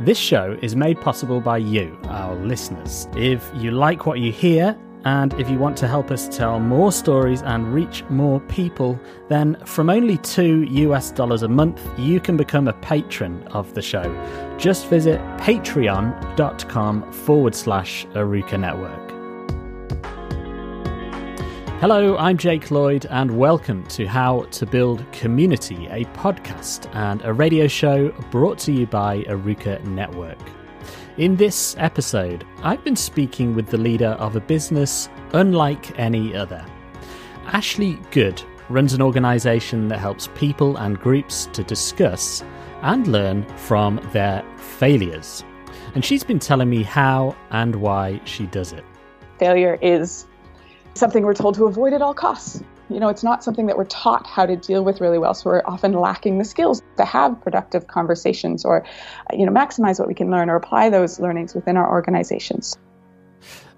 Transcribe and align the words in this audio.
This 0.00 0.18
show 0.18 0.58
is 0.60 0.76
made 0.76 1.00
possible 1.00 1.40
by 1.40 1.56
you, 1.56 1.98
our 2.08 2.34
listeners. 2.34 3.08
If 3.16 3.50
you 3.54 3.70
like 3.70 4.04
what 4.04 4.18
you 4.18 4.30
hear, 4.30 4.76
and 5.06 5.32
if 5.40 5.48
you 5.48 5.58
want 5.58 5.78
to 5.78 5.88
help 5.88 6.10
us 6.10 6.28
tell 6.28 6.60
more 6.60 6.92
stories 6.92 7.40
and 7.40 7.72
reach 7.72 8.04
more 8.10 8.40
people, 8.40 9.00
then 9.28 9.56
from 9.64 9.88
only 9.88 10.18
two 10.18 10.64
US 10.64 11.12
dollars 11.12 11.42
a 11.42 11.48
month, 11.48 11.80
you 11.98 12.20
can 12.20 12.36
become 12.36 12.68
a 12.68 12.74
patron 12.74 13.42
of 13.48 13.72
the 13.72 13.80
show. 13.80 14.04
Just 14.58 14.88
visit 14.88 15.18
patreon.com 15.38 17.12
forward 17.12 17.54
slash 17.54 18.04
Aruka 18.08 18.60
Network. 18.60 19.15
Hello, 21.88 22.16
I'm 22.16 22.36
Jake 22.36 22.72
Lloyd, 22.72 23.06
and 23.10 23.38
welcome 23.38 23.86
to 23.90 24.08
How 24.08 24.42
to 24.42 24.66
Build 24.66 25.04
Community, 25.12 25.86
a 25.86 26.04
podcast 26.16 26.92
and 26.96 27.24
a 27.24 27.32
radio 27.32 27.68
show 27.68 28.08
brought 28.32 28.58
to 28.58 28.72
you 28.72 28.88
by 28.88 29.22
Aruka 29.28 29.84
Network. 29.84 30.40
In 31.16 31.36
this 31.36 31.76
episode, 31.78 32.44
I've 32.64 32.82
been 32.82 32.96
speaking 32.96 33.54
with 33.54 33.68
the 33.68 33.78
leader 33.78 34.16
of 34.18 34.34
a 34.34 34.40
business 34.40 35.08
unlike 35.32 35.96
any 35.96 36.34
other. 36.34 36.66
Ashley 37.44 38.00
Good 38.10 38.42
runs 38.68 38.92
an 38.92 39.00
organisation 39.00 39.86
that 39.86 40.00
helps 40.00 40.28
people 40.34 40.78
and 40.78 40.98
groups 40.98 41.48
to 41.52 41.62
discuss 41.62 42.42
and 42.82 43.06
learn 43.06 43.44
from 43.58 44.00
their 44.12 44.42
failures. 44.56 45.44
And 45.94 46.04
she's 46.04 46.24
been 46.24 46.40
telling 46.40 46.68
me 46.68 46.82
how 46.82 47.36
and 47.50 47.76
why 47.76 48.20
she 48.24 48.46
does 48.46 48.72
it. 48.72 48.84
Failure 49.38 49.78
is 49.80 50.26
something 50.98 51.24
we're 51.24 51.34
told 51.34 51.54
to 51.56 51.66
avoid 51.66 51.92
at 51.92 52.02
all 52.02 52.14
costs. 52.14 52.62
You 52.88 53.00
know, 53.00 53.08
it's 53.08 53.24
not 53.24 53.42
something 53.42 53.66
that 53.66 53.76
we're 53.76 53.84
taught 53.84 54.26
how 54.26 54.46
to 54.46 54.56
deal 54.56 54.84
with 54.84 55.00
really 55.00 55.18
well. 55.18 55.34
So 55.34 55.50
we're 55.50 55.62
often 55.66 55.92
lacking 55.92 56.38
the 56.38 56.44
skills 56.44 56.82
to 56.96 57.04
have 57.04 57.40
productive 57.42 57.88
conversations 57.88 58.64
or, 58.64 58.84
you 59.32 59.44
know, 59.44 59.52
maximize 59.52 59.98
what 59.98 60.08
we 60.08 60.14
can 60.14 60.30
learn 60.30 60.48
or 60.50 60.56
apply 60.56 60.90
those 60.90 61.18
learnings 61.18 61.54
within 61.54 61.76
our 61.76 61.90
organizations. 61.90 62.76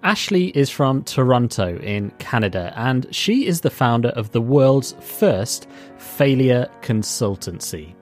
Ashley 0.02 0.48
is 0.56 0.70
from 0.70 1.02
Toronto 1.02 1.76
in 1.78 2.10
Canada, 2.18 2.72
and 2.76 3.12
she 3.14 3.46
is 3.46 3.62
the 3.62 3.70
founder 3.70 4.10
of 4.10 4.30
the 4.30 4.40
world's 4.40 4.94
first 5.00 5.66
failure 5.96 6.68
consultancy. 6.82 7.97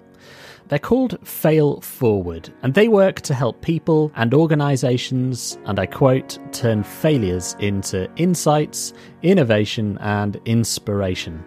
They're 0.69 0.81
called 0.81 1.17
Fail 1.27 1.81
Forward, 1.81 2.53
and 2.63 2.75
they 2.75 2.89
work 2.89 3.21
to 3.21 3.35
help 3.35 3.63
people 3.63 4.11
and 4.17 4.35
organizations, 4.35 5.59
and 5.65 5.79
I 5.79 5.87
quote, 5.87 6.41
turn 6.53 6.83
failures 6.83 7.55
into 7.61 8.11
insights, 8.17 8.93
innovation, 9.23 9.97
and 10.01 10.41
inspiration. 10.45 11.45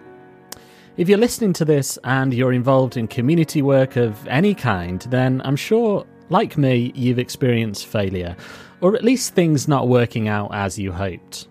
If 0.96 1.08
you're 1.08 1.18
listening 1.18 1.52
to 1.54 1.66
this 1.66 1.98
and 2.04 2.32
you're 2.32 2.54
involved 2.54 2.96
in 2.96 3.08
community 3.08 3.60
work 3.60 3.96
of 3.96 4.26
any 4.26 4.54
kind, 4.54 5.02
then 5.10 5.42
I'm 5.44 5.56
sure, 5.56 6.06
like 6.30 6.56
me, 6.56 6.90
you've 6.94 7.18
experienced 7.18 7.86
failure, 7.86 8.34
or 8.80 8.96
at 8.96 9.04
least 9.04 9.34
things 9.34 9.68
not 9.68 9.88
working 9.88 10.28
out 10.28 10.54
as 10.54 10.78
you 10.78 10.92
hoped. 10.92 11.46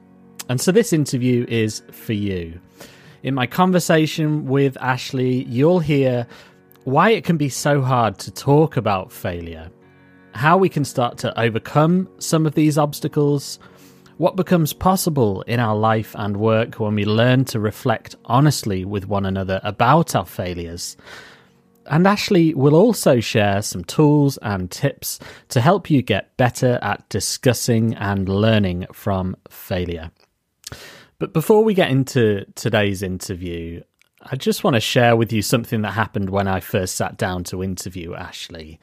And 0.50 0.60
so 0.60 0.72
this 0.72 0.92
interview 0.92 1.46
is 1.48 1.84
for 1.92 2.14
you. 2.14 2.60
In 3.22 3.36
my 3.36 3.46
conversation 3.48 4.46
with 4.46 4.78
Ashley, 4.80 5.44
you'll 5.44 5.80
hear 5.80 6.26
why 6.90 7.12
it 7.12 7.24
can 7.24 7.38
be 7.38 7.50
so 7.50 7.82
hard 7.82 8.18
to 8.18 8.32
talk 8.32 8.76
about 8.76 9.12
failure, 9.12 9.70
how 10.34 10.58
we 10.58 10.70
can 10.70 10.84
start 10.84 11.18
to 11.20 11.40
overcome 11.40 12.10
some 12.18 12.46
of 12.46 12.56
these 12.56 12.78
obstacles, 12.78 13.60
what 14.18 14.36
becomes 14.36 14.74
possible 14.74 15.44
in 15.44 15.60
our 15.60 15.76
life 15.76 16.16
and 16.18 16.38
work 16.38 16.80
when 16.80 16.96
we 16.96 17.06
learn 17.06 17.46
to 17.46 17.60
reflect 17.60 18.16
honestly 18.26 18.86
with 18.86 19.08
one 19.08 19.26
another 19.26 19.62
about 19.64 20.16
our 20.16 20.26
failures. 20.26 20.98
And 21.86 22.08
Ashley 22.08 22.54
will 22.54 22.76
also 22.76 23.20
share 23.20 23.62
some 23.62 23.84
tools 23.84 24.38
and 24.42 24.70
tips 24.70 25.20
to 25.50 25.62
help 25.62 25.90
you 25.90 26.02
get 26.02 26.36
better 26.38 26.80
at 26.82 27.08
discussing 27.10 27.94
and 27.96 28.28
learning 28.28 28.88
from 28.94 29.36
failure. 29.50 30.12
But 31.20 31.34
before 31.34 31.64
we 31.64 31.74
get 31.74 31.92
into 31.92 32.46
today's 32.56 33.04
interview, 33.04 33.82
I 34.32 34.36
just 34.36 34.64
want 34.64 34.76
to 34.76 34.80
share 34.80 35.16
with 35.16 35.34
you 35.34 35.42
something 35.42 35.82
that 35.82 35.92
happened 35.92 36.30
when 36.30 36.48
I 36.48 36.60
first 36.60 36.96
sat 36.96 37.18
down 37.18 37.44
to 37.46 37.64
interview 37.64 38.14
Ashley. 38.14 38.80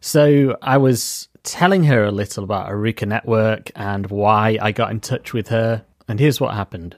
So 0.00 0.56
I 0.60 0.76
was 0.78 1.28
telling 1.44 1.84
her 1.84 2.04
a 2.04 2.10
little 2.10 2.42
about 2.42 2.68
Aruka 2.68 3.06
Network 3.06 3.70
and 3.76 4.10
why 4.10 4.58
I 4.60 4.72
got 4.72 4.90
in 4.90 4.98
touch 4.98 5.32
with 5.32 5.48
her. 5.48 5.84
And 6.08 6.18
here's 6.18 6.40
what 6.40 6.54
happened. 6.54 6.96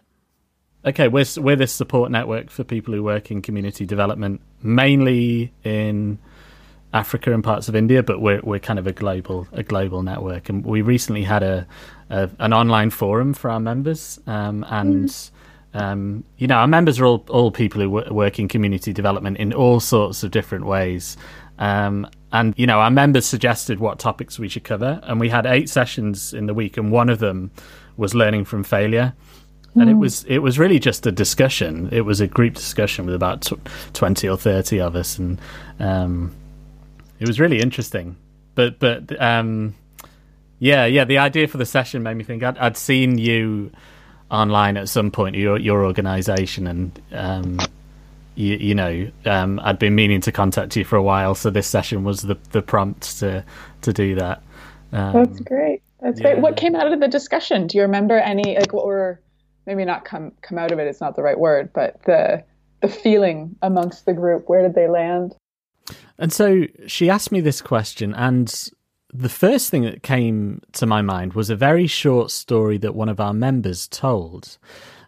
Okay, 0.83 1.09
we're 1.09 1.27
we're 1.37 1.57
this 1.57 1.73
support 1.73 2.11
network 2.11 2.49
for 2.49 2.65
people 2.65 2.95
who 2.95 3.03
work 3.03 3.31
in 3.31 3.43
community 3.43 3.85
development, 3.85 4.41
mainly 4.63 5.53
in 5.63 6.19
Africa 6.95 7.35
and 7.35 7.45
parts 7.45 7.69
of 7.69 7.77
India, 7.77 8.03
but 8.03 8.23
we're 8.23 8.41
we're 8.43 8.61
kind 8.61 8.79
of 8.79 8.87
a 8.87 8.93
global 8.93 9.47
a 9.53 9.63
global 9.63 10.03
network. 10.03 10.49
And 10.49 10.65
we 10.65 10.81
recently 10.81 11.23
had 11.23 11.43
a, 11.43 11.67
a 12.09 12.31
an 12.39 12.55
online 12.55 12.89
forum 12.89 13.35
for 13.35 13.51
our 13.51 13.61
members, 13.61 14.19
um, 14.27 14.65
and. 14.71 15.09
Mm 15.09 15.31
um, 15.73 16.25
you 16.37 16.47
know, 16.47 16.57
our 16.57 16.67
members 16.67 16.99
are 16.99 17.05
all, 17.05 17.25
all 17.29 17.51
people 17.51 17.81
who 17.81 17.91
work 17.91 18.39
in 18.39 18.49
community 18.49 18.93
development 18.93 19.37
in 19.39 19.53
all 19.53 19.81
sorts 19.81 20.23
of 20.23 20.31
different 20.31 20.67
ways. 20.67 21.17
Um, 21.59 22.09
and, 22.33 22.55
you 22.57 22.67
know, 22.67 22.81
our 22.81 22.91
members 22.91 23.27
suggested 23.27 23.79
what 23.79 23.99
topics 23.99 24.39
we 24.39 24.49
should 24.49 24.65
cover. 24.65 25.01
And 25.05 25.21
we 25.21 25.29
had 25.29 25.47
eight 25.47 25.69
sessions 25.69 26.33
in 26.33 26.47
the 26.47 26.55
week, 26.55 26.77
and 26.77 26.91
one 26.91 27.09
of 27.09 27.19
them 27.19 27.51
was 27.97 28.15
learning 28.15 28.47
from 28.47 28.65
failure. 28.65 29.13
And 29.75 29.89
it 29.89 29.93
hmm. 29.93 30.01
was 30.01 30.25
it 30.25 30.39
was 30.39 30.59
really 30.59 30.81
just 30.81 31.07
a 31.07 31.13
discussion. 31.13 31.89
It 31.93 32.01
was 32.01 32.21
a 32.21 32.27
group 32.27 32.55
discussion 32.55 33.07
with 33.07 33.15
about 33.15 33.43
tw- 33.43 33.61
twenty 33.93 34.29
or 34.29 34.37
thirty 34.37 34.81
of 34.81 34.97
us, 34.97 35.17
and 35.17 35.41
um, 35.79 36.35
it 37.21 37.29
was 37.29 37.39
really 37.39 37.61
interesting. 37.61 38.17
But 38.57 38.81
but 38.81 39.21
um, 39.23 39.77
yeah, 40.59 40.87
yeah, 40.87 41.05
the 41.05 41.19
idea 41.19 41.47
for 41.47 41.59
the 41.59 41.67
session 41.67 42.03
made 42.03 42.15
me 42.15 42.25
think 42.25 42.43
I'd, 42.43 42.59
I'd 42.59 42.77
seen 42.77 43.17
you 43.17 43.71
online 44.31 44.77
at 44.77 44.89
some 44.89 45.11
point 45.11 45.37
your 45.37 45.59
your 45.59 45.85
organization 45.85 46.67
and 46.67 47.03
um, 47.13 47.59
you, 48.35 48.57
you, 48.57 48.75
know 48.75 49.11
um, 49.27 49.61
I'd 49.63 49.79
been 49.79 49.95
meaning 49.95 50.21
to 50.23 50.33
contact 50.33 50.77
you 50.77 50.85
for 50.85 50.97
a 50.97 51.03
while 51.03 51.35
so 51.35 51.51
this 51.51 51.67
session 51.67 52.05
was 52.05 52.23
the 52.23 52.39
the 52.53 52.63
prompt 52.63 53.19
to 53.19 53.45
to 53.83 53.93
do 53.93 54.15
that. 54.15 54.43
Um, 54.93 55.13
that's 55.13 55.41
great. 55.41 55.83
That's 56.01 56.21
yeah. 56.21 56.35
great. 56.35 56.43
What 56.43 56.57
came 56.57 56.75
out 56.75 56.91
of 56.91 57.01
the 57.01 57.09
discussion? 57.09 57.67
Do 57.67 57.79
you 57.79 57.83
remember 57.83 58.19
any 58.19 58.57
like 58.59 58.73
what 58.73 58.87
were 58.87 59.21
maybe 59.67 59.85
not 59.85 60.05
come 60.05 60.33
come 60.43 60.59
out 60.59 60.73
of 60.73 60.79
it 60.79 60.87
it's 60.87 61.01
not 61.01 61.17
the 61.17 61.23
right 61.23 61.39
word 61.39 61.71
but 61.73 62.03
the 62.05 62.43
the 62.81 62.89
feeling 62.89 63.57
amongst 63.63 64.07
the 64.07 64.15
group 64.15 64.49
where 64.49 64.63
did 64.63 64.75
they 64.75 64.89
land? 64.89 65.35
And 66.19 66.33
so 66.33 66.65
she 66.87 67.11
asked 67.11 67.33
me 67.33 67.41
this 67.41 67.61
question 67.61 68.15
and 68.15 68.71
the 69.13 69.29
first 69.29 69.71
thing 69.71 69.83
that 69.83 70.03
came 70.03 70.61
to 70.73 70.87
my 70.87 71.03
mind 71.03 71.35
was 71.35 71.51
a 71.51 71.57
very 71.57 71.87
short 71.87 72.31
story 72.31 72.79
that 72.79 72.95
one 72.95 73.09
of 73.09 73.21
our 73.21 73.35
members 73.35 73.89
told. 73.89 74.59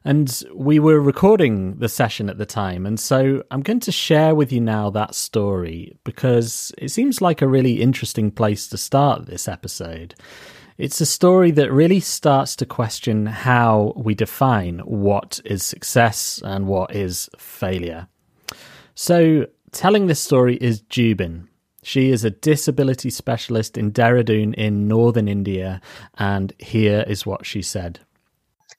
And 0.04 0.42
we 0.52 0.80
were 0.80 1.00
recording 1.00 1.78
the 1.78 1.88
session 1.88 2.28
at 2.28 2.38
the 2.38 2.46
time. 2.46 2.86
And 2.86 2.98
so 2.98 3.44
I'm 3.50 3.62
going 3.62 3.80
to 3.80 3.92
share 3.92 4.34
with 4.34 4.52
you 4.52 4.60
now 4.60 4.90
that 4.90 5.14
story 5.14 5.96
because 6.02 6.72
it 6.76 6.88
seems 6.88 7.20
like 7.20 7.40
a 7.40 7.46
really 7.46 7.80
interesting 7.80 8.32
place 8.32 8.66
to 8.68 8.76
start 8.76 9.26
this 9.26 9.46
episode. 9.46 10.16
It's 10.76 11.00
a 11.00 11.06
story 11.06 11.52
that 11.52 11.70
really 11.70 12.00
starts 12.00 12.56
to 12.56 12.66
question 12.66 13.26
how 13.26 13.92
we 13.94 14.14
define 14.14 14.80
what 14.80 15.38
is 15.44 15.62
success 15.62 16.40
and 16.44 16.66
what 16.66 16.96
is 16.96 17.30
failure. 17.38 18.08
So, 18.94 19.46
telling 19.70 20.06
this 20.06 20.20
story 20.20 20.56
is 20.56 20.80
Jubin, 20.80 21.48
she 21.82 22.10
is 22.10 22.24
a 22.24 22.30
disability 22.30 23.10
specialist 23.10 23.76
in 23.76 23.92
Dehradun 23.92 24.54
in 24.54 24.88
northern 24.88 25.28
India, 25.28 25.80
and 26.18 26.52
here 26.58 27.04
is 27.06 27.26
what 27.26 27.44
she 27.44 27.62
said. 27.62 28.00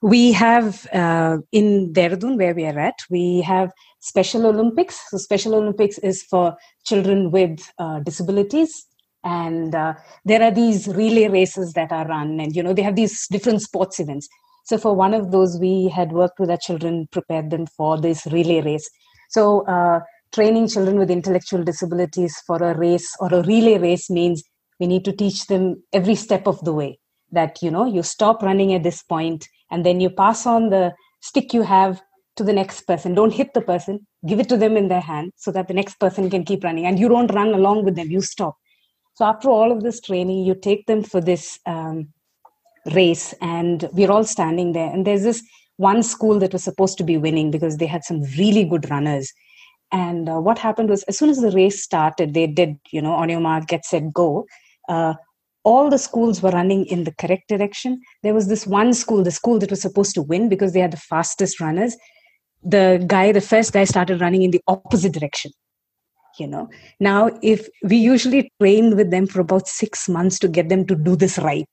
We 0.02 0.32
have 0.34 0.86
uh, 0.94 1.38
in 1.52 1.94
Dehradun, 1.94 2.38
where 2.38 2.54
we 2.54 2.66
are 2.66 2.80
at, 2.80 2.96
we 3.10 3.42
have 3.42 3.72
Special 4.00 4.46
Olympics. 4.46 5.00
So, 5.10 5.18
Special 5.18 5.56
Olympics 5.56 5.98
is 6.00 6.24
for 6.24 6.56
children 6.86 7.32
with 7.32 7.60
uh, 7.80 8.00
disabilities. 8.00 8.86
And 9.24 9.74
uh, 9.74 9.94
there 10.26 10.44
are 10.44 10.52
these 10.52 10.88
relay 10.90 11.30
races 11.30 11.72
that 11.74 11.94
are 11.94 12.06
run, 12.06 12.42
and 12.42 12.54
you 12.54 12.62
know, 12.62 12.74
they 12.74 12.82
have 12.82 12.98
these 12.98 13.26
different 13.28 13.62
sports 13.62 14.00
events. 14.02 14.28
So, 14.66 14.78
for 14.78 14.94
one 14.94 15.14
of 15.14 15.32
those, 15.32 15.58
we 15.58 15.88
had 15.88 16.12
worked 16.12 16.40
with 16.40 16.50
our 16.50 16.58
children, 16.58 17.08
prepared 17.12 17.50
them 17.50 17.66
for 17.68 18.00
this 18.00 18.26
relay 18.28 18.62
race. 18.62 18.90
So, 19.30 19.66
uh, 19.68 20.02
training 20.34 20.68
children 20.68 20.98
with 20.98 21.12
intellectual 21.12 21.64
disabilities 21.64 22.42
for 22.46 22.58
a 22.58 22.76
race 22.78 23.16
or 23.20 23.34
a 23.34 23.44
relay 23.44 23.78
race 23.78 24.10
means 24.10 24.44
we 24.80 24.88
need 24.88 25.06
to 25.06 25.14
teach 25.14 25.46
them 25.48 25.82
every 25.94 26.16
step 26.16 26.48
of 26.48 26.64
the 26.66 26.74
way. 26.74 27.00
That 27.32 27.62
you 27.64 27.72
know 27.72 27.86
you 27.86 28.04
stop 28.04 28.44
running 28.44 28.74
at 28.74 28.84
this 28.84 29.02
point 29.02 29.48
and 29.72 29.86
then 29.86 30.00
you 30.00 30.10
pass 30.10 30.46
on 30.46 30.70
the 30.70 30.94
stick 31.22 31.54
you 31.54 31.64
have 31.64 32.02
to 32.36 32.44
the 32.44 32.54
next 32.54 32.82
person. 32.82 33.16
Don't 33.16 33.34
hit 33.34 33.54
the 33.54 33.62
person. 33.62 34.06
Give 34.28 34.40
it 34.40 34.50
to 34.50 34.58
them 34.58 34.78
in 34.78 34.88
their 34.88 35.02
hand 35.02 35.32
so 35.36 35.52
that 35.52 35.68
the 35.68 35.74
next 35.74 36.00
person 36.00 36.30
can 36.30 36.44
keep 36.44 36.64
running 36.64 36.86
and 36.86 37.00
you 37.00 37.10
don't 37.10 37.34
run 37.34 37.54
along 37.54 37.86
with 37.86 37.96
them. 37.96 38.12
You 38.12 38.22
stop. 38.22 38.56
So 39.16 39.26
after 39.26 39.50
all 39.50 39.72
of 39.72 39.82
this 39.84 40.02
training 40.02 40.46
you 40.46 40.56
take 40.56 40.86
them 40.86 41.04
for 41.04 41.22
this 41.22 41.60
um, 41.66 42.10
race 42.94 43.34
and 43.42 43.90
we're 43.94 44.12
all 44.12 44.26
standing 44.26 44.74
there. 44.74 44.92
And 44.92 45.06
there's 45.06 45.24
this 45.24 45.44
one 45.78 46.04
school 46.04 46.40
that 46.40 46.54
was 46.54 46.64
supposed 46.64 46.98
to 47.00 47.04
be 47.04 47.18
winning 47.18 47.50
because 47.50 47.78
they 47.78 47.88
had 47.88 48.04
some 48.04 48.22
really 48.38 48.64
good 48.64 48.90
runners 48.90 49.32
and 49.92 50.30
uh, 50.30 50.40
what 50.40 50.58
happened 50.58 50.90
was, 50.90 51.04
as 51.04 51.18
soon 51.18 51.30
as 51.30 51.40
the 51.40 51.52
race 51.52 51.84
started, 51.84 52.34
they 52.34 52.48
did, 52.48 52.80
you 52.92 53.02
know, 53.02 53.14
on 53.14 53.30
your 53.30 53.40
mark, 53.40 53.68
get 53.68 53.86
set, 53.86 54.12
go. 54.14 54.46
uh, 54.90 55.14
all 55.64 55.90
the 55.90 55.98
schools 55.98 56.42
were 56.42 56.52
running 56.52 56.86
in 56.86 57.06
the 57.06 57.14
correct 57.14 57.48
direction. 57.48 58.02
There 58.22 58.34
was 58.34 58.48
this 58.48 58.68
one 58.68 58.94
school, 58.94 59.24
the 59.24 59.32
school 59.32 59.60
that 59.60 59.70
was 59.70 59.82
supposed 59.82 60.14
to 60.16 60.22
win 60.22 60.50
because 60.50 60.74
they 60.74 60.82
had 60.82 60.92
the 60.92 60.98
fastest 60.98 61.60
runners. 61.62 61.96
The 62.64 63.04
guy, 63.08 63.32
the 63.32 63.42
first 63.42 63.72
guy, 63.72 63.86
started 63.86 64.20
running 64.20 64.42
in 64.42 64.52
the 64.52 64.62
opposite 64.68 65.14
direction. 65.14 65.52
You 66.40 66.48
know, 66.48 66.70
now 67.00 67.30
if 67.44 67.68
we 67.84 67.96
usually 67.96 68.52
train 68.60 68.96
with 68.96 69.12
them 69.12 69.28
for 69.28 69.40
about 69.40 69.68
six 69.68 70.10
months 70.10 70.40
to 70.40 70.48
get 70.48 70.68
them 70.68 70.86
to 70.88 70.96
do 70.96 71.16
this 71.16 71.38
right, 71.38 71.70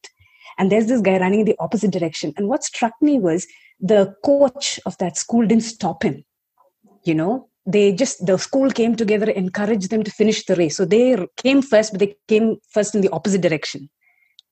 and 0.58 0.70
there's 0.70 0.86
this 0.86 1.00
guy 1.00 1.18
running 1.18 1.40
in 1.40 1.46
the 1.46 1.56
opposite 1.58 1.90
direction. 1.90 2.34
And 2.36 2.46
what 2.46 2.62
struck 2.62 2.92
me 3.00 3.18
was 3.18 3.46
the 3.80 4.14
coach 4.22 4.78
of 4.84 4.98
that 4.98 5.16
school 5.16 5.46
didn't 5.46 5.64
stop 5.64 6.02
him. 6.02 6.24
You 7.04 7.14
know, 7.14 7.48
they 7.72 7.92
just 7.92 8.24
the 8.26 8.38
school 8.38 8.70
came 8.70 8.96
together 8.96 9.30
encouraged 9.30 9.90
them 9.90 10.02
to 10.02 10.10
finish 10.10 10.44
the 10.44 10.56
race. 10.56 10.76
So 10.76 10.84
they 10.84 11.26
came 11.36 11.62
first 11.62 11.92
but 11.92 12.00
they 12.00 12.16
came 12.28 12.56
first 12.72 12.94
in 12.94 13.00
the 13.00 13.10
opposite 13.10 13.42
direction. 13.42 13.88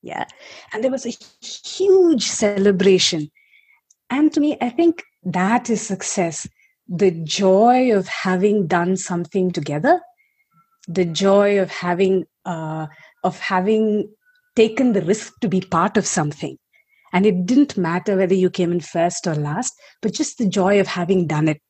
Yeah. 0.01 0.25
And 0.71 0.83
there 0.83 0.91
was 0.91 1.05
a 1.05 1.13
huge 1.45 2.23
celebration. 2.23 3.29
And 4.09 4.33
to 4.33 4.39
me 4.39 4.57
i 4.61 4.69
think 4.69 5.03
that 5.23 5.69
is 5.69 5.81
success. 5.81 6.47
The 6.87 7.11
joy 7.11 7.95
of 7.95 8.07
having 8.07 8.67
done 8.67 8.97
something 8.97 9.51
together. 9.51 10.01
The 10.87 11.05
joy 11.05 11.59
of 11.59 11.69
having 11.69 12.25
uh, 12.45 12.87
of 13.23 13.39
having 13.39 14.09
taken 14.55 14.93
the 14.93 15.01
risk 15.01 15.33
to 15.41 15.47
be 15.47 15.61
part 15.61 15.97
of 15.97 16.07
something. 16.07 16.57
And 17.13 17.25
it 17.25 17.45
didn't 17.45 17.77
matter 17.77 18.17
whether 18.17 18.33
you 18.33 18.49
came 18.49 18.71
in 18.71 18.79
first 18.79 19.27
or 19.27 19.35
last 19.35 19.73
but 20.01 20.13
just 20.13 20.37
the 20.37 20.47
joy 20.47 20.79
of 20.79 20.87
having 20.87 21.27
done 21.27 21.47
it 21.47 21.61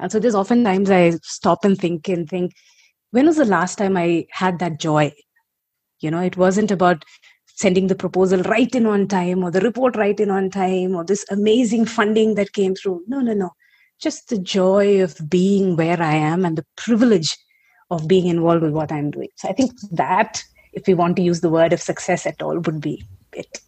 and 0.00 0.10
so 0.10 0.18
there's 0.18 0.34
often 0.34 0.64
times 0.64 0.90
I 0.90 1.10
stop 1.22 1.64
and 1.64 1.78
think 1.78 2.08
and 2.08 2.28
think, 2.28 2.52
when 3.10 3.26
was 3.26 3.36
the 3.36 3.44
last 3.44 3.76
time 3.76 3.96
I 3.96 4.26
had 4.30 4.58
that 4.58 4.80
joy? 4.80 5.12
You 6.00 6.10
know, 6.10 6.20
it 6.20 6.36
wasn't 6.36 6.70
about 6.70 7.04
sending 7.46 7.88
the 7.88 7.94
proposal 7.94 8.42
right 8.44 8.74
in 8.74 8.86
on 8.86 9.06
time 9.06 9.44
or 9.44 9.50
the 9.50 9.60
report 9.60 9.96
right 9.96 10.18
in 10.18 10.30
on 10.30 10.48
time 10.48 10.94
or 10.94 11.04
this 11.04 11.26
amazing 11.30 11.84
funding 11.84 12.34
that 12.36 12.54
came 12.54 12.74
through. 12.74 13.02
No, 13.06 13.20
no, 13.20 13.34
no. 13.34 13.50
Just 14.00 14.30
the 14.30 14.38
joy 14.38 15.02
of 15.02 15.18
being 15.28 15.76
where 15.76 16.00
I 16.00 16.14
am 16.14 16.46
and 16.46 16.56
the 16.56 16.64
privilege 16.76 17.36
of 17.90 18.08
being 18.08 18.28
involved 18.28 18.62
with 18.62 18.72
what 18.72 18.90
I'm 18.90 19.10
doing. 19.10 19.28
So 19.36 19.48
I 19.48 19.52
think 19.52 19.72
that, 19.92 20.42
if 20.72 20.86
we 20.86 20.94
want 20.94 21.16
to 21.16 21.22
use 21.22 21.40
the 21.40 21.50
word 21.50 21.72
of 21.72 21.82
success 21.82 22.24
at 22.24 22.40
all, 22.40 22.58
would 22.60 22.80
be 22.80 23.04
it. 23.34 23.60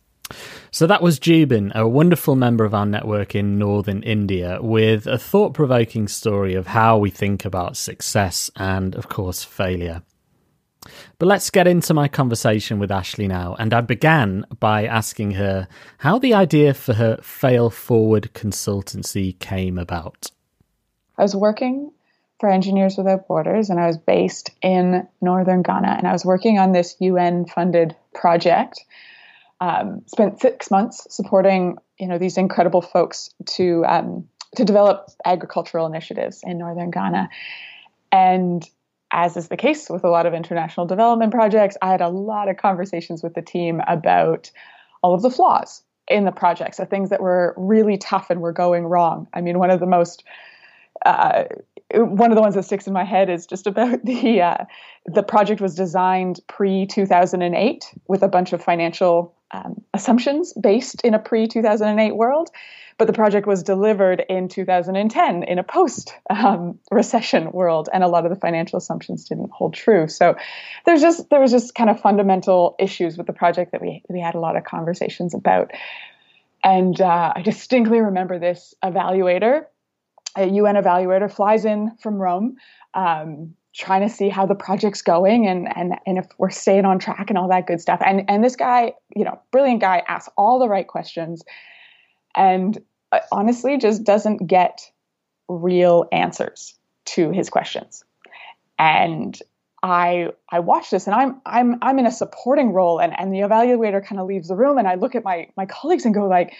So 0.71 0.87
that 0.87 1.03
was 1.03 1.19
Jubin, 1.19 1.73
a 1.75 1.87
wonderful 1.87 2.37
member 2.37 2.65
of 2.65 2.75
our 2.75 2.87
network 2.87 3.35
in 3.35 3.59
northern 3.59 4.03
India, 4.03 4.59
with 4.61 5.07
a 5.07 5.19
thought 5.19 5.55
provoking 5.55 6.09
story 6.09 6.55
of 6.55 6.69
how 6.69 6.99
we 6.99 7.11
think 7.11 7.45
about 7.45 7.77
success 7.77 8.51
and, 8.57 8.95
of 8.95 9.09
course, 9.09 9.45
failure. 9.45 10.03
But 11.19 11.27
let's 11.27 11.51
get 11.51 11.67
into 11.67 11.95
my 11.95 12.09
conversation 12.09 12.79
with 12.79 12.91
Ashley 12.91 13.29
now. 13.29 13.55
And 13.59 13.73
I 13.73 13.81
began 13.81 14.45
by 14.59 14.87
asking 14.87 15.33
her 15.33 15.69
how 15.99 16.19
the 16.19 16.35
idea 16.35 16.75
for 16.75 16.95
her 16.95 17.19
Fail 17.23 17.71
Forward 17.71 18.31
consultancy 18.35 19.39
came 19.39 19.79
about. 19.79 20.31
I 21.17 21.23
was 21.23 21.37
working 21.37 21.93
for 22.41 22.51
Engineers 22.51 22.97
Without 22.97 23.29
Borders 23.29 23.71
and 23.71 23.79
I 23.79 23.87
was 23.87 23.99
based 23.99 24.51
in 24.63 25.07
northern 25.21 25.63
Ghana. 25.63 25.95
And 25.99 26.09
I 26.09 26.13
was 26.13 26.25
working 26.25 26.59
on 26.59 26.73
this 26.73 26.97
UN 26.99 27.47
funded 27.47 27.95
project 28.15 28.85
um, 29.63 30.03
spent 30.07 30.41
six 30.41 30.73
months 30.73 31.07
supporting 31.09 31.77
you 31.99 32.09
know 32.09 32.19
these 32.19 32.37
incredible 32.37 32.83
folks 32.83 33.31
to 33.47 33.85
um, 33.87 34.29
to 34.57 34.65
develop 34.65 35.09
agricultural 35.25 35.87
initiatives 35.87 36.41
in 36.43 36.59
northern 36.59 36.91
Ghana, 36.91 37.31
and 38.11 38.69
as 39.13 39.37
is 39.37 39.47
the 39.49 39.57
case 39.57 39.89
with 39.89 40.03
a 40.03 40.09
lot 40.09 40.27
of 40.27 40.35
international 40.35 40.87
development 40.87 41.33
projects, 41.33 41.77
I 41.81 41.93
had 41.93 42.01
a 42.01 42.09
lot 42.09 42.49
of 42.49 42.57
conversations 42.57 43.23
with 43.23 43.35
the 43.35 43.43
team 43.43 43.81
about 43.87 44.51
all 45.01 45.15
of 45.15 45.23
the 45.23 45.31
flaws 45.31 45.85
in 46.09 46.25
the 46.25 46.33
project, 46.33 46.75
so 46.75 46.85
things 46.85 47.11
that 47.11 47.23
were 47.23 47.55
really 47.57 47.99
tough 47.99 48.31
and 48.31 48.41
were 48.41 48.53
going 48.53 48.85
wrong. 48.85 49.29
I 49.33 49.43
mean, 49.43 49.61
one 49.61 49.71
of 49.71 49.79
the 49.79 49.87
most 49.87 50.25
uh, 51.07 51.45
one 51.95 52.31
of 52.31 52.37
the 52.37 52.43
ones 52.43 52.55
that 52.55 52.65
sticks 52.65 52.87
in 52.87 52.93
my 52.93 53.05
head 53.05 53.29
is 53.31 53.47
just 53.47 53.67
about 53.67 54.03
the 54.05 54.43
uh, 54.43 54.65
the 55.07 55.23
project 55.23 55.61
was 55.61 55.75
designed 55.75 56.41
pre 56.49 56.87
2008 56.87 57.85
with 58.09 58.23
a 58.23 58.29
bunch 58.29 58.53
of 58.53 58.63
financial 58.63 59.35
um, 59.53 59.83
assumptions 59.93 60.53
based 60.55 61.03
in 61.03 61.15
a 61.15 61.19
pre 61.19 61.47
2008 61.47 62.17
world, 62.17 62.51
but 62.99 63.07
the 63.07 63.13
project 63.13 63.47
was 63.47 63.63
delivered 63.63 64.25
in 64.29 64.49
2010 64.49 65.43
in 65.43 65.59
a 65.59 65.63
post 65.63 66.15
um, 66.31 66.79
recession 66.91 67.53
world, 67.53 67.89
and 67.93 68.03
a 68.03 68.09
lot 68.09 68.25
of 68.25 68.31
the 68.31 68.39
financial 68.39 68.79
assumptions 68.79 69.29
didn't 69.29 69.51
hold 69.51 69.75
true. 69.75 70.09
So 70.09 70.37
there's 70.87 71.03
just 71.03 71.29
there 71.31 71.41
was 71.41 71.51
just 71.51 71.75
kind 71.75 71.91
of 71.91 72.01
fundamental 72.01 72.77
issues 72.79 73.19
with 73.19 73.27
the 73.27 73.33
project 73.33 73.73
that 73.73 73.83
we 73.83 74.03
we 74.09 74.21
had 74.21 74.35
a 74.35 74.41
lot 74.41 74.57
of 74.57 74.65
conversations 74.65 75.35
about. 75.35 75.71
And 76.65 77.01
uh, 77.01 77.33
I 77.35 77.43
distinctly 77.43 77.99
remember 78.01 78.39
this 78.39 78.73
evaluator, 78.85 79.65
a 80.37 80.47
UN 80.47 80.77
evaluator, 80.77 81.31
flies 81.31 81.65
in 81.65 81.97
from 81.99 82.17
Rome. 82.17 82.57
Um, 82.95 83.55
trying 83.75 84.07
to 84.07 84.15
see 84.15 84.29
how 84.29 84.45
the 84.45 84.55
project's 84.55 85.01
going 85.01 85.47
and 85.47 85.67
and 85.77 85.95
and 86.07 86.19
if 86.19 86.27
we're 86.39 86.51
staying 86.51 86.85
on 86.85 86.99
track 86.99 87.31
and 87.31 87.39
all 87.39 87.49
that 87.49 87.67
good 87.67 87.81
stuff. 87.81 88.01
And 88.05 88.25
and 88.29 88.45
this 88.45 88.57
guy, 88.57 88.93
you 89.17 89.25
know, 89.25 89.41
brilliant 89.51 89.81
guy, 89.81 90.03
asks 90.09 90.33
all 90.37 90.59
the 90.59 90.69
right 90.69 90.87
questions, 90.87 91.43
and 92.37 92.79
uh, 93.13 93.21
honestly, 93.31 93.79
just 93.79 94.05
doesn't 94.05 94.47
get 94.47 94.91
real 95.49 96.07
answers 96.13 96.75
to 97.05 97.31
his 97.31 97.49
questions. 97.51 98.05
And 98.79 99.41
I 99.83 100.29
I 100.51 100.61
watch 100.61 100.91
this 100.91 101.07
and 101.07 101.15
I'm 101.15 101.41
I'm 101.45 101.79
I'm 101.83 101.99
in 101.99 102.07
a 102.07 102.13
supporting 102.13 102.73
role 102.73 103.01
and 103.01 103.19
and 103.19 103.33
the 103.33 103.41
evaluator 103.41 104.05
kind 104.05 104.21
of 104.21 104.27
leaves 104.27 104.49
the 104.49 104.55
room 104.55 104.79
and 104.79 104.87
I 104.87 104.95
look 104.95 105.15
at 105.15 105.25
my 105.25 105.49
my 105.57 105.67
colleagues 105.67 106.05
and 106.05 106.15
go 106.15 106.27
like 106.27 106.55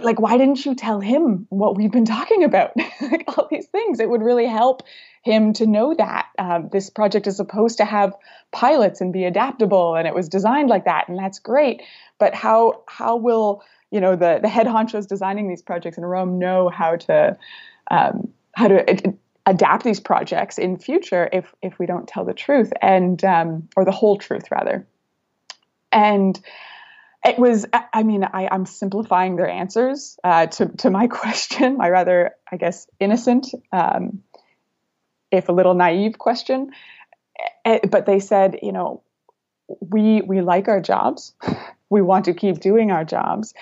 like 0.00 0.20
why 0.20 0.38
didn't 0.38 0.64
you 0.64 0.74
tell 0.74 1.00
him 1.00 1.46
what 1.50 1.76
we've 1.76 1.90
been 1.90 2.04
talking 2.04 2.44
about? 2.44 2.72
Like 3.00 3.24
all 3.26 3.48
these 3.50 3.66
things. 3.66 4.00
It 4.00 4.08
would 4.08 4.22
really 4.22 4.46
help 4.46 4.84
him 5.22 5.52
to 5.54 5.66
know 5.66 5.94
that 5.94 6.28
um, 6.38 6.68
this 6.72 6.88
project 6.88 7.26
is 7.26 7.36
supposed 7.36 7.78
to 7.78 7.84
have 7.84 8.14
pilots 8.52 9.00
and 9.00 9.12
be 9.12 9.24
adaptable, 9.24 9.96
and 9.96 10.06
it 10.06 10.14
was 10.14 10.28
designed 10.28 10.68
like 10.70 10.84
that, 10.84 11.08
and 11.08 11.18
that's 11.18 11.38
great. 11.38 11.82
But 12.18 12.34
how 12.34 12.84
how 12.86 13.16
will 13.16 13.62
you 13.90 14.00
know 14.00 14.16
the 14.16 14.38
the 14.40 14.48
head 14.48 14.66
honchos 14.66 15.06
designing 15.06 15.48
these 15.48 15.62
projects 15.62 15.98
in 15.98 16.04
Rome 16.04 16.38
know 16.38 16.68
how 16.68 16.96
to 16.96 17.36
um, 17.90 18.32
how 18.54 18.68
to 18.68 19.14
adapt 19.46 19.84
these 19.84 20.00
projects 20.00 20.58
in 20.58 20.78
future 20.78 21.28
if 21.32 21.52
if 21.60 21.78
we 21.78 21.86
don't 21.86 22.06
tell 22.06 22.24
the 22.24 22.34
truth 22.34 22.72
and 22.80 23.22
um, 23.24 23.68
or 23.76 23.84
the 23.84 23.92
whole 23.92 24.16
truth 24.16 24.44
rather? 24.50 24.86
And 25.90 26.40
it 27.24 27.38
was 27.38 27.66
i 27.92 28.02
mean 28.02 28.24
I, 28.24 28.48
am 28.50 28.66
simplifying 28.66 29.36
their 29.36 29.48
answers 29.48 30.18
uh, 30.24 30.46
to, 30.46 30.68
to 30.78 30.90
my 30.90 31.06
question 31.20 31.76
my 31.76 31.88
rather 31.88 32.32
i 32.50 32.56
guess 32.56 32.86
innocent 33.00 33.48
um, 33.72 34.22
if 35.32 35.48
a 35.48 35.52
little 35.52 35.74
naive 35.74 36.18
question. 36.18 36.70
Eh, 37.64 37.80
but 37.90 38.06
they 38.06 38.20
said, 38.20 38.60
you 38.62 38.70
know, 38.70 39.02
we 39.80 40.20
we 40.20 40.42
like 40.42 40.68
our 40.68 40.80
jobs, 40.80 41.34
we 41.90 42.02
want 42.02 42.26
to 42.26 42.34
keep 42.34 42.60
doing 42.60 42.92
our 42.92 43.04
jobs, 43.04 43.54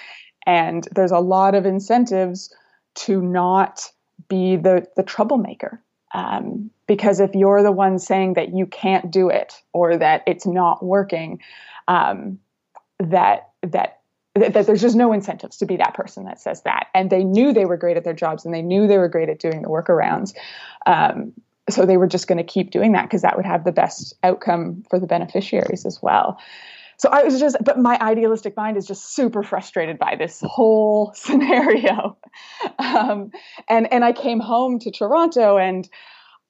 and 0.45 0.87
there's 0.93 1.12
a 1.12 1.19
lot 1.19 1.55
of 1.55 1.64
incentives 1.64 2.52
to 2.97 3.23
not 3.23 3.88
be 4.29 4.57
the 4.57 4.87
the 4.97 5.02
troublemaker. 5.02 5.81
Um, 6.12 6.71
because 6.88 7.21
if 7.21 7.37
you're 7.37 7.62
the 7.62 7.71
one 7.71 8.00
saying 8.00 8.35
that 8.35 8.52
you 8.52 8.67
can't 8.67 9.12
do 9.12 9.29
it 9.29 9.62
or 9.73 9.97
that 9.97 10.25
it's 10.26 10.45
not 10.45 10.85
working, 10.85 11.38
um, 11.87 12.40
that 12.99 13.50
that 13.62 13.99
that 14.37 14.67
there's 14.67 14.81
just 14.81 14.97
no 14.97 15.12
incentives 15.12 15.57
to 15.57 15.67
be 15.67 15.76
that 15.76 15.95
person 15.95 16.25
that 16.25 16.40
says 16.40 16.62
that. 16.62 16.87
And 16.95 17.11
they 17.11 17.25
knew 17.25 17.52
they 17.52 17.64
were 17.64 17.76
great 17.76 17.97
at 17.97 18.05
their 18.05 18.14
jobs 18.14 18.45
and 18.45 18.55
they 18.55 18.62
knew 18.62 18.87
they 18.87 18.97
were 18.97 19.09
great 19.09 19.29
at 19.29 19.40
doing 19.40 19.62
the 19.62 19.69
workarounds. 19.69 20.35
Um, 20.87 21.33
so 21.69 21.87
they 21.87 21.97
were 21.97 22.07
just 22.07 22.26
going 22.26 22.38
to 22.38 22.45
keep 22.45 22.71
doing 22.71 22.93
that 22.93 23.05
because 23.05 23.23
that 23.23 23.37
would 23.37 23.47
have 23.47 23.64
the 23.64 23.73
best 23.73 24.14
outcome 24.23 24.83
for 24.88 24.99
the 24.99 25.07
beneficiaries 25.07 25.87
as 25.87 26.00
well 26.02 26.38
so 26.97 27.09
i 27.11 27.23
was 27.23 27.38
just 27.38 27.57
but 27.62 27.79
my 27.79 27.99
idealistic 28.00 28.57
mind 28.57 28.76
is 28.76 28.87
just 28.87 29.14
super 29.14 29.43
frustrated 29.43 29.99
by 29.99 30.17
this 30.17 30.43
whole 30.45 31.12
scenario 31.14 32.17
um, 32.79 33.31
and 33.69 33.93
and 33.93 34.05
i 34.05 34.12
came 34.12 34.40
home 34.40 34.79
to 34.79 34.90
toronto 34.90 35.59
and 35.59 35.88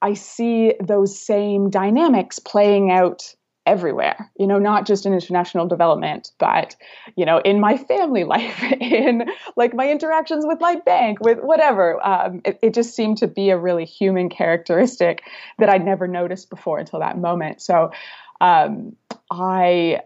i 0.03 0.15
see 0.15 0.75
those 0.83 1.21
same 1.21 1.71
dynamics 1.71 2.39
playing 2.39 2.91
out 2.91 3.35
everywhere 3.71 4.29
you 4.37 4.49
know 4.49 4.59
not 4.59 4.85
just 4.85 5.07
in 5.07 5.15
international 5.15 5.65
development 5.65 6.33
but 6.39 6.75
you 7.15 7.25
know 7.25 7.39
in 7.39 7.61
my 7.61 7.77
family 7.77 8.25
life 8.35 8.61
in 8.81 9.25
like 9.57 9.75
my 9.75 9.89
interactions 9.89 10.45
with 10.45 10.59
my 10.61 10.75
bank 10.75 11.21
with 11.21 11.39
whatever. 11.39 12.05
Um, 12.05 12.41
it, 12.45 12.59
it, 12.63 12.75
just 12.75 12.97
seemed 12.97 13.19
to 13.19 13.29
be 13.29 13.51
a 13.51 13.59
really 13.59 13.85
human 13.85 14.29
characteristic 14.29 15.23
that 15.59 15.69
i'd 15.69 15.85
never 15.85 16.09
noticed 16.09 16.51
before 16.51 16.79
until 16.79 16.99
that 17.01 17.19
moment. 17.19 17.63
So 17.63 17.93
um, 18.41 18.97
I, 19.31 20.01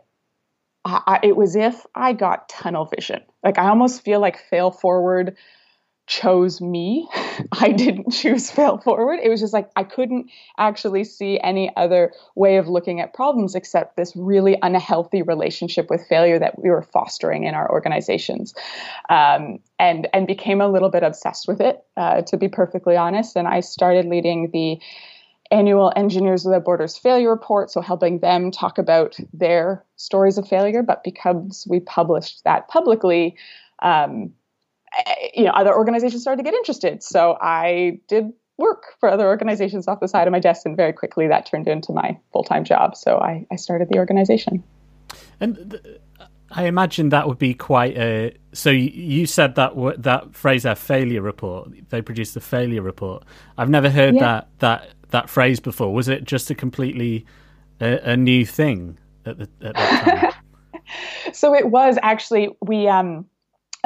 I 0.85 1.21
it 1.23 1.37
was 1.37 1.57
if 1.57 1.87
i 1.95 2.13
got 2.13 2.49
tunnel 2.49 2.85
vision. 2.85 3.23
Like 3.43 3.59
i 3.59 3.69
almost 3.69 4.05
feel 4.05 4.21
like 4.21 4.39
fail 4.51 4.71
forward 4.71 5.37
chose 6.07 6.61
me. 6.61 7.09
I 7.61 7.71
didn't 7.73 8.11
choose 8.11 8.51
fail 8.51 8.79
forward. 8.79 9.21
It 9.23 9.29
was 9.29 9.41
just 9.41 9.53
like 9.53 9.71
I 9.77 9.85
couldn't 9.85 10.31
actually 10.59 11.05
see 11.05 11.41
any 11.41 11.75
other 11.77 12.13
way 12.35 12.57
of 12.57 12.69
looking 12.69 13.01
at 13.01 13.15
problems 13.15 13.55
except 13.55 13.97
this 13.97 14.15
really 14.15 14.59
unhealthy 14.63 15.23
relationship 15.23 15.89
with 15.89 16.07
failure 16.07 16.39
that 16.39 16.63
we 16.63 16.71
were 16.71 16.83
fostering 16.83 17.45
in 17.45 17.55
our 17.55 17.71
organizations, 17.71 18.55
um, 19.09 19.59
and 19.79 20.09
and 20.13 20.27
became 20.27 20.61
a 20.61 20.69
little 20.69 20.91
bit 20.91 21.03
obsessed 21.03 21.49
with 21.49 21.61
it, 21.61 21.83
uh, 21.97 22.23
to 22.23 22.37
be 22.37 22.49
perfectly 22.49 22.97
honest. 22.97 23.37
And 23.37 23.49
I 23.49 23.61
started 23.61 24.07
leading 24.07 24.51
the 24.53 24.81
annual 25.51 25.93
Engineers 25.95 26.45
Without 26.45 26.65
Borders 26.65 26.97
failure 26.97 27.31
report, 27.31 27.71
so 27.71 27.81
helping 27.81 28.19
them 28.19 28.51
talk 28.51 28.79
about 28.79 29.17
their 29.33 29.85
stories 29.97 30.37
of 30.37 30.49
failure. 30.49 30.83
But 30.83 31.03
because 31.03 31.67
we 31.69 31.81
published 31.81 32.45
that 32.45 32.69
publicly. 32.69 33.37
Um, 33.83 34.33
you 35.35 35.45
know, 35.45 35.51
other 35.51 35.75
organizations 35.75 36.23
started 36.23 36.43
to 36.43 36.51
get 36.51 36.55
interested. 36.55 37.03
So 37.03 37.37
I 37.41 38.01
did 38.09 38.33
work 38.57 38.95
for 39.01 39.09
other 39.09 39.27
organizations 39.27 39.89
off 39.89 40.01
the 40.01 40.09
side 40.09 40.27
of 40.27 40.33
my 40.33 40.41
desk, 40.41 40.65
and 40.65 40.77
very 40.77 40.93
quickly 40.93 41.27
that 41.29 41.47
turned 41.47 41.69
into 41.69 41.93
my 41.93 42.19
full 42.33 42.45
time 42.45 42.65
job. 42.65 42.97
So 42.97 43.19
I, 43.19 43.47
I 43.51 43.57
started 43.57 43.89
the 43.91 43.99
organization. 43.99 44.63
And 45.41 45.71
th- 45.71 46.01
I 46.51 46.67
imagine 46.67 47.09
that 47.09 47.27
would 47.27 47.39
be 47.39 47.55
quite 47.55 47.97
a. 47.97 48.37
So 48.53 48.71
you 48.71 49.27
said 49.27 49.57
that 49.57 49.73
that 49.99 50.35
phrase, 50.35 50.63
"their 50.63 50.77
failure 50.77 51.23
report." 51.23 51.71
They 51.91 52.01
produced 52.01 52.35
the 52.35 52.41
failure 52.41 52.83
report. 52.83 53.25
I've 53.59 53.71
never 53.71 53.91
heard 53.91 54.15
yeah. 54.15 54.21
that 54.21 54.49
that 54.61 54.91
that 55.11 55.29
phrase 55.29 55.59
before. 55.61 55.93
Was 55.93 56.09
it 56.09 56.25
just 56.25 56.51
a 56.51 56.55
completely 56.55 57.27
a, 57.81 58.13
a 58.13 58.17
new 58.17 58.47
thing 58.47 58.99
at 59.27 59.39
the 59.39 59.49
at 59.63 59.75
that 59.75 60.33
time? 60.33 60.93
so 61.33 61.55
it 61.55 61.71
was 61.71 61.99
actually 62.03 62.51
we 62.63 62.87
um 62.87 63.27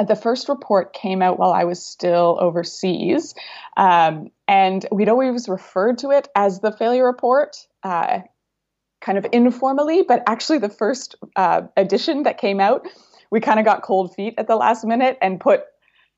the 0.07 0.15
first 0.15 0.49
report 0.49 0.93
came 0.93 1.21
out 1.21 1.39
while 1.39 1.51
I 1.51 1.63
was 1.63 1.83
still 1.83 2.37
overseas. 2.39 3.35
Um, 3.77 4.29
and 4.47 4.85
we'd 4.91 5.09
always 5.09 5.49
referred 5.49 5.97
to 5.99 6.11
it 6.11 6.27
as 6.35 6.61
the 6.61 6.71
failure 6.71 7.05
report, 7.05 7.57
uh, 7.83 8.19
kind 9.01 9.17
of 9.17 9.25
informally, 9.31 10.03
but 10.03 10.23
actually, 10.27 10.59
the 10.59 10.69
first 10.69 11.15
uh, 11.35 11.61
edition 11.77 12.23
that 12.23 12.37
came 12.37 12.59
out, 12.59 12.87
we 13.31 13.39
kind 13.39 13.59
of 13.59 13.65
got 13.65 13.81
cold 13.81 14.13
feet 14.13 14.33
at 14.37 14.47
the 14.47 14.55
last 14.55 14.85
minute 14.85 15.17
and 15.21 15.39
put 15.39 15.63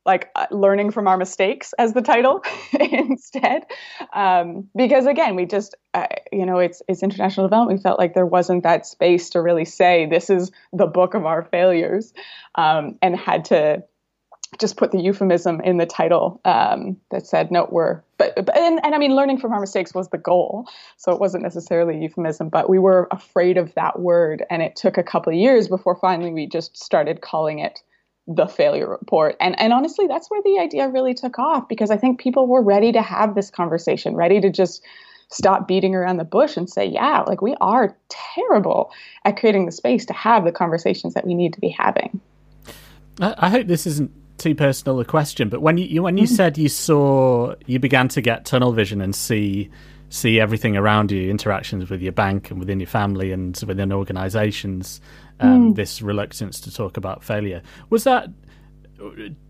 like 0.05 0.29
uh, 0.35 0.47
learning 0.51 0.91
from 0.91 1.07
our 1.07 1.17
mistakes 1.17 1.73
as 1.77 1.93
the 1.93 2.01
title 2.01 2.43
instead. 2.79 3.65
Um, 4.13 4.69
because 4.75 5.05
again 5.05 5.35
we 5.35 5.45
just 5.45 5.75
uh, 5.93 6.07
you 6.31 6.45
know 6.45 6.59
it's 6.59 6.81
it's 6.87 7.03
international 7.03 7.47
development. 7.47 7.79
We 7.79 7.83
felt 7.83 7.99
like 7.99 8.13
there 8.13 8.25
wasn't 8.25 8.63
that 8.63 8.85
space 8.85 9.29
to 9.31 9.41
really 9.41 9.65
say 9.65 10.05
this 10.05 10.29
is 10.29 10.51
the 10.73 10.87
book 10.87 11.13
of 11.13 11.25
our 11.25 11.43
failures 11.43 12.13
um, 12.55 12.97
and 13.01 13.15
had 13.15 13.45
to 13.45 13.83
just 14.59 14.75
put 14.75 14.91
the 14.91 14.99
euphemism 14.99 15.61
in 15.61 15.77
the 15.77 15.85
title 15.85 16.41
um, 16.43 16.97
that 17.09 17.25
said 17.25 17.51
no 17.51 17.67
we're 17.71 18.01
but, 18.17 18.35
but 18.35 18.55
and, 18.57 18.81
and 18.83 18.93
i 18.93 18.97
mean 18.97 19.15
learning 19.15 19.37
from 19.37 19.53
our 19.53 19.61
mistakes 19.61 19.93
was 19.93 20.09
the 20.09 20.17
goal 20.17 20.67
so 20.97 21.11
it 21.13 21.19
wasn't 21.19 21.41
necessarily 21.41 21.95
a 21.95 21.99
euphemism 22.01 22.49
but 22.49 22.69
we 22.69 22.77
were 22.77 23.07
afraid 23.11 23.57
of 23.57 23.73
that 23.75 23.99
word 23.99 24.43
and 24.49 24.61
it 24.61 24.75
took 24.75 24.97
a 24.97 25.03
couple 25.03 25.31
of 25.31 25.39
years 25.39 25.69
before 25.69 25.95
finally 25.95 26.33
we 26.33 26.45
just 26.45 26.77
started 26.77 27.21
calling 27.21 27.59
it 27.59 27.81
the 28.27 28.47
failure 28.47 28.89
report. 28.89 29.35
And 29.39 29.59
and 29.59 29.73
honestly, 29.73 30.07
that's 30.07 30.29
where 30.29 30.41
the 30.43 30.59
idea 30.59 30.87
really 30.87 31.13
took 31.13 31.39
off 31.39 31.67
because 31.67 31.91
I 31.91 31.97
think 31.97 32.19
people 32.19 32.47
were 32.47 32.61
ready 32.61 32.91
to 32.91 33.01
have 33.01 33.35
this 33.35 33.49
conversation, 33.49 34.15
ready 34.15 34.39
to 34.41 34.49
just 34.49 34.83
stop 35.29 35.67
beating 35.67 35.95
around 35.95 36.17
the 36.17 36.25
bush 36.25 36.57
and 36.57 36.69
say, 36.69 36.85
yeah, 36.85 37.21
like 37.21 37.41
we 37.41 37.55
are 37.61 37.95
terrible 38.09 38.91
at 39.25 39.37
creating 39.37 39.65
the 39.65 39.71
space 39.71 40.05
to 40.05 40.13
have 40.13 40.43
the 40.43 40.51
conversations 40.51 41.13
that 41.13 41.25
we 41.25 41.33
need 41.33 41.53
to 41.53 41.59
be 41.59 41.69
having. 41.69 42.19
I, 43.19 43.49
hope 43.49 43.67
this 43.67 43.85
isn't 43.85 44.11
too 44.37 44.55
personal 44.55 44.99
a 44.99 45.05
question, 45.05 45.49
but 45.49 45.61
when 45.61 45.77
you 45.77 46.01
when 46.03 46.17
you 46.17 46.23
mm-hmm. 46.23 46.35
said 46.35 46.57
you 46.57 46.69
saw 46.69 47.55
you 47.65 47.79
began 47.79 48.07
to 48.09 48.21
get 48.21 48.45
tunnel 48.45 48.71
vision 48.71 49.01
and 49.01 49.15
see 49.15 49.69
see 50.09 50.39
everything 50.39 50.75
around 50.75 51.11
you, 51.11 51.29
interactions 51.29 51.89
with 51.89 52.01
your 52.01 52.11
bank 52.11 52.51
and 52.51 52.59
within 52.59 52.79
your 52.79 52.87
family 52.87 53.31
and 53.31 53.61
within 53.65 53.93
organizations, 53.93 54.99
um, 55.41 55.71
mm. 55.71 55.75
this 55.75 56.01
reluctance 56.01 56.59
to 56.61 56.73
talk 56.73 56.97
about 56.97 57.23
failure. 57.23 57.61
Was 57.89 58.03
that 58.05 58.29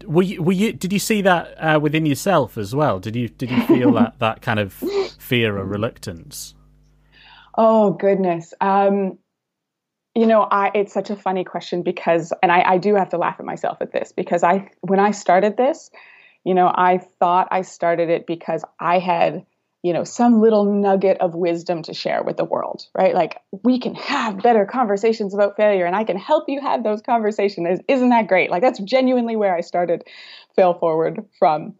were 0.06 0.24
you, 0.24 0.42
were 0.42 0.54
you 0.54 0.74
did 0.74 0.94
you 0.94 1.00
see 1.00 1.22
that 1.22 1.54
uh, 1.58 1.80
within 1.80 2.06
yourself 2.06 2.58
as 2.58 2.74
well? 2.74 3.00
Did 3.00 3.16
you 3.16 3.28
did 3.28 3.52
you 3.52 3.62
feel 3.64 3.92
that 4.00 4.20
that 4.20 4.42
kind 4.42 4.60
of 4.60 4.74
fear 4.74 5.58
or 5.58 5.66
reluctance? 5.66 6.56
Oh 7.58 7.92
goodness. 7.92 8.54
Um, 8.62 9.18
you 10.16 10.26
know, 10.26 10.42
I 10.50 10.72
it's 10.74 10.94
such 10.94 11.10
a 11.10 11.16
funny 11.16 11.44
question 11.44 11.84
because 11.84 12.34
and 12.42 12.52
I, 12.52 12.74
I 12.74 12.78
do 12.78 12.96
have 12.96 13.10
to 13.10 13.18
laugh 13.18 13.38
at 13.40 13.46
myself 13.46 13.78
at 13.82 13.92
this 13.92 14.12
because 14.12 14.44
I 14.44 14.70
when 14.82 15.00
I 15.00 15.12
started 15.12 15.58
this, 15.58 15.90
you 16.44 16.54
know, 16.54 16.72
I 16.74 17.00
thought 17.20 17.48
I 17.52 17.62
started 17.62 18.10
it 18.10 18.26
because 18.26 18.64
I 18.80 19.00
had 19.00 19.46
you 19.84 19.94
know 19.94 20.04
some 20.04 20.42
little 20.42 20.66
nugget 20.66 21.18
of 21.20 21.34
wisdom 21.36 21.82
to 21.84 21.94
share 21.94 22.24
with 22.24 22.38
the 22.38 22.46
world 22.46 22.86
right? 22.94 23.16
Like 23.16 23.40
we 23.64 23.80
can 23.80 23.96
have 23.96 24.42
better 24.42 24.66
conversations 24.66 25.34
about 25.34 25.56
failure 25.58 25.86
and 25.86 25.96
i 25.96 26.04
can 26.04 26.18
help 26.18 26.46
you 26.48 26.62
have 26.62 26.84
those 26.84 27.02
conversations. 27.02 27.80
Isn't 27.88 28.10
that 28.10 28.28
great? 28.28 28.52
Like 28.52 28.62
that's 28.62 28.80
genuinely 28.80 29.36
where 29.36 29.56
i 29.56 29.62
started 29.62 30.04
fail 30.56 30.74
forward 30.74 31.26
from. 31.40 31.76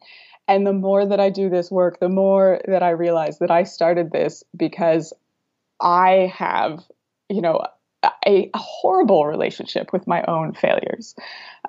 And 0.48 0.66
the 0.68 0.74
more 0.74 1.06
that 1.06 1.20
i 1.20 1.30
do 1.30 1.50
this 1.50 1.72
work 1.72 2.00
the 2.00 2.10
more 2.10 2.62
that 2.68 2.84
i 2.84 2.90
realize 2.90 3.40
that 3.40 3.52
i 3.52 3.64
started 3.64 4.12
this 4.12 4.44
because 4.56 5.14
i 5.80 6.32
have 6.34 6.84
you 7.30 7.42
know 7.42 7.62
a, 8.04 8.12
a 8.28 8.52
horrible 8.56 9.26
relationship 9.26 9.94
with 9.94 10.08
my 10.08 10.24
own 10.28 10.54
failures 10.54 11.16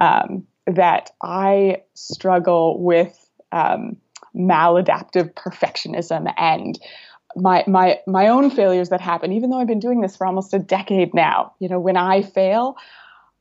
um, 0.01 0.47
that 0.67 1.11
i 1.23 1.83
struggle 1.95 2.83
with 2.83 3.19
um, 3.53 3.97
maladaptive 4.35 5.33
perfectionism 5.35 6.33
and 6.37 6.79
my 7.37 7.65
my 7.67 7.99
my 8.07 8.29
own 8.29 8.51
failures 8.51 8.91
that 8.91 9.01
happen 9.01 9.33
even 9.33 9.51
though 9.51 9.59
I've 9.59 9.67
been 9.67 9.81
doing 9.81 10.01
this 10.01 10.17
for 10.17 10.27
almost 10.27 10.53
a 10.53 10.59
decade 10.59 11.15
now 11.15 11.55
you 11.61 11.69
know 11.69 11.81
when 11.81 11.97
I 11.97 12.23
fail 12.23 12.77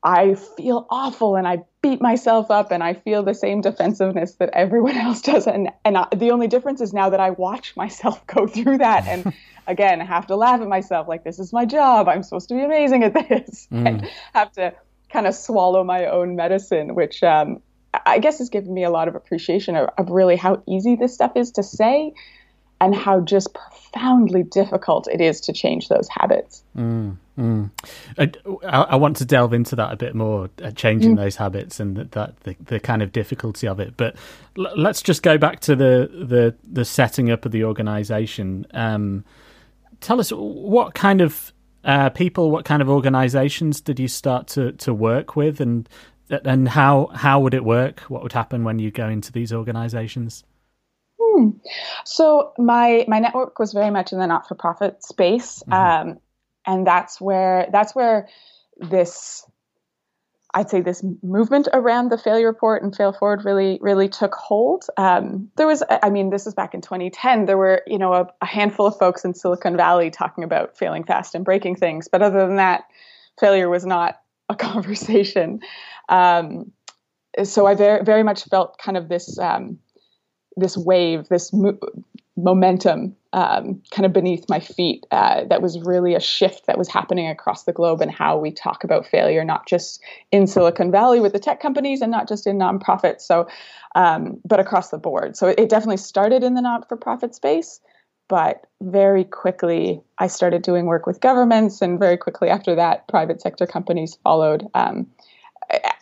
I 0.04 0.34
feel 0.34 0.88
awful 0.90 1.36
and 1.36 1.48
I 1.48 1.64
beat 1.82 2.02
myself 2.02 2.50
up 2.50 2.72
and 2.72 2.84
I 2.84 2.96
feel 2.96 3.22
the 3.24 3.36
same 3.36 3.62
defensiveness 3.62 4.36
that 4.36 4.50
everyone 4.54 4.98
else 4.98 5.22
does. 5.22 5.48
And 5.48 5.70
and 5.86 5.98
I, 5.98 6.08
the 6.16 6.32
only 6.32 6.48
difference 6.48 6.82
is 6.82 6.94
now 6.94 7.10
that 7.10 7.20
I 7.20 7.32
watch 7.32 7.76
myself 7.78 8.26
go 8.28 8.48
through 8.48 8.80
that 8.80 9.08
and 9.08 9.34
again 9.68 10.02
I 10.02 10.06
have 10.06 10.28
to 10.28 10.36
laugh 10.36 10.62
at 10.62 10.68
myself 10.68 11.08
like 11.08 11.24
this 11.24 11.40
is 11.40 11.54
my 11.54 11.66
job. 11.66 12.08
I'm 12.08 12.24
supposed 12.24 12.50
to 12.50 12.56
be 12.56 12.62
amazing 12.62 13.04
at 13.04 13.14
this. 13.14 13.68
Mm. 13.72 13.88
and 13.88 14.10
have 14.34 14.52
to 14.54 14.74
kind 15.12 15.28
of 15.28 15.36
swallow 15.36 15.84
my 15.84 16.06
own 16.06 16.36
medicine 16.36 16.96
which 16.96 17.22
um, 17.22 17.62
I 18.06 18.20
guess 18.20 18.38
has 18.38 18.50
given 18.50 18.74
me 18.74 18.84
a 18.84 18.90
lot 18.90 19.08
of 19.08 19.16
appreciation 19.16 19.76
of, 19.76 19.90
of, 19.98 20.10
really 20.10 20.36
how 20.36 20.64
easy 20.68 20.96
this 20.96 21.14
stuff 21.14 21.34
is 21.36 21.52
to 21.52 21.64
say 21.64 22.14
and 22.80 22.96
how 22.96 23.20
just 23.20 23.54
profoundly 23.54 24.44
difficult 24.44 25.08
it 25.08 25.22
is 25.22 25.42
to 25.42 25.54
change 25.54 25.90
those 25.90 26.08
habits. 26.10 26.64
Mm, 26.76 27.18
mm. 27.38 27.70
I, 28.18 28.32
I, 28.66 28.96
want 28.96 29.18
to 29.18 29.26
delve 29.26 29.54
into 29.54 29.76
that 29.76 29.92
a 29.92 29.96
bit 29.96 30.16
more, 30.16 30.50
uh, 30.64 30.72
changing 30.72 31.14
mm. 31.14 31.18
those 31.18 31.36
habits 31.36 31.80
and 31.80 31.96
that, 31.98 32.12
that 32.14 32.40
the, 32.40 32.56
the, 32.66 32.80
kind 32.80 33.04
of 33.04 33.12
difficulty 33.12 33.68
of 33.68 33.80
it. 33.80 33.98
But 33.98 34.16
l- 34.58 34.74
let's 34.76 35.02
just 35.02 35.22
go 35.22 35.38
back 35.38 35.60
to 35.62 35.76
the, 35.76 36.10
the, 36.12 36.56
the 36.64 36.86
setting 36.86 37.30
up 37.30 37.46
of 37.46 37.52
the 37.52 37.66
organization. 37.66 38.66
Um, 38.74 39.26
tell 40.00 40.20
us 40.20 40.32
what 40.32 40.96
kind 40.96 41.22
of 41.22 41.54
uh, 41.84 42.10
people, 42.10 42.52
what 42.52 42.66
kind 42.66 42.82
of 42.82 42.90
organizations 42.90 43.82
did 43.82 44.00
you 44.00 44.08
start 44.08 44.48
to, 44.48 44.72
to 44.74 44.94
work 44.94 45.36
with, 45.36 45.60
and 45.60 45.88
and 46.32 46.68
how 46.68 47.08
how 47.14 47.40
would 47.42 47.54
it 47.54 47.64
work? 47.64 48.02
What 48.02 48.24
would 48.24 48.34
happen 48.34 48.64
when 48.64 48.80
you 48.80 48.92
go 48.92 49.08
into 49.08 49.32
these 49.32 49.54
organizations? 49.54 50.44
Hmm. 51.20 51.50
So 52.06 52.54
my 52.58 53.06
my 53.08 53.20
network 53.20 53.60
was 53.60 53.74
very 53.74 53.92
much 53.92 54.12
in 54.12 54.20
the 54.20 54.28
not 54.28 54.48
for 54.48 54.56
profit 54.56 55.04
space, 55.04 55.64
mm-hmm. 55.68 56.10
um, 56.10 56.20
and 56.66 56.86
that's 56.86 57.20
where 57.20 57.68
that's 57.72 57.96
where 57.96 58.28
this 58.78 59.46
I'd 60.54 60.70
say 60.70 60.82
this 60.82 61.04
movement 61.24 61.70
around 61.72 62.10
the 62.10 62.18
failure 62.18 62.48
report 62.48 62.84
and 62.84 62.96
fail 62.96 63.14
forward 63.14 63.46
really, 63.46 63.80
really 63.82 64.10
took 64.10 64.36
hold. 64.36 64.86
Um, 64.98 65.50
there 65.56 65.68
was, 65.68 65.82
I 65.90 66.10
mean, 66.10 66.30
this 66.30 66.46
is 66.46 66.54
back 66.54 66.74
in 66.74 66.82
2010. 66.82 67.46
There 67.46 67.58
were, 67.58 67.84
you 67.88 67.98
know, 67.98 68.14
a, 68.14 68.28
a, 68.42 68.46
handful 68.46 68.86
of 68.86 68.98
folks 68.98 69.24
in 69.24 69.34
Silicon 69.34 69.78
Valley 69.78 70.10
talking 70.10 70.44
about 70.44 70.78
failing 70.78 71.06
fast 71.06 71.36
and 71.36 71.46
breaking 71.46 71.78
things, 71.78 72.10
but 72.10 72.22
other 72.22 72.46
than 72.46 72.58
that, 72.58 72.84
failure 73.40 73.70
was 73.70 73.86
not 73.86 74.20
a 74.50 74.56
conversation. 74.58 75.62
Um, 76.12 76.72
so 77.44 77.66
I 77.66 77.74
very 77.74 78.04
very 78.04 78.24
much 78.24 78.44
felt 78.44 78.78
kind 78.78 78.98
of 78.98 79.10
this 79.10 79.40
um, 79.40 79.80
this 80.58 80.78
wave, 80.78 81.30
this 81.30 81.54
mo- 81.54 81.80
momentum, 82.38 83.16
um, 83.34 83.82
kind 83.92 84.06
of 84.06 84.14
beneath 84.14 84.46
my 84.50 84.60
feet. 84.60 85.06
Uh, 85.12 85.46
that 85.46 85.62
was 85.62 85.80
really 85.80 86.14
a 86.16 86.20
shift 86.20 86.66
that 86.68 86.78
was 86.78 86.90
happening 86.90 87.30
across 87.30 87.64
the 87.64 87.74
globe 87.74 88.02
and 88.02 88.12
how 88.12 88.38
we 88.38 88.52
talk 88.52 88.84
about 88.84 89.06
failure, 89.06 89.46
not 89.46 89.68
just 89.68 90.02
in 90.32 90.48
Silicon 90.48 90.92
Valley 90.92 91.20
with 91.20 91.34
the 91.34 91.40
tech 91.40 91.62
companies 91.62 92.02
and 92.02 92.12
not 92.12 92.28
just 92.28 92.48
in 92.48 92.58
nonprofits. 92.58 93.22
So, 93.22 93.48
um, 93.96 94.40
but 94.46 94.60
across 94.60 94.90
the 94.90 94.98
board. 94.98 95.38
So 95.38 95.48
it 95.48 95.70
definitely 95.70 95.98
started 95.98 96.44
in 96.44 96.54
the 96.54 96.62
not-for-profit 96.62 97.34
space. 97.36 97.80
But 98.28 98.66
very 98.82 99.26
quickly, 99.26 100.02
I 100.18 100.28
started 100.28 100.62
doing 100.62 100.86
work 100.86 101.06
with 101.06 101.20
governments, 101.20 101.82
and 101.82 102.00
very 102.00 102.16
quickly 102.16 102.48
after 102.48 102.76
that, 102.76 103.06
private 103.10 103.42
sector 103.42 103.68
companies 103.68 104.18
followed. 104.24 104.68
Um, 104.74 105.08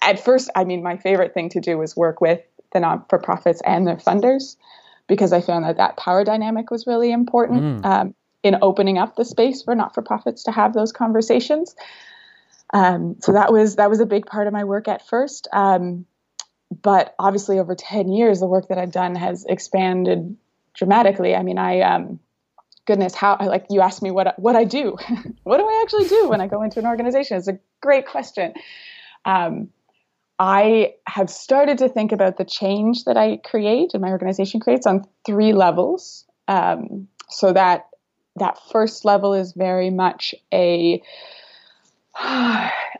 at 0.02 0.24
first, 0.24 0.50
I 0.56 0.64
mean, 0.64 0.84
my 0.84 0.98
favorite 0.98 1.34
thing 1.34 1.50
to 1.50 1.62
do 1.62 1.78
was 1.78 1.96
work 1.96 2.22
with 2.22 2.42
the 2.74 2.80
non 2.80 3.06
for 3.10 3.20
profits 3.20 3.62
and 3.66 3.86
their 3.88 3.98
funders 3.98 4.56
because 5.08 5.34
I 5.34 5.42
found 5.42 5.66
that 5.66 5.78
that 5.78 5.98
power 5.98 6.24
dynamic 6.24 6.70
was 6.72 6.86
really 6.88 7.12
important 7.12 7.84
mm. 7.84 7.86
um, 7.86 8.16
in 8.44 8.58
opening 8.62 8.98
up 8.98 9.16
the 9.16 9.26
space 9.26 9.64
for 9.64 9.76
not 9.76 9.94
for 9.94 10.02
profits 10.02 10.44
to 10.44 10.52
have 10.52 10.74
those 10.74 10.92
conversations. 10.92 11.76
Um, 12.74 13.18
so 13.22 13.34
that 13.34 13.52
was 13.52 13.78
that 13.78 13.90
was 13.90 14.00
a 14.00 14.06
big 14.06 14.26
part 14.26 14.48
of 14.48 14.54
my 14.54 14.64
work 14.64 14.88
at 14.88 15.08
first. 15.08 15.48
Um, 15.52 16.06
but 16.82 17.16
obviously, 17.18 17.60
over 17.60 17.76
ten 17.76 18.12
years, 18.12 18.40
the 18.40 18.48
work 18.48 18.68
that 18.68 18.78
I've 18.78 18.92
done 18.92 19.16
has 19.16 19.46
expanded 19.46 20.38
dramatically. 20.76 21.36
I 21.36 21.42
mean, 21.42 21.58
I 21.58 21.82
um, 21.82 22.20
goodness, 22.86 23.16
how 23.16 23.38
like 23.40 23.66
you 23.70 23.82
asked 23.82 24.02
me 24.02 24.12
what 24.12 24.38
what 24.40 24.56
I 24.56 24.64
do. 24.64 24.98
what 25.44 25.58
do 25.58 25.64
I 25.64 25.82
actually 25.84 26.08
do 26.08 26.30
when 26.30 26.42
I 26.42 26.48
go 26.48 26.62
into 26.62 26.80
an 26.80 26.86
organization? 26.86 27.38
It's 27.38 27.48
a 27.48 27.60
great 27.82 28.08
question. 28.08 28.54
Um, 29.30 29.70
I 30.40 30.94
have 31.06 31.30
started 31.30 31.78
to 31.80 31.90
think 31.90 32.12
about 32.12 32.38
the 32.38 32.46
change 32.46 33.04
that 33.04 33.18
I 33.18 33.38
create 33.38 33.92
and 33.94 34.02
my 34.02 34.10
organization 34.10 34.60
creates 34.60 34.88
on 34.88 35.06
three 35.26 35.54
levels. 35.54 36.26
Um, 36.48 37.08
so 37.30 37.54
that 37.54 37.90
that 38.38 38.58
first 38.72 39.04
level 39.06 39.34
is 39.34 39.52
very 39.52 39.90
much 39.90 40.34
a 40.54 41.02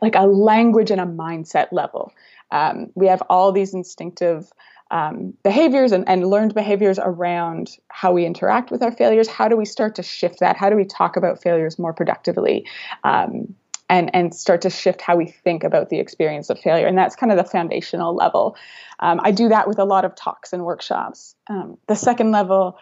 like 0.02 0.14
a 0.14 0.26
language 0.26 0.90
and 0.90 1.00
a 1.00 1.06
mindset 1.06 1.68
level. 1.72 2.12
Um, 2.52 2.88
we 2.94 3.06
have 3.06 3.22
all 3.30 3.52
these 3.52 3.74
instinctive 3.74 4.52
um, 4.90 5.34
behaviors 5.42 5.92
and, 5.92 6.06
and 6.08 6.26
learned 6.26 6.52
behaviors 6.52 6.98
around 6.98 7.70
how 7.88 8.12
we 8.12 8.26
interact 8.26 8.70
with 8.70 8.82
our 8.82 8.92
failures. 8.92 9.28
How 9.28 9.48
do 9.48 9.56
we 9.56 9.64
start 9.64 9.94
to 9.94 10.02
shift 10.02 10.40
that? 10.40 10.56
How 10.56 10.68
do 10.68 10.76
we 10.76 10.84
talk 10.84 11.16
about 11.16 11.40
failures 11.40 11.78
more 11.78 11.92
productively? 11.92 12.66
Um, 13.04 13.54
and, 13.90 14.08
and 14.14 14.32
start 14.34 14.62
to 14.62 14.70
shift 14.70 15.02
how 15.02 15.16
we 15.16 15.26
think 15.26 15.64
about 15.64 15.90
the 15.90 15.98
experience 15.98 16.48
of 16.48 16.58
failure. 16.58 16.86
And 16.86 16.96
that's 16.96 17.16
kind 17.16 17.32
of 17.32 17.36
the 17.36 17.44
foundational 17.44 18.14
level. 18.14 18.56
Um, 19.00 19.20
I 19.24 19.32
do 19.32 19.48
that 19.48 19.66
with 19.66 19.78
a 19.78 19.84
lot 19.84 20.04
of 20.04 20.14
talks 20.14 20.52
and 20.52 20.64
workshops. 20.64 21.34
Um, 21.48 21.76
the 21.88 21.96
second 21.96 22.30
level 22.30 22.78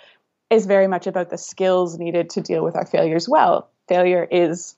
is 0.51 0.67
very 0.67 0.87
much 0.87 1.07
about 1.07 1.31
the 1.31 1.39
skills 1.39 1.99
needed 1.99 2.31
to 2.31 2.43
deal 2.43 2.63
with 2.63 2.77
our 2.77 2.87
failures 2.87 3.29
well. 3.29 3.71
Failure 3.89 4.29
is 4.31 4.77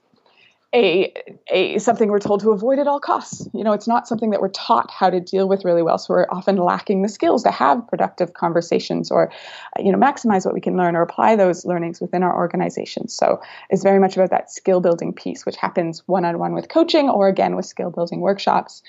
a, 0.72 1.12
a 1.48 1.78
something 1.78 2.08
we're 2.10 2.20
told 2.20 2.40
to 2.40 2.50
avoid 2.50 2.78
at 2.78 2.86
all 2.86 3.00
costs. 3.00 3.48
You 3.52 3.64
know, 3.64 3.72
it's 3.72 3.88
not 3.88 4.06
something 4.06 4.30
that 4.30 4.40
we're 4.40 4.50
taught 4.50 4.90
how 4.90 5.10
to 5.10 5.18
deal 5.18 5.48
with 5.48 5.64
really 5.64 5.82
well. 5.82 5.98
So 5.98 6.14
we're 6.14 6.26
often 6.30 6.56
lacking 6.56 7.02
the 7.02 7.08
skills 7.08 7.42
to 7.42 7.50
have 7.50 7.86
productive 7.88 8.34
conversations 8.34 9.10
or, 9.10 9.32
you 9.78 9.90
know, 9.90 9.98
maximize 9.98 10.44
what 10.44 10.54
we 10.54 10.60
can 10.60 10.76
learn 10.76 10.94
or 10.94 11.02
apply 11.02 11.34
those 11.34 11.64
learnings 11.64 12.00
within 12.00 12.22
our 12.22 12.36
organizations. 12.36 13.14
So 13.14 13.40
it's 13.68 13.82
very 13.82 13.98
much 13.98 14.16
about 14.16 14.30
that 14.30 14.50
skill 14.50 14.80
building 14.80 15.12
piece, 15.12 15.44
which 15.44 15.56
happens 15.56 16.06
one 16.06 16.24
on 16.24 16.38
one 16.38 16.54
with 16.54 16.68
coaching 16.68 17.08
or 17.08 17.26
again 17.26 17.56
with 17.56 17.66
skill 17.66 17.90
building 17.90 18.20
workshops. 18.20 18.82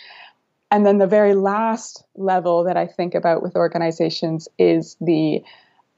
And 0.70 0.86
then 0.86 1.00
the 1.00 1.08
very 1.08 1.34
last 1.34 2.04
level 2.16 2.64
that 2.66 2.78
I 2.78 2.86
think 2.86 3.16
about 3.16 3.42
with 3.42 3.56
organizations 3.56 4.48
is 4.60 4.98
the 5.02 5.44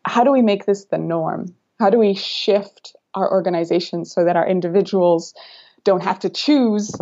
how 0.05 0.23
do 0.23 0.31
we 0.31 0.41
make 0.41 0.65
this 0.65 0.85
the 0.85 0.97
norm? 0.97 1.53
How 1.79 1.89
do 1.89 1.99
we 1.99 2.13
shift 2.13 2.95
our 3.13 3.29
organizations 3.29 4.11
so 4.13 4.23
that 4.23 4.35
our 4.35 4.47
individuals 4.47 5.33
don't 5.83 6.03
have 6.03 6.19
to 6.19 6.29
choose 6.29 6.95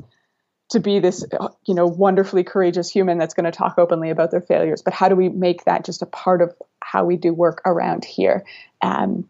to 0.72 0.80
be 0.80 1.00
this 1.00 1.26
you 1.66 1.74
know 1.74 1.86
wonderfully 1.86 2.44
courageous 2.44 2.90
human 2.90 3.18
that's 3.18 3.34
going 3.34 3.46
to 3.46 3.52
talk 3.52 3.78
openly 3.78 4.10
about 4.10 4.32
their 4.32 4.42
failures. 4.42 4.82
But 4.82 4.94
how 4.94 5.10
do 5.10 5.16
we 5.16 5.30
make 5.30 5.66
that 5.66 5.86
just 5.86 6.02
a 6.02 6.06
part 6.06 6.42
of 6.42 6.54
how 6.82 7.06
we 7.06 7.18
do 7.18 7.34
work 7.34 7.62
around 7.66 8.06
here? 8.06 8.46
Um, 8.82 9.28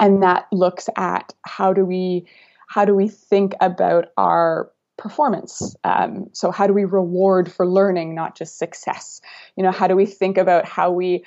and 0.00 0.22
that 0.22 0.46
looks 0.50 0.88
at 0.96 1.32
how 1.42 1.72
do 1.72 1.84
we 1.84 2.26
how 2.68 2.84
do 2.84 2.94
we 2.94 3.08
think 3.08 3.54
about 3.60 4.08
our 4.16 4.70
performance? 4.96 5.76
Um, 5.84 6.28
so 6.32 6.50
how 6.50 6.66
do 6.66 6.72
we 6.72 6.84
reward 6.84 7.50
for 7.50 7.66
learning 7.66 8.14
not 8.14 8.36
just 8.36 8.58
success? 8.58 9.20
You 9.56 9.62
know 9.62 9.72
how 9.72 9.86
do 9.86 9.96
we 9.96 10.06
think 10.06 10.38
about 10.38 10.66
how 10.66 10.90
we 10.90 11.24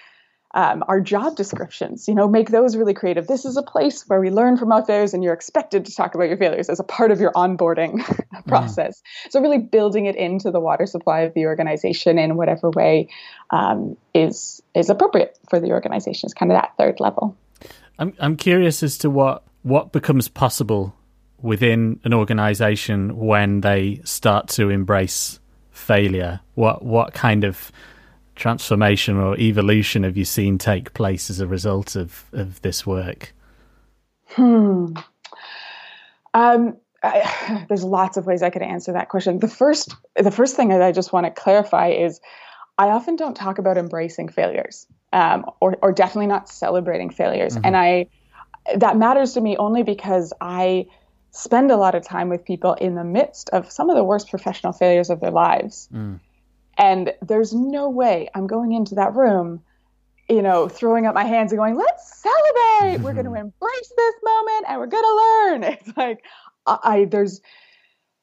um, 0.53 0.83
our 0.87 0.99
job 0.99 1.35
descriptions 1.35 2.07
you 2.07 2.15
know 2.15 2.27
make 2.27 2.49
those 2.49 2.75
really 2.75 2.93
creative. 2.93 3.27
This 3.27 3.45
is 3.45 3.57
a 3.57 3.63
place 3.63 4.03
where 4.07 4.19
we 4.19 4.29
learn 4.29 4.57
from 4.57 4.71
our 4.71 4.85
failures 4.85 5.13
and 5.13 5.23
you're 5.23 5.33
expected 5.33 5.85
to 5.85 5.95
talk 5.95 6.15
about 6.15 6.27
your 6.27 6.37
failures 6.37 6.69
as 6.69 6.79
a 6.79 6.83
part 6.83 7.11
of 7.11 7.19
your 7.19 7.31
onboarding 7.31 8.03
process. 8.47 9.01
So 9.29 9.41
really 9.41 9.59
building 9.59 10.05
it 10.05 10.15
into 10.15 10.51
the 10.51 10.59
water 10.59 10.85
supply 10.85 11.21
of 11.21 11.33
the 11.33 11.45
organization 11.45 12.17
in 12.17 12.35
whatever 12.35 12.69
way 12.69 13.09
um, 13.49 13.97
is 14.13 14.61
is 14.73 14.89
appropriate 14.89 15.37
for 15.49 15.59
the 15.59 15.71
organization. 15.71 16.27
Is 16.27 16.33
kind 16.33 16.51
of 16.51 16.57
that 16.57 16.73
third 16.77 16.99
level. 16.99 17.35
I'm, 17.99 18.13
I'm 18.19 18.37
curious 18.37 18.83
as 18.83 18.97
to 18.99 19.09
what 19.09 19.43
what 19.63 19.91
becomes 19.91 20.27
possible 20.27 20.95
within 21.41 21.99
an 22.03 22.13
organization 22.13 23.17
when 23.17 23.61
they 23.61 24.01
start 24.03 24.47
to 24.47 24.69
embrace 24.69 25.39
failure. 25.71 26.39
What 26.55 26.83
what 26.83 27.13
kind 27.13 27.43
of 27.43 27.71
transformation 28.35 29.17
or 29.17 29.37
evolution 29.37 30.03
have 30.03 30.17
you 30.17 30.25
seen 30.25 30.57
take 30.57 30.93
place 30.93 31.29
as 31.29 31.39
a 31.39 31.47
result 31.47 31.95
of, 31.95 32.25
of 32.31 32.61
this 32.61 32.85
work? 32.85 33.33
Hmm. 34.29 34.93
Um, 36.33 36.77
I, 37.03 37.65
there's 37.69 37.83
lots 37.83 38.17
of 38.17 38.25
ways 38.25 38.41
I 38.43 38.49
could 38.49 38.61
answer 38.61 38.93
that 38.93 39.09
question. 39.09 39.39
The 39.39 39.47
first, 39.47 39.95
the 40.15 40.31
first 40.31 40.55
thing 40.55 40.69
that 40.69 40.81
I 40.81 40.91
just 40.91 41.13
want 41.13 41.25
to 41.25 41.31
clarify 41.31 41.89
is, 41.89 42.19
I 42.77 42.87
often 42.87 43.15
don't 43.15 43.35
talk 43.35 43.59
about 43.59 43.77
embracing 43.77 44.29
failures, 44.29 44.87
um, 45.13 45.45
or, 45.59 45.77
or 45.81 45.91
definitely 45.91 46.27
not 46.27 46.49
celebrating 46.49 47.09
failures, 47.09 47.55
mm-hmm. 47.55 47.65
and 47.65 47.77
I 47.77 48.07
that 48.75 48.97
matters 48.97 49.33
to 49.33 49.41
me 49.41 49.57
only 49.57 49.83
because 49.83 50.33
I 50.39 50.87
spend 51.31 51.71
a 51.71 51.77
lot 51.77 51.95
of 51.95 52.03
time 52.03 52.29
with 52.29 52.45
people 52.45 52.73
in 52.73 52.95
the 52.95 53.03
midst 53.03 53.49
of 53.49 53.71
some 53.71 53.89
of 53.89 53.95
the 53.95 54.03
worst 54.03 54.29
professional 54.29 54.73
failures 54.73 55.09
of 55.09 55.19
their 55.19 55.31
lives. 55.31 55.89
Mm. 55.93 56.19
And 56.81 57.13
there's 57.21 57.53
no 57.53 57.89
way 57.89 58.27
I'm 58.33 58.47
going 58.47 58.71
into 58.71 58.95
that 58.95 59.13
room, 59.13 59.61
you 60.27 60.41
know, 60.41 60.67
throwing 60.67 61.05
up 61.05 61.13
my 61.13 61.23
hands 61.23 61.51
and 61.51 61.59
going, 61.59 61.75
let's 61.75 62.19
celebrate. 62.19 63.03
We're 63.03 63.13
going 63.13 63.25
to 63.25 63.31
mm-hmm. 63.31 63.51
embrace 63.53 63.93
this 63.95 64.15
moment 64.23 64.65
and 64.67 64.79
we're 64.79 64.87
going 64.87 65.03
to 65.03 65.15
learn. 65.15 65.63
It's 65.79 65.95
like, 65.95 66.25
I, 66.65 66.77
I 66.83 67.05
there's, 67.05 67.39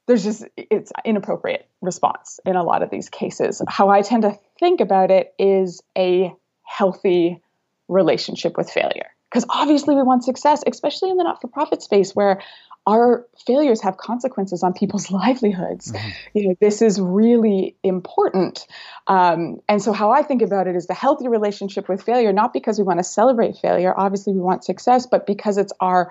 there's 0.06 0.24
just, 0.24 0.44
it's 0.56 0.90
inappropriate 1.04 1.68
response 1.80 2.40
in 2.44 2.56
a 2.56 2.64
lot 2.64 2.82
of 2.82 2.90
these 2.90 3.08
cases. 3.08 3.62
How 3.68 3.90
I 3.90 4.02
tend 4.02 4.22
to 4.22 4.36
think 4.58 4.80
about 4.80 5.12
it 5.12 5.32
is 5.38 5.80
a 5.96 6.34
healthy 6.64 7.40
relationship 7.86 8.56
with 8.56 8.68
failure. 8.68 9.10
Because 9.30 9.44
obviously 9.50 9.94
we 9.94 10.02
want 10.02 10.24
success, 10.24 10.62
especially 10.66 11.10
in 11.10 11.16
the 11.16 11.24
not 11.24 11.40
for 11.40 11.48
profit 11.48 11.82
space 11.82 12.12
where 12.12 12.40
our 12.88 13.26
failures 13.46 13.82
have 13.82 13.98
consequences 13.98 14.62
on 14.62 14.72
people's 14.72 15.10
livelihoods. 15.22 15.92
Mm-hmm. 15.92 16.08
You 16.34 16.48
know, 16.48 16.54
this 16.60 16.80
is 16.80 16.98
really 17.00 17.76
important. 17.82 18.66
Um, 19.06 19.60
and 19.68 19.82
so, 19.82 19.92
how 19.92 20.10
I 20.10 20.22
think 20.22 20.40
about 20.40 20.66
it 20.66 20.74
is 20.74 20.86
the 20.86 20.94
healthy 20.94 21.28
relationship 21.28 21.88
with 21.88 22.02
failure, 22.02 22.32
not 22.32 22.52
because 22.52 22.78
we 22.78 22.84
want 22.84 22.98
to 22.98 23.04
celebrate 23.04 23.58
failure. 23.58 23.92
Obviously, 23.96 24.32
we 24.32 24.40
want 24.40 24.64
success, 24.64 25.06
but 25.06 25.26
because 25.26 25.58
it's 25.58 25.72
our 25.80 26.10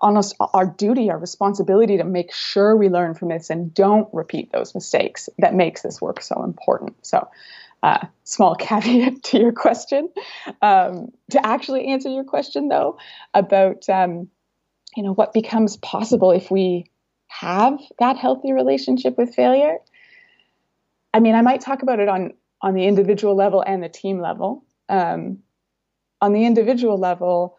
almost 0.00 0.34
our 0.52 0.66
duty, 0.66 1.10
our 1.10 1.18
responsibility 1.18 1.96
to 1.96 2.04
make 2.04 2.32
sure 2.32 2.76
we 2.76 2.88
learn 2.88 3.14
from 3.14 3.28
this 3.28 3.50
and 3.50 3.72
don't 3.72 4.08
repeat 4.12 4.50
those 4.50 4.74
mistakes 4.74 5.28
that 5.38 5.54
makes 5.54 5.82
this 5.82 6.00
work 6.00 6.20
so 6.20 6.42
important. 6.42 6.94
So, 7.02 7.28
uh, 7.82 8.06
small 8.24 8.54
caveat 8.58 9.22
to 9.24 9.38
your 9.38 9.52
question. 9.52 10.08
Um, 10.60 11.08
to 11.30 11.44
actually 11.44 11.86
answer 11.88 12.08
your 12.08 12.24
question, 12.24 12.68
though, 12.68 12.98
about 13.34 13.88
um, 13.88 14.28
you 14.96 15.02
know 15.02 15.12
what 15.12 15.32
becomes 15.32 15.76
possible 15.76 16.30
if 16.30 16.50
we 16.50 16.86
have 17.28 17.80
that 17.98 18.16
healthy 18.16 18.52
relationship 18.52 19.16
with 19.16 19.34
failure. 19.34 19.78
I 21.14 21.20
mean 21.20 21.34
i 21.34 21.42
might 21.42 21.60
talk 21.60 21.82
about 21.82 21.98
it 22.00 22.08
on 22.08 22.34
on 22.60 22.74
the 22.74 22.84
individual 22.84 23.34
level 23.34 23.62
and 23.66 23.82
the 23.82 23.88
team 23.88 24.20
level. 24.20 24.64
Um, 24.88 25.38
on 26.20 26.32
the 26.32 26.44
individual 26.44 26.98
level 26.98 27.56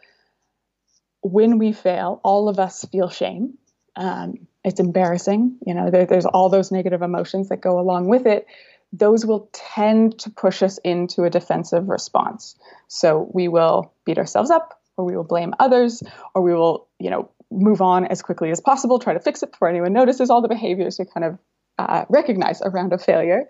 when 1.22 1.58
we 1.58 1.74
fail 1.74 2.22
all 2.24 2.48
of 2.48 2.60
us 2.60 2.86
feel 2.92 3.10
shame. 3.10 3.58
Um, 3.96 4.48
it's 4.64 4.80
embarrassing 4.80 5.58
you 5.66 5.74
know 5.74 5.92
there, 5.92 6.06
there's 6.06 6.26
all 6.26 6.50
those 6.50 6.72
negative 6.72 7.02
emotions 7.02 7.50
that 7.50 7.62
go 7.62 7.80
along 7.80 8.08
with 8.08 8.26
it 8.26 8.48
those 8.94 9.26
will 9.26 9.50
tend 9.52 10.20
to 10.20 10.30
push 10.30 10.62
us 10.62 10.78
into 10.78 11.24
a 11.24 11.30
defensive 11.30 11.90
response 11.90 12.56
so 12.88 13.30
we 13.34 13.48
will 13.48 13.92
beat 14.06 14.20
ourselves 14.20 14.52
up 14.52 14.80
or 14.98 15.06
we 15.06 15.16
will 15.16 15.24
blame 15.24 15.54
others, 15.60 16.04
or 16.36 16.42
we 16.42 16.54
will, 16.54 16.88
you 17.00 17.10
know, 17.10 17.30
move 17.52 17.82
on 17.82 18.06
as 18.06 18.22
quickly 18.22 18.52
as 18.52 18.60
possible, 18.60 19.00
try 19.00 19.14
to 19.14 19.20
fix 19.20 19.44
it 19.44 19.52
before 19.52 19.68
anyone 19.68 19.94
notices 19.94 20.30
all 20.30 20.42
the 20.42 20.48
behaviors 20.48 20.98
we 21.00 21.06
kind 21.06 21.24
of 21.24 21.40
uh, 21.78 22.06
recognize 22.10 22.62
around 22.62 22.94
a 22.94 22.98
failure, 22.98 23.48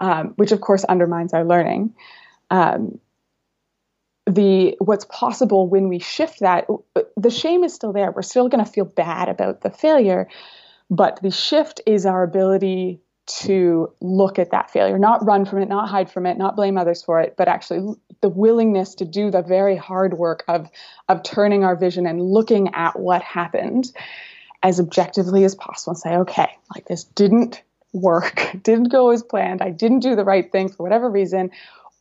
um, 0.00 0.32
which 0.36 0.52
of 0.52 0.60
course 0.60 0.84
undermines 0.84 1.32
our 1.32 1.44
learning. 1.44 1.94
Um, 2.50 2.98
the 4.26 4.76
what's 4.78 5.04
possible 5.04 5.68
when 5.68 5.88
we 5.88 5.98
shift 5.98 6.40
that, 6.40 6.66
the 7.16 7.30
shame 7.30 7.64
is 7.64 7.74
still 7.74 7.92
there. 7.92 8.12
We're 8.12 8.22
still 8.22 8.48
going 8.48 8.64
to 8.64 8.70
feel 8.70 8.84
bad 8.84 9.28
about 9.28 9.60
the 9.60 9.70
failure, 9.70 10.28
but 10.88 11.20
the 11.22 11.30
shift 11.30 11.80
is 11.86 12.06
our 12.06 12.22
ability 12.22 13.00
to 13.38 13.92
look 14.00 14.38
at 14.38 14.50
that 14.50 14.70
failure, 14.70 14.98
not 14.98 15.24
run 15.24 15.44
from 15.44 15.60
it, 15.62 15.68
not 15.68 15.88
hide 15.88 16.10
from 16.10 16.26
it, 16.26 16.36
not 16.36 16.56
blame 16.56 16.76
others 16.76 17.02
for 17.02 17.20
it, 17.20 17.34
but 17.36 17.48
actually 17.48 17.94
the 18.20 18.28
willingness 18.28 18.96
to 18.96 19.04
do 19.04 19.30
the 19.30 19.42
very 19.42 19.76
hard 19.76 20.14
work 20.14 20.44
of 20.48 20.68
of 21.08 21.22
turning 21.22 21.64
our 21.64 21.76
vision 21.76 22.06
and 22.06 22.20
looking 22.20 22.74
at 22.74 22.98
what 22.98 23.22
happened 23.22 23.92
as 24.62 24.80
objectively 24.80 25.44
as 25.44 25.54
possible 25.54 25.92
and 25.92 25.98
say, 25.98 26.16
okay, 26.16 26.48
like 26.74 26.86
this 26.86 27.04
didn't 27.04 27.62
work, 27.92 28.50
didn't 28.62 28.90
go 28.90 29.10
as 29.10 29.22
planned, 29.22 29.62
I 29.62 29.70
didn't 29.70 30.00
do 30.00 30.16
the 30.16 30.24
right 30.24 30.50
thing 30.50 30.68
for 30.68 30.82
whatever 30.82 31.08
reason. 31.08 31.50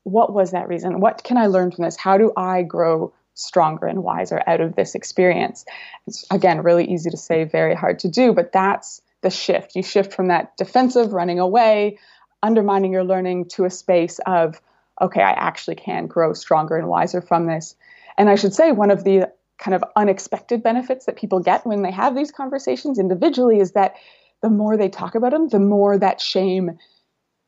what 0.04 0.34
was 0.34 0.52
that 0.52 0.68
reason? 0.68 1.00
What 1.00 1.24
can 1.24 1.38
I 1.38 1.48
learn 1.48 1.72
from 1.72 1.84
this? 1.84 1.98
How 1.98 2.18
do 2.18 2.32
I 2.36 2.64
grow 2.64 3.14
stronger 3.36 3.86
and 3.86 4.04
wiser 4.04 4.42
out 4.48 4.62
of 4.62 4.76
this 4.76 4.96
experience? 4.96 5.66
It's 6.08 6.26
again 6.32 6.64
really 6.64 6.86
easy 6.86 7.10
to 7.12 7.18
say, 7.18 7.44
very 7.44 7.76
hard 7.76 8.00
to 8.00 8.08
do, 8.08 8.34
but 8.34 8.52
that's 8.52 9.02
the 9.22 9.30
shift. 9.30 9.76
You 9.76 9.84
shift 9.84 10.14
from 10.14 10.28
that 10.28 10.56
defensive, 10.58 11.14
running 11.14 11.40
away, 11.40 12.00
undermining 12.42 12.92
your 12.92 13.04
learning 13.04 13.50
to 13.50 13.66
a 13.66 13.70
space 13.70 14.20
of, 14.26 14.62
okay, 15.02 15.22
I 15.22 15.32
actually 15.32 15.76
can 15.76 16.08
grow 16.08 16.34
stronger 16.34 16.78
and 16.78 16.88
wiser 16.88 17.22
from 17.22 17.48
this. 17.48 17.76
And 18.18 18.30
I 18.30 18.36
should 18.36 18.54
say, 18.54 18.72
one 18.72 18.92
of 18.92 19.04
the 19.04 19.32
kind 19.58 19.76
of 19.76 19.84
unexpected 19.96 20.64
benefits 20.64 21.06
that 21.06 21.18
people 21.18 21.40
get 21.40 21.66
when 21.66 21.84
they 21.84 21.92
have 21.92 22.16
these 22.16 22.32
conversations 22.32 22.98
individually 22.98 23.60
is 23.60 23.74
that 23.74 23.96
the 24.42 24.50
more 24.50 24.78
they 24.78 24.90
talk 24.90 25.16
about 25.16 25.32
them, 25.32 25.50
the 25.50 25.60
more 25.60 25.98
that 25.98 26.22
shame 26.22 26.80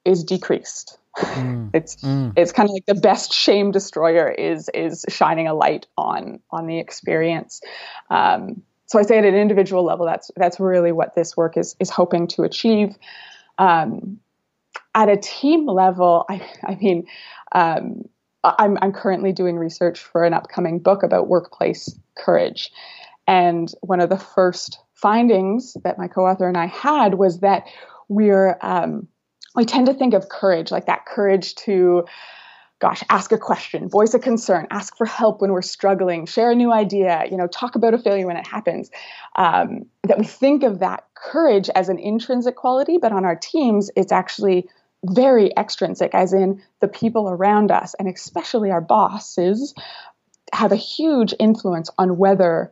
is 0.04 0.24
decreased. 0.24 0.98
Mm. 1.18 1.72
it's 1.74 1.98
mm. 1.98 2.34
it's 2.36 2.52
kind 2.52 2.70
of 2.70 2.74
like 2.74 2.86
the 2.86 2.96
best 2.96 3.34
shame 3.34 3.72
destroyer 3.72 4.30
is 4.30 4.70
is 4.74 5.06
shining 5.10 5.48
a 5.48 5.54
light 5.54 5.88
on 5.98 6.40
on 6.50 6.68
the 6.68 6.80
experience. 6.80 7.62
Um, 8.10 8.64
so 8.92 9.00
I 9.00 9.04
say 9.04 9.18
at 9.18 9.24
an 9.24 9.36
individual 9.36 9.86
level, 9.86 10.06
that's 10.06 10.32
that's 10.36 10.60
really 10.60 10.92
what 10.92 11.16
this 11.16 11.38
work 11.38 11.56
is 11.56 11.78
is 11.80 11.90
hoping 11.90 12.28
to 12.28 12.44
achieve. 12.44 12.94
Um, 13.58 14.20
at 14.94 15.08
a 15.08 15.16
team 15.16 15.66
level, 15.66 16.26
I, 16.28 16.42
I 16.66 16.76
mean, 16.76 17.08
um, 17.54 18.04
I'm, 18.44 18.78
I'm 18.82 18.92
currently 18.92 19.32
doing 19.32 19.58
research 19.58 19.98
for 19.98 20.26
an 20.26 20.34
upcoming 20.34 20.80
book 20.80 21.04
about 21.04 21.30
workplace 21.30 21.98
courage. 22.18 22.70
And 23.28 23.74
one 23.80 24.02
of 24.02 24.10
the 24.10 24.18
first 24.18 24.78
findings 24.94 25.78
that 25.86 25.98
my 25.98 26.10
co-author 26.10 26.50
and 26.50 26.58
I 26.58 26.66
had 26.66 27.14
was 27.14 27.40
that 27.40 27.68
we're 28.10 28.58
um, 28.62 29.08
we 29.56 29.64
tend 29.64 29.86
to 29.86 29.94
think 29.94 30.14
of 30.14 30.28
courage 30.28 30.70
like 30.70 30.88
that 30.88 31.06
courage 31.06 31.56
to 31.56 32.04
gosh 32.82 33.04
ask 33.10 33.32
a 33.32 33.38
question 33.38 33.88
voice 33.88 34.14
a 34.14 34.20
concern 34.20 34.68
ask 34.72 34.98
for 34.98 35.06
help 35.06 35.40
when 35.40 35.52
we're 35.52 35.62
struggling 35.62 36.26
share 36.26 36.52
a 36.52 36.56
new 36.56 36.72
idea 36.72 37.24
you 37.32 37.38
know 37.38 37.48
talk 37.48 37.76
about 37.76 37.94
a 37.94 37.98
failure 37.98 38.28
when 38.28 38.38
it 38.38 38.48
happens 38.48 38.92
um, 39.36 39.86
that 40.04 40.20
we 40.20 40.26
think 40.26 40.64
of 40.64 40.80
that 40.80 41.06
courage 41.14 41.70
as 41.76 41.88
an 41.88 42.00
intrinsic 42.00 42.56
quality 42.56 42.98
but 42.98 43.12
on 43.12 43.24
our 43.24 43.36
teams 43.36 43.90
it's 43.96 44.12
actually 44.12 44.68
very 45.06 45.52
extrinsic 45.58 46.14
as 46.14 46.34
in 46.34 46.62
the 46.80 46.88
people 46.88 47.30
around 47.30 47.72
us 47.72 47.94
and 47.96 48.08
especially 48.08 48.72
our 48.72 48.82
bosses 48.82 49.74
have 50.54 50.72
a 50.72 50.76
huge 50.76 51.34
influence 51.40 51.90
on 51.98 52.18
whether 52.18 52.72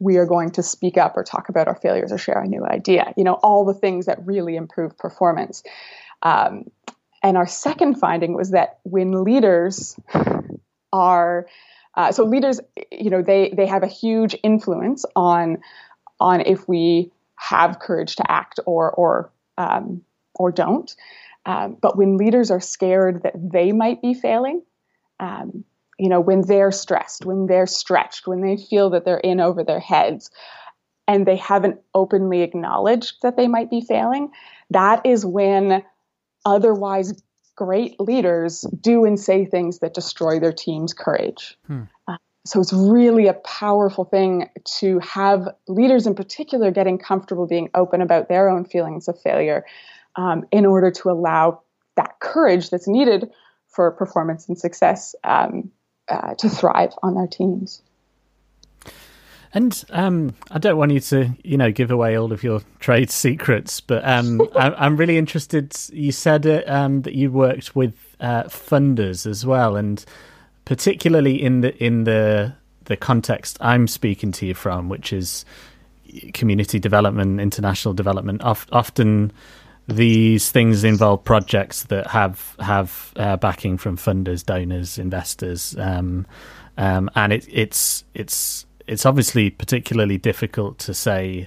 we 0.00 0.16
are 0.16 0.26
going 0.26 0.50
to 0.50 0.62
speak 0.62 0.96
up 0.96 1.16
or 1.16 1.22
talk 1.22 1.48
about 1.48 1.68
our 1.68 1.76
failures 1.76 2.10
or 2.10 2.18
share 2.18 2.40
a 2.40 2.48
new 2.48 2.64
idea. 2.64 3.12
You 3.16 3.24
know, 3.24 3.34
all 3.34 3.64
the 3.64 3.74
things 3.74 4.06
that 4.06 4.26
really 4.26 4.56
improve 4.56 4.96
performance. 4.98 5.62
Um, 6.22 6.70
and 7.22 7.36
our 7.36 7.46
second 7.46 7.96
finding 7.96 8.34
was 8.34 8.50
that 8.50 8.78
when 8.82 9.24
leaders 9.24 9.96
are 10.92 11.46
uh, 11.96 12.12
so 12.12 12.24
leaders, 12.24 12.60
you 12.90 13.10
know, 13.10 13.22
they 13.22 13.52
they 13.54 13.66
have 13.66 13.82
a 13.82 13.88
huge 13.88 14.36
influence 14.42 15.04
on 15.16 15.58
on 16.18 16.40
if 16.40 16.68
we 16.68 17.10
have 17.36 17.80
courage 17.80 18.16
to 18.16 18.30
act 18.30 18.60
or 18.64 18.90
or 18.92 19.30
um, 19.58 20.02
or 20.34 20.52
don't. 20.52 20.94
Um, 21.46 21.76
but 21.80 21.96
when 21.96 22.16
leaders 22.16 22.50
are 22.50 22.60
scared 22.60 23.22
that 23.22 23.34
they 23.34 23.72
might 23.72 24.02
be 24.02 24.14
failing, 24.14 24.62
um, 25.18 25.64
you 25.98 26.08
know, 26.08 26.20
when 26.20 26.42
they're 26.42 26.72
stressed, 26.72 27.24
when 27.24 27.46
they're 27.46 27.66
stretched, 27.66 28.26
when 28.26 28.40
they 28.40 28.56
feel 28.56 28.90
that 28.90 29.04
they're 29.04 29.18
in 29.18 29.40
over 29.40 29.64
their 29.64 29.80
heads 29.80 30.30
and 31.08 31.26
they 31.26 31.36
haven't 31.36 31.80
openly 31.94 32.42
acknowledged 32.42 33.16
that 33.22 33.36
they 33.36 33.48
might 33.48 33.70
be 33.70 33.80
failing, 33.80 34.30
that 34.70 35.04
is 35.04 35.26
when 35.26 35.82
otherwise 36.44 37.22
great 37.56 38.00
leaders 38.00 38.62
do 38.80 39.04
and 39.04 39.20
say 39.20 39.44
things 39.44 39.80
that 39.80 39.94
destroy 39.94 40.40
their 40.40 40.52
team's 40.52 40.94
courage. 40.94 41.58
Hmm. 41.66 41.82
Uh, 42.08 42.16
so 42.46 42.60
it's 42.60 42.72
really 42.72 43.26
a 43.26 43.34
powerful 43.34 44.04
thing 44.04 44.48
to 44.78 44.98
have 45.00 45.46
leaders 45.68 46.06
in 46.06 46.14
particular 46.14 46.70
getting 46.70 46.96
comfortable 46.98 47.46
being 47.46 47.68
open 47.74 48.00
about 48.00 48.28
their 48.28 48.48
own 48.48 48.64
feelings 48.64 49.08
of 49.08 49.20
failure 49.20 49.66
um, 50.16 50.46
in 50.50 50.64
order 50.64 50.90
to 50.90 51.10
allow 51.10 51.60
that 51.96 52.18
courage 52.20 52.70
that's 52.70 52.88
needed 52.88 53.30
for 53.68 53.90
performance 53.90 54.48
and 54.48 54.58
success 54.58 55.14
um, 55.22 55.70
uh, 56.08 56.34
to 56.34 56.48
thrive 56.48 56.92
on 57.02 57.14
their 57.14 57.26
teams. 57.26 57.82
And 59.52 59.84
um, 59.90 60.34
I 60.50 60.58
don't 60.58 60.76
want 60.76 60.92
you 60.92 61.00
to, 61.00 61.30
you 61.42 61.56
know, 61.56 61.72
give 61.72 61.90
away 61.90 62.16
all 62.16 62.32
of 62.32 62.44
your 62.44 62.62
trade 62.78 63.10
secrets, 63.10 63.80
but 63.80 64.06
um, 64.06 64.40
I, 64.56 64.86
am 64.86 64.96
really 64.96 65.18
interested. 65.18 65.76
You 65.92 66.12
said 66.12 66.46
um, 66.68 67.02
that 67.02 67.14
you 67.14 67.32
worked 67.32 67.74
with 67.74 67.94
uh, 68.20 68.44
funders 68.44 69.26
as 69.26 69.44
well, 69.44 69.76
and 69.76 70.04
particularly 70.64 71.42
in 71.42 71.62
the 71.62 71.76
in 71.82 72.04
the 72.04 72.54
the 72.84 72.96
context 72.96 73.58
I'm 73.60 73.88
speaking 73.88 74.30
to 74.32 74.46
you 74.46 74.54
from, 74.54 74.88
which 74.88 75.12
is 75.12 75.44
community 76.32 76.78
development, 76.78 77.40
international 77.40 77.94
development. 77.94 78.42
often 78.44 79.32
these 79.88 80.50
things 80.50 80.84
involve 80.84 81.24
projects 81.24 81.84
that 81.84 82.06
have 82.08 82.54
have 82.60 83.12
uh, 83.16 83.36
backing 83.36 83.76
from 83.76 83.96
funders, 83.96 84.44
donors, 84.44 84.98
investors, 84.98 85.74
um, 85.78 86.26
um, 86.76 87.10
and 87.16 87.32
it, 87.32 87.46
it's 87.50 88.04
it's 88.14 88.66
it's 88.90 89.06
obviously 89.06 89.50
particularly 89.50 90.18
difficult 90.18 90.78
to 90.80 90.92
say 90.92 91.46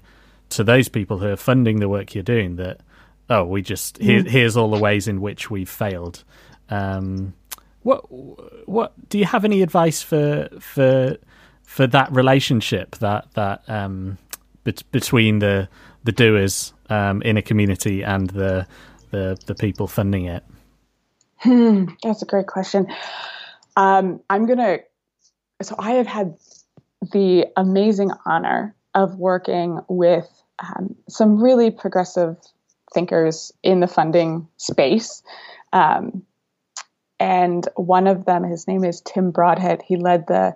to 0.50 0.64
those 0.64 0.88
people 0.88 1.18
who 1.20 1.28
are 1.28 1.36
funding 1.36 1.80
the 1.82 1.90
work 1.90 2.16
you're 2.16 2.24
doing 2.24 2.56
that 2.56 2.80
oh 3.30 3.44
we 3.44 3.62
just 3.62 3.98
here, 3.98 4.24
mm. 4.24 4.28
here's 4.28 4.56
all 4.56 4.72
the 4.72 4.80
ways 4.80 5.08
in 5.08 5.22
which 5.22 5.52
we've 5.52 5.70
failed. 5.70 6.24
Um, 6.70 7.34
what 7.82 8.02
what 8.68 8.94
do 9.10 9.18
you 9.18 9.26
have 9.26 9.44
any 9.46 9.62
advice 9.62 10.02
for 10.02 10.50
for 10.60 11.18
for 11.64 11.86
that 11.88 12.12
relationship 12.12 12.96
that 12.98 13.28
that 13.34 13.70
um, 13.70 14.18
bet- 14.64 14.90
between 14.92 15.40
the 15.40 15.68
the 16.04 16.12
doers 16.12 16.74
um, 16.90 17.22
in 17.24 17.38
a 17.38 17.42
community 17.42 18.04
and 18.04 18.30
the 18.30 18.68
the 19.12 19.38
the 19.46 19.56
people 19.56 19.88
funding 19.88 20.26
it? 20.26 20.44
Hmm, 21.38 21.86
that's 22.02 22.22
a 22.22 22.26
great 22.26 22.48
question. 22.48 22.88
Um, 23.76 24.22
I'm 24.30 24.46
gonna. 24.46 24.80
So 25.62 25.76
I 25.78 25.92
have 25.92 26.08
had 26.08 26.36
the 27.12 27.48
amazing 27.58 28.12
honor 28.26 28.76
of 28.94 29.16
working 29.16 29.80
with 29.88 30.30
um, 30.60 30.96
some 31.10 31.42
really 31.42 31.72
progressive 31.72 32.38
thinkers 32.94 33.52
in 33.64 33.80
the 33.80 33.88
funding 33.88 34.48
space. 34.58 35.24
Um, 35.72 36.24
and 37.20 37.68
one 37.76 38.08
of 38.08 38.26
them, 38.26 38.44
his 38.44 38.68
name 38.68 38.84
is 38.84 39.02
Tim 39.02 39.32
Brodhead. 39.32 39.82
He 39.82 39.98
led 39.98 40.28
the 40.28 40.56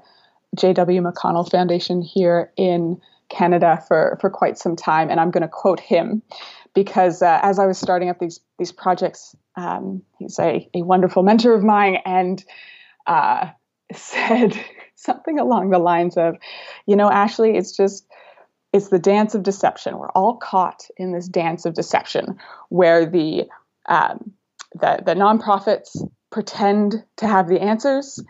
J.W. 0.55 1.01
McConnell 1.01 1.49
Foundation 1.49 2.01
here 2.01 2.51
in 2.57 3.01
Canada 3.29 3.83
for 3.87 4.17
for 4.21 4.29
quite 4.29 4.57
some 4.57 4.75
time, 4.75 5.09
and 5.09 5.19
I'm 5.19 5.31
going 5.31 5.41
to 5.41 5.49
quote 5.49 5.79
him 5.79 6.21
because 6.73 7.21
uh, 7.21 7.39
as 7.41 7.59
I 7.59 7.65
was 7.65 7.77
starting 7.77 8.09
up 8.09 8.19
these 8.19 8.39
these 8.57 8.71
projects, 8.71 9.35
um, 9.55 10.03
he's 10.17 10.39
a, 10.39 10.69
a 10.73 10.81
wonderful 10.83 11.23
mentor 11.23 11.53
of 11.53 11.63
mine, 11.63 11.97
and 12.05 12.43
uh, 13.05 13.49
said 13.93 14.57
something 15.07 15.39
along 15.39 15.69
the 15.69 15.79
lines 15.79 16.17
of, 16.17 16.37
you 16.85 16.95
know, 16.95 17.09
Ashley, 17.09 17.55
it's 17.55 17.75
just 17.75 18.05
it's 18.73 18.89
the 18.89 18.99
dance 18.99 19.33
of 19.33 19.43
deception. 19.43 19.97
We're 19.97 20.11
all 20.11 20.35
caught 20.35 20.83
in 20.97 21.13
this 21.13 21.27
dance 21.27 21.65
of 21.65 21.73
deception 21.73 22.37
where 22.69 23.05
the 23.05 23.45
um, 23.87 24.33
the 24.73 25.01
the 25.05 25.15
nonprofits 25.15 25.97
pretend 26.29 27.03
to 27.17 27.27
have 27.27 27.47
the 27.47 27.61
answers 27.61 28.21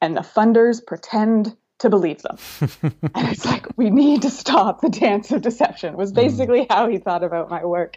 and 0.00 0.16
the 0.16 0.22
funders 0.22 0.84
pretend 0.84 1.56
to 1.78 1.90
believe 1.90 2.22
them. 2.22 2.38
and 3.14 3.28
it's 3.28 3.44
like, 3.44 3.66
we 3.76 3.90
need 3.90 4.22
to 4.22 4.30
stop 4.30 4.80
the 4.80 4.88
dance 4.88 5.30
of 5.32 5.42
deception, 5.42 5.96
was 5.96 6.10
hmm. 6.10 6.16
basically 6.16 6.60
mm. 6.62 6.66
how 6.70 6.88
he 6.88 6.98
thought 6.98 7.22
about 7.22 7.50
my 7.50 7.64
work. 7.64 7.96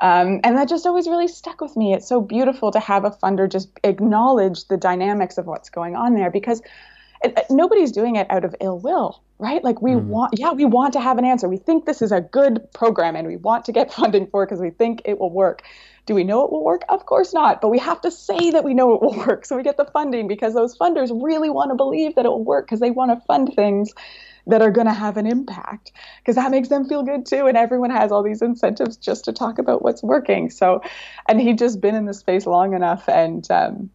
Um, 0.00 0.40
and 0.44 0.56
that 0.56 0.68
just 0.68 0.86
always 0.86 1.06
really 1.08 1.28
stuck 1.28 1.60
with 1.60 1.76
me. 1.76 1.94
It's 1.94 2.08
so 2.08 2.20
beautiful 2.20 2.72
to 2.72 2.80
have 2.80 3.04
a 3.04 3.10
funder 3.10 3.50
just 3.50 3.70
acknowledge 3.84 4.66
the 4.66 4.76
dynamics 4.76 5.38
of 5.38 5.46
what's 5.46 5.70
going 5.70 5.96
on 5.96 6.14
there 6.14 6.30
because 6.30 6.62
it, 7.24 7.46
nobody's 7.50 7.92
doing 7.92 8.16
it 8.16 8.26
out 8.30 8.44
of 8.44 8.54
ill 8.60 8.78
will 8.78 9.22
right 9.38 9.64
like 9.64 9.80
we 9.82 9.92
mm. 9.92 10.04
want 10.04 10.38
yeah 10.38 10.52
we 10.52 10.64
want 10.64 10.92
to 10.92 11.00
have 11.00 11.18
an 11.18 11.24
answer 11.24 11.48
we 11.48 11.56
think 11.56 11.86
this 11.86 12.02
is 12.02 12.12
a 12.12 12.20
good 12.20 12.60
program 12.72 13.16
and 13.16 13.26
we 13.26 13.36
want 13.36 13.64
to 13.64 13.72
get 13.72 13.92
funding 14.00 14.26
for 14.26 14.42
it 14.42 14.46
because 14.46 14.60
we 14.60 14.70
think 14.70 15.02
it 15.04 15.18
will 15.18 15.32
work 15.32 15.62
do 16.06 16.14
we 16.14 16.24
know 16.24 16.44
it 16.44 16.50
will 16.50 16.64
work? 16.64 16.82
Of 16.88 17.06
course 17.06 17.32
not. 17.32 17.60
But 17.60 17.68
we 17.68 17.78
have 17.78 18.00
to 18.00 18.10
say 18.10 18.50
that 18.50 18.64
we 18.64 18.74
know 18.74 18.94
it 18.94 19.02
will 19.02 19.14
work. 19.26 19.44
So 19.44 19.56
we 19.56 19.62
get 19.62 19.76
the 19.76 19.84
funding 19.84 20.26
because 20.26 20.54
those 20.54 20.76
funders 20.76 21.10
really 21.22 21.50
want 21.50 21.70
to 21.70 21.74
believe 21.74 22.14
that 22.16 22.24
it 22.24 22.28
will 22.28 22.44
work 22.44 22.66
because 22.66 22.80
they 22.80 22.90
want 22.90 23.12
to 23.12 23.24
fund 23.26 23.52
things 23.54 23.92
that 24.48 24.60
are 24.60 24.72
going 24.72 24.88
to 24.88 24.92
have 24.92 25.16
an 25.16 25.26
impact 25.26 25.92
because 26.18 26.34
that 26.34 26.50
makes 26.50 26.68
them 26.68 26.88
feel 26.88 27.04
good 27.04 27.24
too. 27.24 27.46
And 27.46 27.56
everyone 27.56 27.90
has 27.90 28.10
all 28.10 28.24
these 28.24 28.42
incentives 28.42 28.96
just 28.96 29.24
to 29.26 29.32
talk 29.32 29.58
about 29.58 29.82
what's 29.82 30.02
working. 30.02 30.50
So, 30.50 30.82
and 31.28 31.40
he'd 31.40 31.58
just 31.58 31.80
been 31.80 31.94
in 31.94 32.06
the 32.06 32.14
space 32.14 32.46
long 32.46 32.74
enough 32.74 33.08
and, 33.08 33.48
um, 33.50 33.90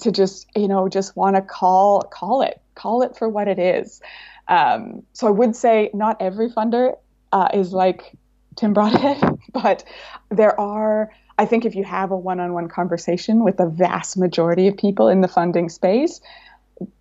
to 0.00 0.12
just 0.12 0.46
you 0.56 0.68
know 0.68 0.88
just 0.88 1.16
want 1.16 1.36
to 1.36 1.42
call 1.42 2.02
call 2.02 2.42
it 2.42 2.60
call 2.74 3.02
it 3.02 3.16
for 3.16 3.28
what 3.28 3.48
it 3.48 3.58
is. 3.58 4.00
Um, 4.48 5.02
so 5.12 5.26
i 5.26 5.30
would 5.30 5.54
say 5.54 5.90
not 5.92 6.16
every 6.20 6.48
funder 6.48 6.96
uh, 7.32 7.48
is 7.52 7.72
like 7.72 8.16
tim 8.56 8.74
brodhead 8.74 9.38
but 9.52 9.84
there 10.30 10.58
are 10.58 11.10
I 11.38 11.46
think 11.46 11.64
if 11.64 11.76
you 11.76 11.84
have 11.84 12.10
a 12.10 12.16
one 12.16 12.40
on 12.40 12.52
one 12.52 12.68
conversation 12.68 13.44
with 13.44 13.58
the 13.58 13.66
vast 13.66 14.16
majority 14.16 14.66
of 14.66 14.76
people 14.76 15.08
in 15.08 15.20
the 15.20 15.28
funding 15.28 15.68
space, 15.68 16.20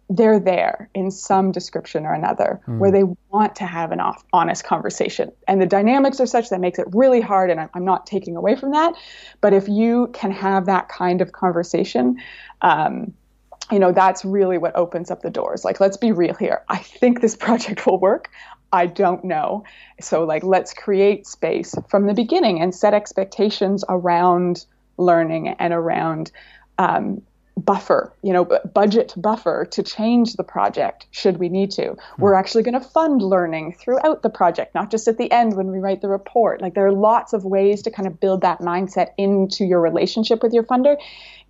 they're 0.10 0.39
there 0.39 0.89
in 0.93 1.12
some 1.12 1.52
description 1.52 2.06
or 2.06 2.13
another 2.13 2.62
mm. 2.67 2.78
where 2.78 2.91
they 2.91 3.04
want 3.30 3.56
to 3.56 3.65
have 3.65 3.91
an 3.91 4.00
off, 4.00 4.24
honest 4.32 4.63
conversation. 4.63 5.32
And 5.48 5.62
the 5.62 5.65
dynamics 5.65 6.20
are 6.22 6.26
such 6.26 6.50
that 6.50 6.62
makes 6.62 6.80
it 6.80 6.88
really 6.93 7.20
hard. 7.20 7.50
And 7.50 7.60
I'm, 7.60 7.70
I'm, 7.74 7.86
not 7.86 8.06
taking 8.06 8.38
away 8.38 8.56
from 8.56 8.72
that. 8.72 8.93
But 9.41 9.54
if 9.54 9.67
you 9.67 10.10
can 10.13 10.32
have 10.32 10.65
that 10.67 10.88
kind 10.88 11.22
of 11.22 11.34
conversation, 11.34 12.17
um, 12.62 13.13
you 13.70 13.80
know, 13.80 13.91
that's 13.91 14.24
really 14.24 14.58
what 14.58 14.76
opens 14.76 15.12
up 15.12 15.22
the 15.22 15.30
doors. 15.30 15.65
Like, 15.65 15.82
let's 15.82 15.98
be 15.98 16.13
real 16.13 16.36
here. 16.36 16.63
I 16.70 16.78
think 16.78 17.20
this 17.22 17.36
project 17.46 17.86
will 17.86 18.00
work. 18.00 18.30
I 18.72 18.86
don't 18.86 19.24
know. 19.26 19.63
So, 20.00 20.24
like, 20.24 20.43
let's 20.43 20.74
create 20.74 21.28
space 21.28 21.76
from 21.89 22.06
the 22.08 22.13
beginning 22.13 22.62
and 22.62 22.74
set 22.74 22.93
expectations 22.93 23.84
around 23.89 24.65
learning 24.98 25.50
and 25.50 25.74
around 25.74 26.32
um, 26.78 27.22
buffer, 27.58 28.13
you 28.22 28.32
know, 28.32 28.46
budget 28.74 29.13
buffer 29.17 29.65
to 29.72 29.84
change 29.84 30.34
the 30.34 30.43
project 30.43 31.08
should 31.12 31.38
we 31.38 31.50
need 31.50 31.72
to. 31.72 31.82
Mm-hmm. 31.82 32.22
We're 32.22 32.36
actually 32.36 32.63
going 32.63 32.80
to 32.80 32.88
fund 32.88 33.22
learning 33.22 33.74
throughout 33.74 34.22
the 34.22 34.30
project, 34.30 34.76
not 34.76 34.91
just 34.91 35.08
at 35.08 35.17
the 35.17 35.32
end 35.32 35.56
when 35.58 35.72
we 35.72 35.80
write 35.80 36.02
the 36.02 36.10
report. 36.10 36.62
Like, 36.62 36.76
there 36.76 36.86
are 36.86 36.91
lots 36.91 37.34
of 37.34 37.43
ways 37.43 37.82
to 37.84 37.91
kind 37.91 38.08
of 38.08 38.20
build 38.20 38.41
that 38.41 38.60
mindset 38.60 39.10
into 39.17 39.65
your 39.65 39.82
relationship 39.82 40.43
with 40.43 40.54
your 40.54 40.63
funder 40.63 40.98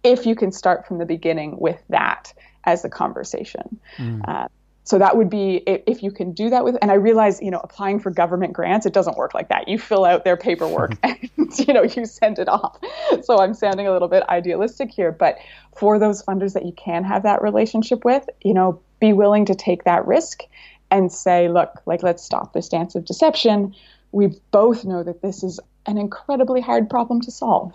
if 0.04 0.26
you 0.26 0.36
can 0.36 0.52
start 0.52 0.88
from 0.88 0.98
the 0.98 1.06
beginning 1.06 1.58
with 1.60 1.82
that 1.89 2.34
as 2.63 2.82
the 2.82 2.89
conversation. 2.89 3.80
Mm. 3.98 4.28
Uh, 4.28 4.48
so 4.88 4.97
that 4.97 5.17
would 5.17 5.30
be 5.30 5.58
if 5.65 6.02
you 6.02 6.12
can 6.12 6.32
do 6.32 6.50
that 6.50 6.63
with 6.63 6.78
and 6.82 6.91
i 6.91 6.93
realize 6.93 7.41
you 7.41 7.52
know 7.52 7.60
applying 7.63 8.00
for 8.00 8.10
government 8.10 8.54
grants 8.54 8.86
it 8.86 8.93
doesn't 8.93 9.17
work 9.17 9.34
like 9.34 9.50
that. 9.50 9.67
You 9.67 9.78
fill 9.78 10.06
out 10.06 10.23
their 10.23 10.38
paperwork 10.38 10.95
and 11.04 11.19
you 11.60 11.73
know 11.73 11.84
you 11.84 12.06
send 12.06 12.39
it 12.39 12.47
off. 12.47 12.80
So 13.23 13.39
i'm 13.39 13.54
sounding 13.54 13.88
a 13.88 13.91
little 13.91 14.08
bit 14.08 14.23
idealistic 14.30 14.91
here 14.91 15.12
but 15.12 15.38
for 15.76 16.00
those 16.00 16.23
funders 16.23 16.54
that 16.54 16.65
you 16.65 16.71
can 16.71 17.04
have 17.04 17.23
that 17.23 17.41
relationship 17.41 18.06
with 18.06 18.28
you 18.41 18.54
know 18.54 18.80
be 19.00 19.13
willing 19.13 19.45
to 19.45 19.56
take 19.56 19.84
that 19.84 20.08
risk 20.08 20.43
and 20.89 21.12
say 21.12 21.50
look 21.50 21.82
like 21.86 22.02
let's 22.02 22.23
stop 22.23 22.54
this 22.54 22.69
dance 22.69 22.95
of 22.95 23.06
deception. 23.06 23.76
We 24.13 24.39
both 24.52 24.86
know 24.86 25.04
that 25.04 25.21
this 25.21 25.43
is 25.43 25.60
an 25.86 25.97
incredibly 25.97 26.62
hard 26.62 26.89
problem 26.89 27.21
to 27.21 27.32
solve 27.32 27.73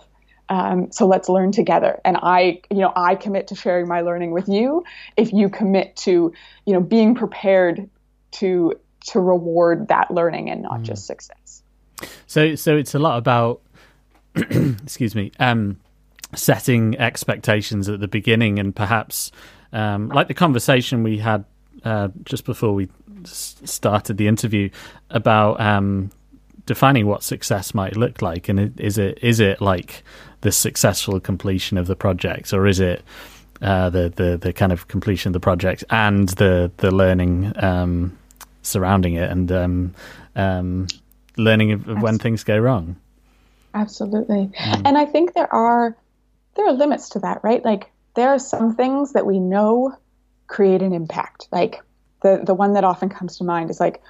um, 0.53 0.91
so 0.91 1.07
let's 1.07 1.29
learn 1.29 1.51
together. 1.51 1.99
And 2.05 2.15
I, 2.21 2.61
you 2.69 2.77
know, 2.77 2.93
I 2.95 3.15
commit 3.15 3.47
to 3.47 3.55
sharing 3.55 3.87
my 3.87 4.01
learning 4.01 4.31
with 4.31 4.47
you. 4.47 4.83
If 5.17 5.33
you 5.33 5.49
commit 5.49 5.95
to, 5.97 6.31
you 6.67 6.73
know, 6.73 6.79
being 6.79 7.15
prepared 7.15 7.89
to 8.33 8.73
to 9.07 9.19
reward 9.19 9.87
that 9.87 10.11
learning 10.11 10.51
and 10.51 10.61
not 10.61 10.81
mm. 10.81 10.83
just 10.83 11.07
success. 11.07 11.63
So, 12.27 12.53
so 12.53 12.77
it's 12.77 12.93
a 12.93 12.99
lot 12.99 13.17
about, 13.17 13.61
excuse 14.35 15.15
me, 15.15 15.31
um, 15.39 15.79
setting 16.35 16.97
expectations 16.99 17.89
at 17.89 17.99
the 17.99 18.07
beginning, 18.07 18.59
and 18.59 18.75
perhaps, 18.75 19.31
um, 19.71 20.09
like 20.09 20.27
the 20.27 20.35
conversation 20.35 21.01
we 21.01 21.17
had 21.17 21.45
uh, 21.83 22.09
just 22.25 22.45
before 22.45 22.73
we 22.75 22.89
started 23.25 24.17
the 24.17 24.27
interview 24.27 24.69
about 25.09 25.59
um, 25.59 26.11
defining 26.65 27.07
what 27.07 27.23
success 27.23 27.73
might 27.73 27.95
look 27.95 28.21
like, 28.21 28.49
and 28.49 28.79
is 28.79 28.97
it 28.97 29.19
is 29.21 29.39
it 29.39 29.61
like 29.61 30.03
the 30.41 30.51
successful 30.51 31.19
completion 31.19 31.77
of 31.77 31.87
the 31.87 31.95
project, 31.95 32.53
or 32.53 32.67
is 32.67 32.79
it 32.79 33.03
uh, 33.61 33.89
the 33.89 34.09
the 34.09 34.37
the 34.37 34.53
kind 34.53 34.71
of 34.71 34.87
completion 34.87 35.29
of 35.29 35.33
the 35.33 35.39
project 35.39 35.83
and 35.89 36.29
the 36.29 36.71
the 36.77 36.91
learning 36.91 37.53
um, 37.63 38.17
surrounding 38.61 39.15
it 39.15 39.29
and 39.29 39.51
um, 39.51 39.93
um, 40.35 40.87
learning 41.37 41.71
of, 41.71 41.87
of 41.87 42.01
when 42.01 42.17
things 42.19 42.43
go 42.43 42.57
wrong? 42.57 42.95
Absolutely, 43.73 44.51
mm. 44.57 44.81
and 44.85 44.97
I 44.97 45.05
think 45.05 45.33
there 45.33 45.53
are 45.53 45.95
there 46.55 46.67
are 46.67 46.73
limits 46.73 47.09
to 47.09 47.19
that, 47.19 47.43
right? 47.43 47.63
Like 47.63 47.91
there 48.15 48.29
are 48.29 48.39
some 48.39 48.75
things 48.75 49.13
that 49.13 49.25
we 49.25 49.39
know 49.39 49.97
create 50.47 50.81
an 50.81 50.93
impact. 50.93 51.47
Like 51.51 51.81
the 52.21 52.41
the 52.43 52.53
one 52.53 52.73
that 52.73 52.83
often 52.83 53.09
comes 53.09 53.37
to 53.37 53.43
mind 53.43 53.69
is 53.69 53.79
like 53.79 54.01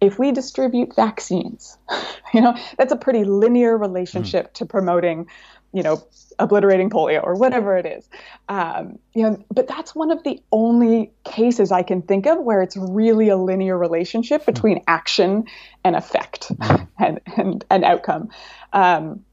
if 0.00 0.18
we 0.18 0.32
distribute 0.32 0.94
vaccines, 0.94 1.78
you 2.34 2.40
know, 2.40 2.56
that's 2.76 2.92
a 2.92 2.96
pretty 2.96 3.24
linear 3.24 3.76
relationship 3.76 4.50
mm. 4.50 4.52
to 4.54 4.66
promoting, 4.66 5.26
you 5.72 5.82
know, 5.82 6.02
obliterating 6.38 6.88
polio 6.88 7.22
or 7.22 7.34
whatever 7.34 7.76
it 7.76 7.84
is. 7.84 8.08
Um, 8.48 8.98
you 9.12 9.24
know, 9.24 9.44
but 9.52 9.66
that's 9.66 9.94
one 9.94 10.10
of 10.10 10.22
the 10.22 10.40
only 10.52 11.12
cases 11.24 11.72
I 11.72 11.82
can 11.82 12.02
think 12.02 12.26
of 12.26 12.38
where 12.38 12.62
it's 12.62 12.76
really 12.76 13.28
a 13.28 13.36
linear 13.36 13.76
relationship 13.76 14.42
hmm. 14.42 14.52
between 14.52 14.84
action 14.86 15.44
and 15.84 15.96
effect 15.96 16.48
mm. 16.56 16.88
and, 16.98 17.20
and, 17.36 17.64
and 17.70 17.84
outcome. 17.84 18.28
Um, 18.72 19.24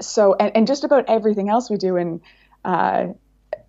so, 0.00 0.34
and, 0.34 0.56
and 0.56 0.66
just 0.66 0.84
about 0.84 1.04
everything 1.08 1.50
else 1.50 1.68
we 1.68 1.76
do 1.76 1.96
in, 1.96 2.22
uh, 2.64 3.08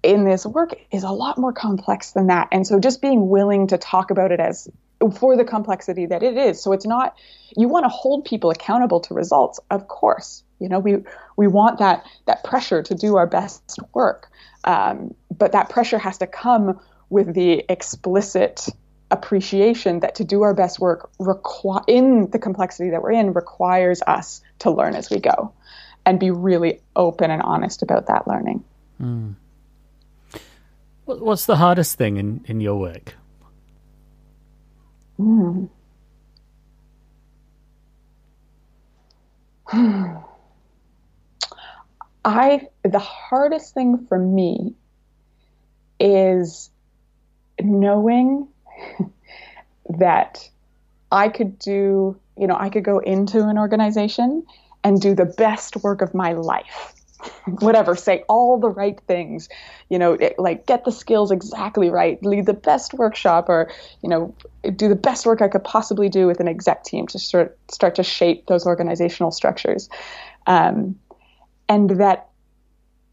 in 0.01 0.23
this 0.23 0.45
work 0.45 0.71
is 0.91 1.03
a 1.03 1.11
lot 1.11 1.37
more 1.37 1.51
complex 1.51 2.11
than 2.11 2.27
that. 2.27 2.47
And 2.51 2.65
so 2.65 2.79
just 2.79 3.01
being 3.01 3.27
willing 3.29 3.67
to 3.67 3.77
talk 3.77 4.11
about 4.11 4.31
it 4.31 4.39
as 4.39 4.69
for 5.09 5.35
the 5.35 5.45
complexity 5.45 6.05
that 6.05 6.23
it 6.23 6.37
is. 6.37 6.61
So 6.61 6.73
it's 6.73 6.85
not 6.85 7.15
you 7.55 7.67
want 7.67 7.85
to 7.85 7.89
hold 7.89 8.25
people 8.25 8.49
accountable 8.49 8.99
to 9.01 9.13
results, 9.13 9.59
of 9.69 9.87
course. 9.87 10.43
You 10.59 10.69
know, 10.69 10.79
we 10.79 11.03
we 11.37 11.47
want 11.47 11.79
that 11.79 12.05
that 12.25 12.43
pressure 12.43 12.83
to 12.83 12.95
do 12.95 13.17
our 13.17 13.27
best 13.27 13.79
work, 13.93 14.29
um, 14.63 15.15
but 15.35 15.53
that 15.53 15.69
pressure 15.69 15.97
has 15.97 16.19
to 16.19 16.27
come 16.27 16.79
with 17.09 17.33
the 17.33 17.65
explicit 17.67 18.67
appreciation 19.09 19.99
that 19.99 20.15
to 20.15 20.23
do 20.23 20.43
our 20.43 20.53
best 20.53 20.79
work 20.79 21.11
in 21.87 22.29
the 22.31 22.39
complexity 22.39 22.91
that 22.91 23.01
we're 23.01 23.11
in 23.11 23.33
requires 23.33 24.01
us 24.07 24.41
to 24.59 24.71
learn 24.71 24.95
as 24.95 25.09
we 25.09 25.19
go, 25.19 25.51
and 26.05 26.19
be 26.19 26.31
really 26.31 26.79
open 26.95 27.29
and 27.31 27.41
honest 27.41 27.81
about 27.81 28.07
that 28.07 28.27
learning. 28.27 28.63
Mm. 29.01 29.35
What's 31.05 31.45
the 31.45 31.57
hardest 31.57 31.97
thing 31.97 32.17
in, 32.17 32.45
in 32.45 32.61
your 32.61 32.79
work? 32.79 33.15
Hmm. 35.21 35.65
I 42.25 42.67
the 42.83 42.99
hardest 42.99 43.75
thing 43.75 44.07
for 44.07 44.17
me 44.17 44.73
is 45.99 46.71
knowing 47.61 48.47
that 49.99 50.49
I 51.11 51.29
could 51.29 51.59
do, 51.59 52.19
you 52.35 52.47
know, 52.47 52.57
I 52.59 52.69
could 52.69 52.83
go 52.83 52.97
into 52.97 53.47
an 53.47 53.59
organization 53.59 54.43
and 54.83 54.99
do 54.99 55.13
the 55.13 55.25
best 55.25 55.77
work 55.83 56.01
of 56.01 56.15
my 56.15 56.33
life 56.33 56.95
whatever, 57.59 57.95
say 57.95 58.23
all 58.27 58.59
the 58.59 58.69
right 58.69 58.99
things, 59.07 59.49
you 59.89 59.99
know, 59.99 60.13
it, 60.13 60.37
like 60.37 60.65
get 60.65 60.85
the 60.85 60.91
skills 60.91 61.31
exactly 61.31 61.89
right, 61.89 62.21
lead 62.23 62.45
the 62.45 62.53
best 62.53 62.93
workshop, 62.93 63.49
or 63.49 63.71
you 64.01 64.09
know, 64.09 64.33
do 64.75 64.87
the 64.87 64.95
best 64.95 65.25
work 65.25 65.41
I 65.41 65.47
could 65.47 65.63
possibly 65.63 66.09
do 66.09 66.27
with 66.27 66.39
an 66.39 66.47
exec 66.47 66.83
team 66.83 67.07
to 67.07 67.19
start 67.19 67.57
start 67.69 67.95
to 67.95 68.03
shape 68.03 68.47
those 68.47 68.65
organizational 68.65 69.31
structures, 69.31 69.89
um, 70.47 70.99
and 71.69 71.89
that 72.01 72.29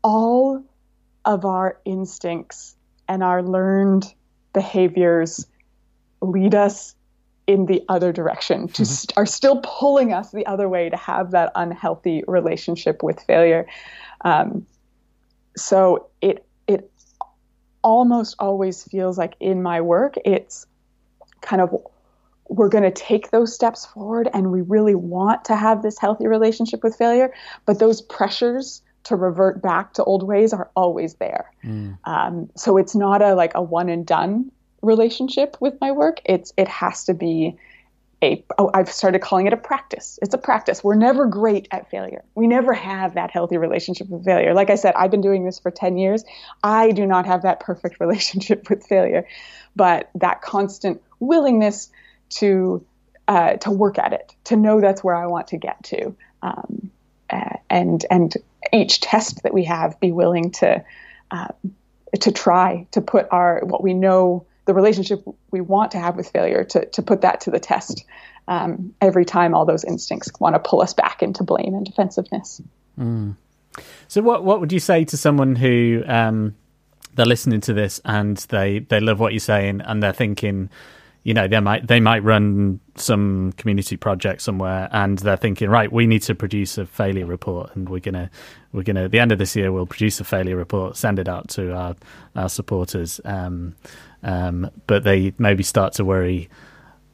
all 0.02 0.62
of 1.24 1.44
our 1.44 1.78
instincts 1.84 2.76
and 3.08 3.22
our 3.22 3.42
learned 3.42 4.12
behaviors 4.52 5.46
lead 6.20 6.54
us 6.54 6.94
in 7.48 7.64
the 7.64 7.82
other 7.88 8.12
direction 8.12 8.68
to 8.68 8.82
mm-hmm. 8.82 8.84
st- 8.84 9.16
are 9.16 9.26
still 9.26 9.61
pulling 9.64 10.12
us 10.12 10.30
the 10.30 10.46
other 10.46 10.68
way 10.68 10.90
to 10.90 10.96
have 10.96 11.32
that 11.32 11.50
unhealthy 11.56 12.22
relationship 12.28 13.02
with 13.02 13.20
failure 13.22 13.66
um, 14.20 14.64
so 15.56 16.08
it 16.20 16.44
it 16.68 16.90
almost 17.82 18.37
always 18.38 18.84
feels 18.84 19.16
like 19.16 19.34
in 19.40 19.62
my 19.62 19.80
work 19.80 20.14
it's 20.24 20.66
kind 21.40 21.62
of 21.62 21.74
we're 22.50 22.68
going 22.68 22.84
to 22.84 22.90
take 22.90 23.30
those 23.30 23.54
steps 23.54 23.87
forward 23.87 24.28
and 24.32 24.52
we 24.52 24.61
really 24.62 24.94
want 24.94 25.44
to 25.44 25.56
have 25.56 25.82
this 25.82 25.98
healthy 25.98 26.26
relationship 26.26 26.84
with 26.84 26.94
failure 26.96 27.32
but 27.64 27.78
those 27.78 28.02
pressures 28.02 28.82
to 29.04 29.16
revert 29.16 29.62
back 29.62 29.94
to 29.94 30.04
old 30.04 30.22
ways 30.22 30.52
are 30.52 30.70
always 30.76 31.14
there 31.14 31.50
mm. 31.64 31.96
um, 32.04 32.50
so 32.56 32.76
it's 32.76 32.94
not 32.94 33.22
a 33.22 33.34
like 33.34 33.52
a 33.54 33.62
one 33.62 33.88
and 33.88 34.06
done 34.06 34.50
relationship 34.82 35.56
with 35.60 35.80
my 35.80 35.92
work. 35.92 36.20
It's 36.24 36.52
it 36.56 36.68
has 36.68 37.04
to 37.06 37.14
be 37.14 37.56
a 38.22 38.44
oh, 38.58 38.70
I've 38.74 38.90
started 38.90 39.20
calling 39.20 39.46
it 39.46 39.52
a 39.52 39.56
practice. 39.56 40.18
It's 40.22 40.34
a 40.34 40.38
practice. 40.38 40.82
We're 40.82 40.96
never 40.96 41.26
great 41.26 41.68
at 41.70 41.90
failure. 41.90 42.24
We 42.34 42.46
never 42.46 42.72
have 42.72 43.14
that 43.14 43.30
healthy 43.30 43.56
relationship 43.58 44.08
with 44.08 44.24
failure. 44.24 44.54
Like 44.54 44.70
I 44.70 44.74
said, 44.74 44.94
I've 44.96 45.10
been 45.10 45.20
doing 45.20 45.44
this 45.44 45.58
for 45.58 45.70
10 45.70 45.98
years. 45.98 46.24
I 46.62 46.90
do 46.90 47.06
not 47.06 47.26
have 47.26 47.42
that 47.42 47.60
perfect 47.60 48.00
relationship 48.00 48.68
with 48.68 48.86
failure, 48.86 49.26
but 49.76 50.10
that 50.16 50.42
constant 50.42 51.00
willingness 51.20 51.90
to 52.30 52.84
uh, 53.28 53.54
to 53.58 53.70
work 53.70 53.98
at 53.98 54.12
it, 54.12 54.34
to 54.44 54.56
know 54.56 54.80
that's 54.80 55.04
where 55.04 55.14
I 55.14 55.26
want 55.26 55.48
to 55.48 55.58
get 55.58 55.82
to, 55.84 56.16
um, 56.42 56.90
uh, 57.28 57.56
and 57.68 58.04
and 58.10 58.34
each 58.72 59.00
test 59.00 59.42
that 59.42 59.52
we 59.52 59.64
have, 59.64 60.00
be 60.00 60.12
willing 60.12 60.50
to 60.52 60.82
uh, 61.30 61.48
to 62.20 62.32
try 62.32 62.86
to 62.92 63.00
put 63.00 63.28
our 63.30 63.60
what 63.64 63.82
we 63.82 63.92
know 63.92 64.46
the 64.68 64.74
relationship 64.74 65.24
we 65.50 65.62
want 65.62 65.92
to 65.92 65.98
have 65.98 66.14
with 66.14 66.28
failure 66.28 66.62
to, 66.62 66.85
to 66.85 67.00
put 67.00 67.22
that 67.22 67.40
to 67.40 67.50
the 67.50 67.59
test 67.59 68.04
um, 68.48 68.94
every 69.00 69.24
time 69.24 69.54
all 69.54 69.64
those 69.64 69.83
instincts 69.83 70.31
want 70.38 70.54
to 70.54 70.59
pull 70.59 70.83
us 70.83 70.92
back 70.92 71.22
into 71.22 71.42
blame 71.42 71.74
and 71.74 71.87
defensiveness. 71.87 72.61
Mm. 73.00 73.35
So, 74.09 74.20
what 74.20 74.44
what 74.44 74.61
would 74.61 74.70
you 74.70 74.78
say 74.78 75.07
to 75.07 75.16
someone 75.16 75.57
who 75.57 76.02
um, 76.07 76.54
they're 77.14 77.24
listening 77.24 77.62
to 77.62 77.72
this 77.72 77.98
and 78.04 78.37
they 78.50 78.81
they 78.81 79.00
love 79.00 79.18
what 79.18 79.33
you're 79.33 79.40
saying 79.40 79.81
and 79.81 80.02
they're 80.02 80.12
thinking, 80.12 80.68
you 81.22 81.33
know, 81.33 81.48
they 81.48 81.61
might 81.61 81.87
they 81.87 82.00
might 82.00 82.22
run 82.22 82.81
some 82.96 83.52
community 83.52 83.96
project 83.96 84.42
somewhere 84.42 84.90
and 84.92 85.18
they're 85.20 85.38
thinking, 85.38 85.70
right, 85.70 85.90
we 85.90 86.07
need 86.07 86.22
to 86.24 86.35
produce 86.35 86.76
a 86.76 86.85
failure 86.85 87.24
report 87.24 87.74
and 87.74 87.88
we're 87.88 88.00
gonna 88.00 88.31
we're 88.72 88.83
gonna 88.83 89.04
at 89.04 89.12
the 89.12 89.18
end 89.18 89.33
of 89.33 89.38
this 89.38 89.57
year 89.57 89.72
we'll 89.72 89.87
produce 89.87 90.20
a 90.20 90.24
failure 90.24 90.57
report, 90.57 90.94
send 90.94 91.18
it 91.18 91.26
out 91.26 91.48
to 91.48 91.72
our 91.72 91.96
our 92.37 92.50
supporters. 92.50 93.18
Um, 93.24 93.74
um, 94.22 94.70
but 94.87 95.04
they 95.04 95.33
maybe 95.38 95.62
start 95.62 95.94
to 95.94 96.04
worry 96.04 96.48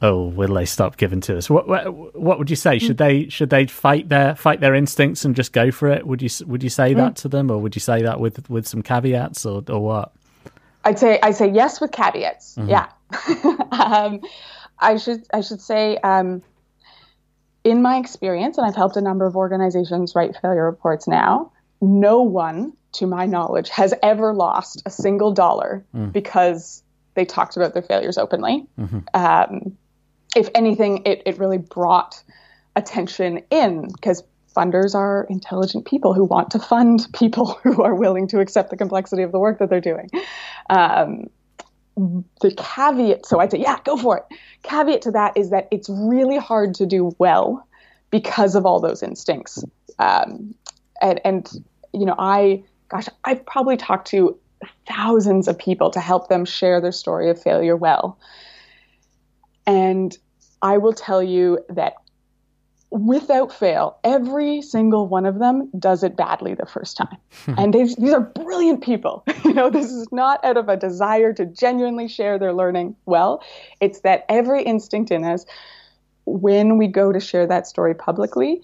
oh, 0.01 0.25
will 0.25 0.53
they 0.53 0.65
stop 0.65 0.97
giving 0.97 1.21
to 1.21 1.37
us? 1.37 1.49
What, 1.49 1.67
what, 1.67 2.15
what 2.15 2.37
would 2.37 2.49
you 2.49 2.55
say? 2.55 2.79
Should 2.79 2.97
they 2.97 3.29
should 3.29 3.49
they 3.49 3.65
fight 3.65 4.09
their 4.09 4.35
fight 4.35 4.59
their 4.59 4.75
instincts 4.75 5.25
and 5.25 5.35
just 5.35 5.53
go 5.53 5.71
for 5.71 5.89
it? 5.89 6.05
Would 6.05 6.21
you 6.21 6.29
would 6.45 6.63
you 6.63 6.69
say 6.69 6.93
that 6.93 7.15
to 7.17 7.27
them, 7.27 7.49
or 7.49 7.59
would 7.59 7.75
you 7.75 7.79
say 7.79 8.01
that 8.03 8.19
with 8.19 8.49
with 8.49 8.67
some 8.67 8.81
caveats, 8.81 9.45
or 9.45 9.63
or 9.69 9.79
what? 9.79 10.13
I'd 10.83 10.99
say 10.99 11.19
I 11.21 11.31
say 11.31 11.51
yes 11.51 11.81
with 11.81 11.91
caveats. 11.91 12.55
Mm-hmm. 12.55 12.69
Yeah, 12.69 12.89
um, 13.71 14.21
I 14.79 14.97
should 14.97 15.25
I 15.33 15.41
should 15.41 15.61
say. 15.61 15.97
Um, 15.97 16.41
in 17.63 17.81
my 17.81 17.97
experience, 17.97 18.59
and 18.59 18.67
I've 18.67 18.75
helped 18.75 18.95
a 18.95 19.01
number 19.01 19.25
of 19.25 19.35
organizations 19.35 20.13
write 20.13 20.35
failure 20.39 20.65
reports 20.65 21.07
now, 21.07 21.51
no 21.81 22.21
one, 22.21 22.73
to 22.91 23.07
my 23.07 23.25
knowledge, 23.25 23.69
has 23.69 23.91
ever 24.03 24.35
lost 24.35 24.83
a 24.85 24.91
single 24.91 25.31
dollar 25.31 25.83
mm. 25.95 26.13
because 26.13 26.83
they 27.15 27.25
talked 27.25 27.57
about 27.57 27.73
their 27.73 27.83
failures 27.83 28.17
openly. 28.17 28.65
Mm-hmm. 28.79 28.99
Um, 29.13 29.77
if 30.35 30.49
anything, 30.53 31.01
it, 31.05 31.23
it 31.25 31.39
really 31.39 31.57
brought 31.57 32.21
attention 32.75 33.41
in 33.49 33.87
because 33.91 34.23
funders 34.55 34.95
are 34.95 35.25
intelligent 35.29 35.85
people 35.85 36.13
who 36.13 36.23
want 36.23 36.51
to 36.51 36.59
fund 36.59 37.07
people 37.13 37.53
who 37.63 37.83
are 37.83 37.95
willing 37.95 38.27
to 38.27 38.39
accept 38.39 38.69
the 38.69 38.77
complexity 38.77 39.23
of 39.23 39.31
the 39.31 39.39
work 39.39 39.59
that 39.59 39.69
they're 39.69 39.81
doing. 39.81 40.09
Um, 40.69 41.29
the 41.95 42.53
caveat, 42.57 43.25
so 43.25 43.39
I'd 43.39 43.51
say, 43.51 43.59
yeah, 43.59 43.79
go 43.85 43.95
for 43.95 44.17
it. 44.17 44.37
Caveat 44.63 45.01
to 45.03 45.11
that 45.11 45.37
is 45.37 45.49
that 45.51 45.67
it's 45.71 45.89
really 45.89 46.37
hard 46.37 46.75
to 46.75 46.85
do 46.85 47.15
well 47.19 47.65
because 48.11 48.55
of 48.55 48.65
all 48.65 48.81
those 48.81 49.01
instincts. 49.01 49.63
Um, 49.97 50.55
and, 51.01 51.21
and, 51.23 51.49
you 51.93 52.05
know, 52.05 52.15
I, 52.17 52.63
gosh, 52.89 53.07
I've 53.23 53.45
probably 53.45 53.77
talked 53.77 54.07
to 54.09 54.37
thousands 54.87 55.47
of 55.47 55.57
people 55.57 55.89
to 55.91 55.99
help 55.99 56.29
them 56.29 56.45
share 56.45 56.81
their 56.81 56.91
story 56.91 57.29
of 57.29 57.41
failure 57.41 57.75
well. 57.75 58.17
And 59.67 60.15
I 60.61 60.77
will 60.77 60.93
tell 60.93 61.21
you 61.21 61.59
that 61.69 61.95
without 62.91 63.51
fail, 63.51 63.97
every 64.03 64.61
single 64.61 65.07
one 65.07 65.25
of 65.25 65.39
them 65.39 65.69
does 65.77 66.03
it 66.03 66.15
badly 66.15 66.53
the 66.53 66.65
first 66.65 66.97
time. 66.97 67.17
and 67.57 67.73
these 67.73 68.13
are 68.13 68.21
brilliant 68.21 68.83
people. 68.83 69.23
you 69.43 69.53
know, 69.53 69.69
this 69.69 69.91
is 69.91 70.07
not 70.11 70.43
out 70.45 70.57
of 70.57 70.69
a 70.69 70.77
desire 70.77 71.33
to 71.33 71.45
genuinely 71.45 72.07
share 72.07 72.39
their 72.39 72.53
learning 72.53 72.95
well. 73.05 73.43
It's 73.81 73.99
that 74.01 74.25
every 74.29 74.63
instinct 74.63 75.11
in 75.11 75.23
us, 75.23 75.45
when 76.25 76.77
we 76.77 76.87
go 76.87 77.11
to 77.11 77.19
share 77.19 77.45
that 77.47 77.67
story 77.67 77.93
publicly, 77.93 78.61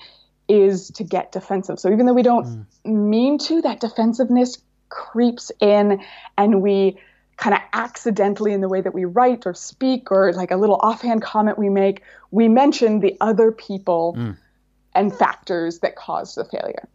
is 0.47 0.89
to 0.91 1.04
get 1.04 1.32
defensive. 1.32 1.80
So 1.80 1.91
even 1.91 2.06
though 2.06 2.13
we 2.13 2.23
don't 2.23 2.45
mm. 2.45 2.65
mean 2.86 3.38
to, 3.39 3.62
that 3.62 3.80
defensiveness 3.80 4.58
creeps 4.91 5.51
in 5.60 6.04
and 6.38 6.62
we 6.62 6.99
kind 7.38 7.56
of 7.56 7.62
accidentally 7.73 8.54
in 8.54 8.62
the 8.62 8.69
way 8.69 8.82
that 8.82 8.93
we 8.93 9.04
write 9.04 9.47
or 9.47 9.54
speak 9.56 10.12
or 10.12 10.32
like 10.34 10.51
a 10.51 10.56
little 10.56 10.80
offhand 10.84 11.23
comment 11.23 11.58
we 11.58 11.69
make, 11.69 12.04
we 12.30 12.47
mention 12.47 12.99
the 12.99 13.17
other 13.19 13.51
people 13.51 14.13
mm. 14.15 14.38
and 14.93 15.17
factors 15.17 15.80
that 15.80 15.95
caused 15.95 16.38
the 16.38 16.45
failure. 16.45 16.88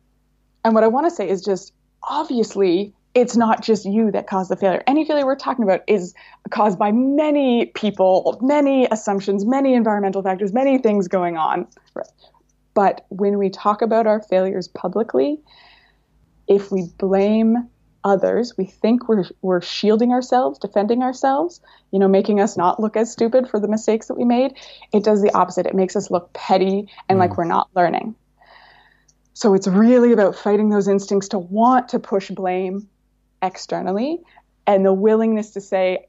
And 0.64 0.72
what 0.72 0.84
I 0.84 0.86
want 0.86 1.06
to 1.06 1.10
say 1.10 1.28
is 1.28 1.42
just 1.42 1.72
obviously 2.04 2.94
it's 3.16 3.34
not 3.34 3.64
just 3.64 3.86
you 3.86 4.12
that 4.12 4.28
caused 4.28 4.50
the 4.50 4.56
failure. 4.56 4.84
Any 4.86 5.04
failure 5.04 5.24
we're 5.24 5.36
talking 5.36 5.64
about 5.64 5.80
is 5.88 6.14
caused 6.50 6.78
by 6.78 6.92
many 6.92 7.66
people, 7.66 8.38
many 8.42 8.86
assumptions, 8.90 9.44
many 9.44 9.74
environmental 9.74 10.22
factors, 10.22 10.52
many 10.52 10.78
things 10.78 11.08
going 11.08 11.36
on. 11.36 11.66
But 12.74 13.06
when 13.08 13.38
we 13.38 13.48
talk 13.48 13.80
about 13.80 14.06
our 14.06 14.20
failures 14.20 14.68
publicly, 14.68 15.40
if 16.46 16.70
we 16.70 16.90
blame 16.98 17.70
others, 18.06 18.56
we 18.56 18.64
think 18.64 19.08
we're 19.08 19.24
we're 19.42 19.60
shielding 19.60 20.12
ourselves, 20.12 20.60
defending 20.60 21.02
ourselves, 21.02 21.60
you 21.90 21.98
know, 21.98 22.06
making 22.06 22.40
us 22.40 22.56
not 22.56 22.78
look 22.80 22.96
as 22.96 23.10
stupid 23.10 23.50
for 23.50 23.58
the 23.58 23.66
mistakes 23.68 24.06
that 24.06 24.16
we 24.16 24.24
made. 24.24 24.54
It 24.92 25.02
does 25.02 25.20
the 25.20 25.34
opposite. 25.34 25.66
It 25.66 25.74
makes 25.74 25.96
us 25.96 26.10
look 26.10 26.32
petty 26.32 26.88
and 27.08 27.16
mm. 27.16 27.20
like 27.20 27.36
we're 27.36 27.44
not 27.44 27.68
learning. 27.74 28.14
So 29.34 29.54
it's 29.54 29.66
really 29.66 30.12
about 30.12 30.36
fighting 30.36 30.70
those 30.70 30.88
instincts 30.88 31.28
to 31.30 31.38
want 31.38 31.90
to 31.90 31.98
push 31.98 32.30
blame 32.30 32.88
externally 33.42 34.22
and 34.66 34.86
the 34.86 34.92
willingness 34.92 35.50
to 35.50 35.60
say, 35.60 36.06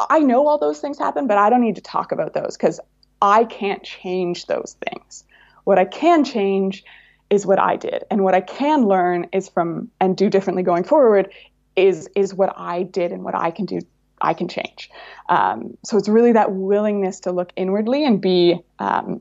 I 0.00 0.20
know 0.20 0.46
all 0.46 0.58
those 0.58 0.80
things 0.80 0.98
happen, 0.98 1.26
but 1.26 1.36
I 1.36 1.50
don't 1.50 1.60
need 1.60 1.76
to 1.76 1.82
talk 1.82 2.12
about 2.12 2.32
those 2.32 2.56
because 2.56 2.80
I 3.20 3.44
can't 3.44 3.82
change 3.82 4.46
those 4.46 4.76
things. 4.86 5.24
What 5.64 5.78
I 5.78 5.84
can 5.84 6.24
change 6.24 6.84
is 7.30 7.46
what 7.46 7.58
I 7.58 7.76
did. 7.76 8.04
And 8.10 8.22
what 8.22 8.34
I 8.34 8.40
can 8.40 8.86
learn 8.86 9.28
is 9.32 9.48
from 9.48 9.90
and 10.00 10.16
do 10.16 10.30
differently 10.30 10.62
going 10.62 10.84
forward 10.84 11.32
is 11.76 12.08
is 12.14 12.34
what 12.34 12.54
I 12.56 12.82
did 12.84 13.12
and 13.12 13.24
what 13.24 13.34
I 13.34 13.50
can 13.50 13.66
do 13.66 13.80
I 14.20 14.34
can 14.34 14.48
change. 14.48 14.90
Um, 15.28 15.76
so 15.84 15.98
it's 15.98 16.08
really 16.08 16.32
that 16.32 16.52
willingness 16.52 17.20
to 17.20 17.32
look 17.32 17.52
inwardly 17.56 18.04
and 18.04 18.20
be 18.20 18.60
um, 18.78 19.20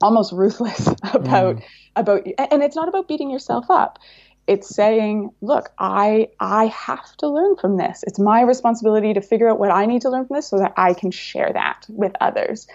almost 0.00 0.32
ruthless 0.32 0.86
about 1.12 1.56
mm. 1.56 1.62
about 1.96 2.26
and 2.26 2.62
it's 2.62 2.76
not 2.76 2.88
about 2.88 3.08
beating 3.08 3.30
yourself 3.30 3.66
up. 3.70 3.98
It's 4.48 4.74
saying, 4.74 5.30
look, 5.40 5.70
I 5.78 6.28
I 6.40 6.66
have 6.66 7.16
to 7.18 7.28
learn 7.28 7.56
from 7.56 7.76
this. 7.76 8.02
It's 8.06 8.18
my 8.18 8.42
responsibility 8.42 9.14
to 9.14 9.20
figure 9.20 9.48
out 9.48 9.58
what 9.58 9.70
I 9.70 9.86
need 9.86 10.02
to 10.02 10.10
learn 10.10 10.26
from 10.26 10.36
this 10.36 10.48
so 10.48 10.58
that 10.58 10.74
I 10.76 10.94
can 10.94 11.10
share 11.10 11.50
that 11.52 11.86
with 11.88 12.12
others. 12.20 12.66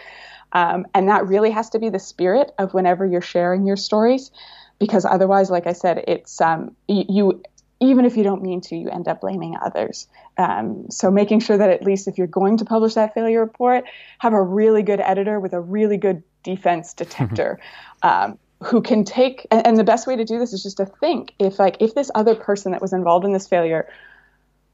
Um, 0.54 0.88
and 0.94 1.10
that 1.10 1.28
really 1.28 1.52
has 1.52 1.70
to 1.72 1.80
be 1.80 1.90
the 1.90 2.00
spirit 2.00 2.52
of 2.58 2.74
whenever 2.74 3.06
you're 3.06 3.22
sharing 3.22 3.66
your 3.66 3.78
stories 3.78 4.32
because 4.80 5.06
otherwise, 5.06 5.50
like 5.50 5.68
I 5.68 5.74
said, 5.74 6.04
it's 6.08 6.40
um, 6.40 6.76
you, 6.88 7.06
you 7.10 7.44
even 7.80 8.06
if 8.06 8.18
you 8.18 8.24
don't 8.24 8.42
mean 8.42 8.62
to, 8.62 8.76
you 8.76 8.90
end 8.90 9.08
up 9.08 9.22
blaming 9.22 9.56
others. 9.64 10.08
Um, 10.38 10.90
so 10.90 11.12
making 11.12 11.42
sure 11.42 11.58
that 11.58 11.70
at 11.70 11.84
least 11.84 12.08
if 12.08 12.18
you're 12.18 12.26
going 12.26 12.58
to 12.58 12.66
publish 12.66 12.96
that 12.96 13.14
failure 13.14 13.40
report, 13.40 13.86
have 14.20 14.34
a 14.34 14.42
really 14.42 14.82
good 14.82 15.00
editor 15.00 15.40
with 15.40 15.54
a 15.54 15.60
really 15.60 15.98
good 15.98 16.24
defense 16.44 16.94
detector. 16.94 17.60
um, 18.02 18.40
who 18.64 18.82
can 18.82 19.04
take 19.04 19.46
and, 19.52 19.68
and, 19.68 19.78
the 19.78 19.84
best 19.84 20.08
way 20.08 20.16
to 20.16 20.26
do 20.26 20.40
this 20.40 20.52
is 20.52 20.64
just 20.64 20.78
to 20.78 20.86
think 20.86 21.32
if 21.38 21.60
like 21.60 21.78
if 21.80 21.94
this 21.94 22.10
other 22.16 22.34
person 22.34 22.72
that 22.72 22.82
was 22.82 22.92
involved 22.92 23.24
in 23.24 23.32
this 23.32 23.48
failure 23.48 23.88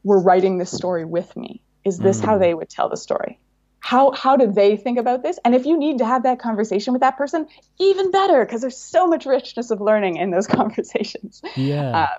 were 0.04 0.18
writing 0.18 0.56
this 0.56 0.70
story 0.70 1.04
with 1.04 1.36
me 1.36 1.60
is 1.84 1.98
this 1.98 2.22
mm. 2.22 2.24
how 2.24 2.38
they 2.38 2.54
would 2.54 2.70
tell 2.70 2.88
the 2.88 2.96
story 2.96 3.38
how 3.84 4.12
how 4.12 4.34
do 4.34 4.50
they 4.50 4.78
think 4.78 4.98
about 4.98 5.22
this? 5.22 5.38
And 5.44 5.54
if 5.54 5.66
you 5.66 5.76
need 5.76 5.98
to 5.98 6.06
have 6.06 6.22
that 6.22 6.38
conversation 6.38 6.94
with 6.94 7.00
that 7.00 7.18
person 7.18 7.46
even 7.78 8.10
better 8.10 8.42
because 8.42 8.62
there's 8.62 8.78
so 8.78 9.06
much 9.06 9.26
richness 9.26 9.70
of 9.70 9.78
learning 9.78 10.16
in 10.16 10.30
those 10.30 10.46
conversations. 10.60 11.42
Yeah. 11.54 11.90
Uh, 11.90 12.18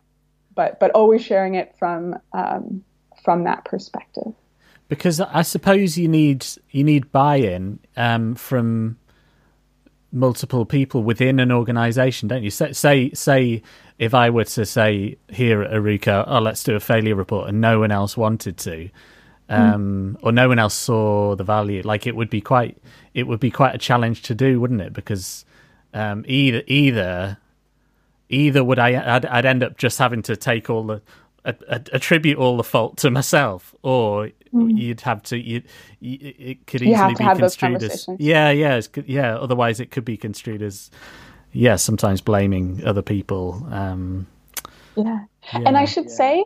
but 0.54 0.80
but 0.80 0.92
always 0.92 1.24
sharing 1.24 1.56
it 1.56 1.76
from 1.80 2.20
um, 2.34 2.84
from 3.24 3.46
that 3.46 3.66
perspective. 3.66 4.32
Because 4.90 5.20
i 5.20 5.42
suppose 5.42 5.98
you 5.98 6.08
need 6.08 6.46
you 6.70 6.84
need 6.84 7.12
buy-in 7.12 7.80
um, 7.98 8.36
from 8.36 9.00
multiple 10.12 10.66
people 10.68 11.02
within 11.02 11.40
an 11.40 11.52
organization 11.52 12.28
don't 12.28 12.44
you? 12.44 12.52
Say 12.52 12.74
say, 12.74 13.12
say 13.14 13.64
if 13.98 14.14
i 14.14 14.30
were 14.30 14.44
to 14.44 14.68
say 14.68 15.18
here 15.30 15.64
at 15.64 15.72
Arukah 15.72 16.26
oh 16.28 16.40
let's 16.42 16.64
do 16.64 16.76
a 16.76 16.80
failure 16.80 17.16
report 17.16 17.50
and 17.50 17.60
no 17.60 17.80
one 17.80 17.92
else 17.92 18.16
wanted 18.16 18.58
to. 18.60 18.92
Um, 19.50 20.18
mm. 20.18 20.26
or 20.26 20.32
no 20.32 20.48
one 20.48 20.60
else 20.60 20.74
saw 20.74 21.36
the 21.36 21.44
value. 21.44 21.82
Like 21.84 22.08
it 22.08 22.16
would 22.16 22.30
be 22.30 22.42
quite, 22.42 22.78
it 23.14 23.28
would 23.28 23.40
be 23.40 23.52
quite 23.52 23.76
a 23.76 23.78
challenge 23.78 24.24
to 24.24 24.36
do, 24.36 24.60
wouldn't 24.60 24.82
it? 24.82 24.94
Because 24.94 25.46
um, 25.94 26.26
either 26.28 26.62
either 26.68 27.38
either 28.30 28.64
would 28.64 28.80
I 28.80 29.16
I'd, 29.16 29.26
I'd, 29.26 29.46
end 29.46 29.64
up 29.64 29.78
just 29.78 29.98
having 30.00 30.22
to 30.24 30.36
take 30.36 30.70
all 30.70 30.84
the 30.84 31.02
attribute 31.46 32.38
all 32.38 32.58
the 32.58 32.64
fault 32.64 32.98
to 32.98 33.12
myself, 33.12 33.76
or 33.84 34.32
mm. 34.54 34.78
you'd 34.78 35.02
have 35.02 35.22
to 35.24 35.38
you, 35.38 35.62
it 36.02 36.66
could 36.68 36.82
easily 36.82 37.16
be 37.16 37.24
construed 37.24 37.84
as 37.84 38.08
yeah 38.18 38.50
yeah 38.52 38.82
yeah. 39.06 39.36
Otherwise, 39.36 39.80
it 39.80 39.92
could 39.92 40.06
be 40.06 40.18
construed 40.18 40.62
as 40.62 40.90
yeah 41.52 41.76
sometimes 41.76 42.22
blaming 42.22 42.84
other 42.86 43.02
people. 43.02 43.66
Um, 43.72 44.28
yeah. 44.96 45.26
yeah. 45.54 45.62
and 45.66 45.78
I 45.78 45.86
should 45.86 46.06
yeah. 46.06 46.16
say 46.16 46.46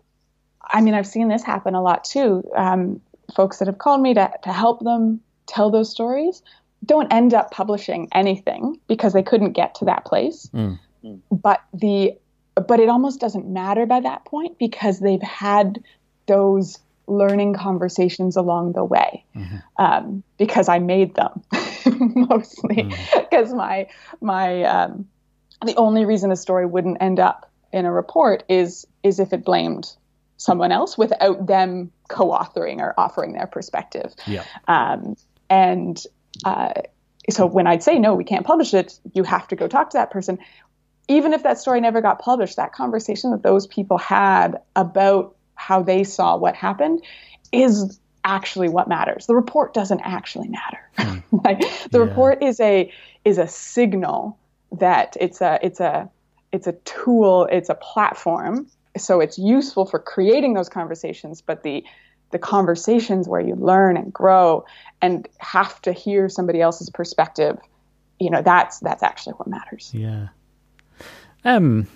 I 0.70 0.82
mean, 0.82 0.94
I've 0.94 1.08
seen 1.08 1.28
this 1.28 1.44
happen 1.44 1.76
a 1.76 1.82
lot 1.82 2.04
too. 2.04 2.44
Um, 2.56 3.02
folks 3.36 3.58
that 3.58 3.68
have 3.68 3.78
called 3.78 4.02
me 4.02 4.14
to, 4.14 4.32
to 4.44 4.54
help 4.54 4.82
them 4.82 5.22
tell 5.46 5.70
those 5.70 5.90
stories 5.90 6.42
don't 6.86 7.12
end 7.12 7.34
up 7.34 7.52
publishing 7.52 8.08
anything 8.14 8.80
because 8.88 9.14
they 9.14 9.24
couldn't 9.24 9.52
get 9.54 9.76
to 9.76 9.86
that 9.86 10.06
place. 10.06 10.50
Mm. 10.54 10.80
But 11.32 11.62
the 11.74 12.14
but 12.56 12.80
it 12.80 12.90
almost 12.90 13.20
doesn't 13.20 13.48
matter 13.48 13.86
by 13.86 14.02
that 14.02 14.26
point 14.26 14.58
because 14.58 15.00
they've 15.00 15.22
had 15.22 15.82
those 16.26 16.78
learning 17.08 17.54
conversations 17.54 18.36
along 18.36 18.74
the 18.74 18.84
way 18.84 19.24
mm-hmm. 19.36 19.58
um, 19.78 20.24
because 20.38 20.70
I 20.70 20.80
made 20.80 21.16
them 21.16 21.42
mostly 22.16 22.84
because 22.84 23.52
mm. 23.52 23.58
my 23.58 23.88
my 24.22 24.64
um, 24.64 25.08
the 25.66 25.76
only 25.76 26.06
reason 26.06 26.32
a 26.32 26.36
story 26.36 26.66
wouldn't 26.66 26.98
end 27.02 27.20
up 27.20 27.50
in 27.72 27.86
a 27.86 27.92
report 27.92 28.44
is 28.48 28.86
is 29.04 29.20
if 29.20 29.34
it 29.34 29.44
blamed 29.44 29.96
someone 30.40 30.72
else 30.72 30.98
without 30.98 31.46
them 31.46 31.92
co-authoring 32.08 32.80
or 32.80 32.94
offering 32.98 33.34
their 33.34 33.46
perspective. 33.46 34.14
Yeah. 34.26 34.46
Um, 34.68 35.16
and 35.50 36.02
uh, 36.46 36.74
so 37.30 37.46
when 37.46 37.68
I'd 37.68 37.84
say 37.84 38.00
no, 38.00 38.16
we 38.16 38.24
can't 38.24 38.46
publish 38.46 38.74
it, 38.74 39.00
you 39.14 39.24
have 39.24 39.48
to 39.50 39.56
go 39.56 39.68
talk 39.68 39.92
to 39.92 39.98
that 39.98 40.12
person. 40.12 40.40
Even 41.10 41.34
if 41.34 41.44
that 41.44 41.60
story 41.60 41.82
never 41.82 42.02
got 42.02 42.20
published, 42.20 42.56
that 42.56 42.72
conversation 42.72 43.32
that 43.32 43.44
those 43.44 43.68
people 43.68 43.98
had 43.98 44.62
about 44.76 45.36
how 45.56 45.84
they 45.84 46.06
saw 46.06 46.38
what 46.38 46.56
happened 46.56 47.04
is 47.52 48.00
actually 48.24 48.70
what 48.70 48.88
matters. 48.88 49.26
The 49.26 49.36
report 49.36 49.74
doesn't 49.74 50.02
actually 50.02 50.48
matter. 50.48 50.80
Mm. 50.98 51.24
like 51.44 51.60
the 51.92 52.00
yeah. 52.00 52.06
report 52.06 52.42
is 52.42 52.60
a 52.62 52.92
is 53.26 53.38
a 53.38 53.48
signal 53.48 54.38
that 54.72 55.18
it's 55.20 55.42
a 55.42 55.60
it's 55.62 55.82
a 55.82 56.10
it's 56.54 56.68
a 56.68 56.74
tool, 56.74 57.48
it's 57.52 57.70
a 57.70 57.76
platform. 57.76 58.68
So 59.00 59.20
it's 59.20 59.38
useful 59.38 59.86
for 59.86 60.00
creating 60.00 60.54
those 60.54 60.70
conversations, 60.70 61.42
but 61.42 61.64
the 61.64 61.84
the 62.32 62.40
conversations 62.40 63.28
where 63.28 63.42
you 63.42 63.56
learn 63.56 63.98
and 63.98 64.14
grow 64.14 64.64
and 65.02 65.28
have 65.40 65.82
to 65.82 65.92
hear 65.92 66.30
somebody 66.30 66.62
else's 66.62 66.90
perspective, 66.92 67.58
you 68.20 68.30
know, 68.30 68.42
that's 68.42 68.80
that's 68.80 69.02
actually 69.02 69.34
what 69.34 69.48
matters. 69.48 69.92
Yeah. 69.94 70.28
Um 71.44 71.88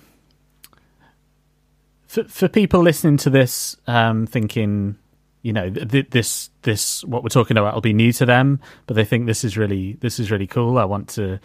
for 2.14 2.24
for 2.26 2.48
people 2.48 2.82
listening 2.82 3.18
to 3.18 3.30
this 3.30 3.76
um 3.88 4.28
thinking 4.28 4.96
you 5.42 5.52
know 5.52 5.70
th- 5.70 6.10
this 6.12 6.52
this 6.62 7.04
what 7.06 7.24
we're 7.24 7.30
talking 7.30 7.58
about 7.58 7.74
will 7.74 7.82
be 7.82 7.94
new 7.94 8.14
to 8.14 8.26
them 8.26 8.60
but 8.86 8.96
they 8.96 9.04
think 9.04 9.26
this 9.26 9.44
is 9.44 9.58
really 9.58 9.94
this 9.94 10.20
is 10.20 10.30
really 10.30 10.48
cool 10.48 10.78
i 10.78 10.86
want 10.86 11.10
to 11.10 11.40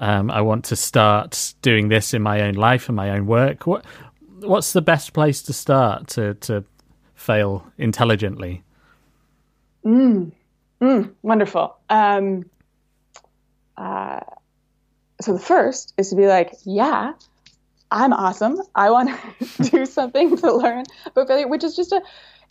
um, 0.00 0.30
i 0.30 0.40
want 0.40 0.64
to 0.64 0.76
start 0.76 1.54
doing 1.62 1.88
this 1.88 2.12
in 2.14 2.20
my 2.20 2.42
own 2.42 2.54
life 2.54 2.88
and 2.88 2.96
my 2.96 3.10
own 3.10 3.26
work 3.26 3.66
what 3.66 3.84
what's 4.40 4.72
the 4.72 4.82
best 4.82 5.12
place 5.12 5.42
to 5.42 5.52
start 5.52 6.06
to 6.08 6.34
to 6.34 6.64
fail 7.14 7.66
intelligently 7.78 8.62
mm, 9.84 10.30
mm, 10.80 11.14
wonderful 11.22 11.76
um, 11.90 12.44
uh, 13.76 14.20
so 15.20 15.32
the 15.32 15.38
first 15.38 15.94
is 15.96 16.10
to 16.10 16.16
be 16.16 16.26
like 16.26 16.52
yeah 16.64 17.12
i'm 17.90 18.12
awesome 18.12 18.60
i 18.74 18.90
want 18.90 19.10
to 19.40 19.62
do 19.70 19.86
something 19.86 20.36
to 20.36 20.54
learn 20.54 20.84
about 21.06 21.26
failure 21.26 21.48
which 21.48 21.64
is 21.64 21.74
just 21.74 21.92
a 21.92 22.02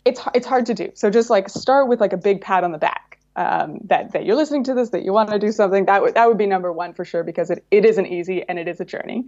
it's 0.08 0.20
it's 0.34 0.46
hard 0.46 0.66
to 0.66 0.74
do. 0.74 0.90
So 0.94 1.10
just 1.10 1.30
like 1.30 1.48
start 1.48 1.88
with 1.88 2.00
like 2.00 2.12
a 2.12 2.16
big 2.16 2.40
pat 2.40 2.64
on 2.64 2.72
the 2.72 2.78
back. 2.78 3.18
Um, 3.36 3.78
that 3.84 4.12
that 4.12 4.24
you're 4.24 4.34
listening 4.34 4.64
to 4.64 4.74
this, 4.74 4.90
that 4.90 5.04
you 5.04 5.12
want 5.12 5.30
to 5.30 5.38
do 5.38 5.52
something. 5.52 5.84
That 5.84 6.02
would 6.02 6.14
that 6.14 6.26
would 6.26 6.38
be 6.38 6.46
number 6.46 6.72
one 6.72 6.92
for 6.92 7.04
sure 7.04 7.22
because 7.22 7.50
it, 7.50 7.64
it 7.70 7.84
isn't 7.84 8.06
easy 8.06 8.42
and 8.48 8.58
it 8.58 8.66
is 8.66 8.80
a 8.80 8.84
journey. 8.84 9.26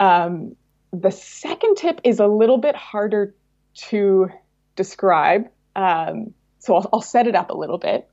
Um, 0.00 0.56
the 0.92 1.10
second 1.10 1.76
tip 1.76 2.00
is 2.04 2.20
a 2.20 2.26
little 2.26 2.58
bit 2.58 2.76
harder 2.76 3.34
to 3.88 4.28
describe. 4.76 5.48
Um, 5.74 6.34
so 6.58 6.76
I'll, 6.76 6.88
I'll, 6.94 7.02
set 7.02 7.26
it 7.26 7.34
up 7.34 7.50
a 7.50 7.56
little 7.56 7.78
bit 7.78 8.08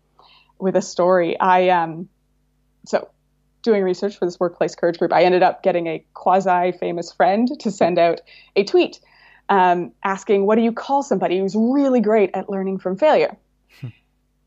with 0.60 0.76
a 0.76 0.82
story. 0.82 1.40
I 1.40 1.70
um, 1.70 2.10
so 2.86 3.10
doing 3.62 3.84
research 3.84 4.18
for 4.18 4.26
this 4.26 4.40
workplace 4.40 4.76
courage 4.76 5.00
group, 5.00 5.14
I 5.14 5.24
ended 5.24 5.42
up 5.42 5.64
getting 5.64 5.88
a 5.88 6.06
quasi 6.14 6.74
famous 6.74 7.12
friend 7.12 7.48
to 7.62 7.72
send 7.72 7.98
out 7.98 8.22
a 8.56 8.64
tweet 8.64 9.00
um, 9.50 9.92
asking, 10.04 10.46
What 10.46 10.56
do 10.56 10.62
you 10.62 10.72
call 10.72 11.04
somebody 11.04 11.40
who's 11.40 11.56
really 11.56 12.02
great 12.02 12.32
at 12.34 12.50
learning 12.50 12.80
from 12.80 12.98
failure? 12.98 13.38
Hmm. 13.82 13.88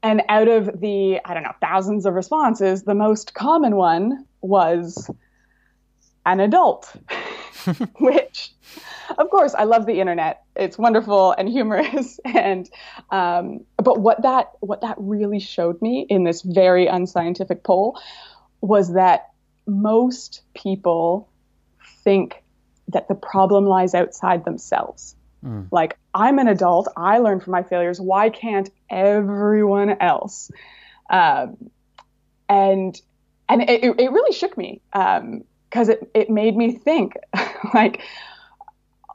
and 0.02 0.22
out 0.28 0.48
of 0.48 0.80
the, 0.80 1.20
I 1.24 1.34
don't 1.34 1.42
know, 1.42 1.54
thousands 1.60 2.06
of 2.06 2.14
responses, 2.14 2.82
the 2.82 2.94
most 2.94 3.34
common 3.34 3.76
one 3.76 4.24
was 4.40 5.10
an 6.26 6.40
adult, 6.40 6.92
which, 8.00 8.52
of 9.16 9.30
course, 9.30 9.54
I 9.54 9.64
love 9.64 9.86
the 9.86 10.00
internet. 10.00 10.42
It's 10.56 10.76
wonderful 10.76 11.32
and 11.32 11.48
humorous, 11.48 12.20
and 12.24 12.68
um, 13.10 13.60
but 13.76 14.00
what 14.00 14.22
that 14.22 14.50
what 14.60 14.82
that 14.82 14.96
really 14.98 15.40
showed 15.40 15.80
me 15.80 16.04
in 16.08 16.24
this 16.24 16.42
very 16.42 16.86
unscientific 16.86 17.62
poll 17.62 17.98
was 18.60 18.92
that 18.94 19.30
most 19.66 20.42
people 20.54 21.28
think 22.02 22.42
that 22.88 23.08
the 23.08 23.14
problem 23.14 23.64
lies 23.64 23.94
outside 23.94 24.44
themselves. 24.44 25.14
Mm. 25.44 25.68
Like, 25.70 25.98
I'm 26.14 26.38
an 26.38 26.48
adult, 26.48 26.88
I 26.96 27.18
learn 27.18 27.40
from 27.40 27.52
my 27.52 27.62
failures. 27.62 28.00
Why 28.00 28.30
can't 28.30 28.68
everyone 28.90 29.90
else? 30.00 30.50
Um, 31.08 31.70
and 32.48 33.00
and 33.48 33.62
it, 33.62 33.84
it 33.84 34.10
really 34.10 34.32
shook 34.32 34.56
me 34.56 34.80
because 35.76 35.90
it, 35.90 36.10
it 36.14 36.30
made 36.30 36.56
me 36.56 36.72
think 36.72 37.18
like 37.74 38.00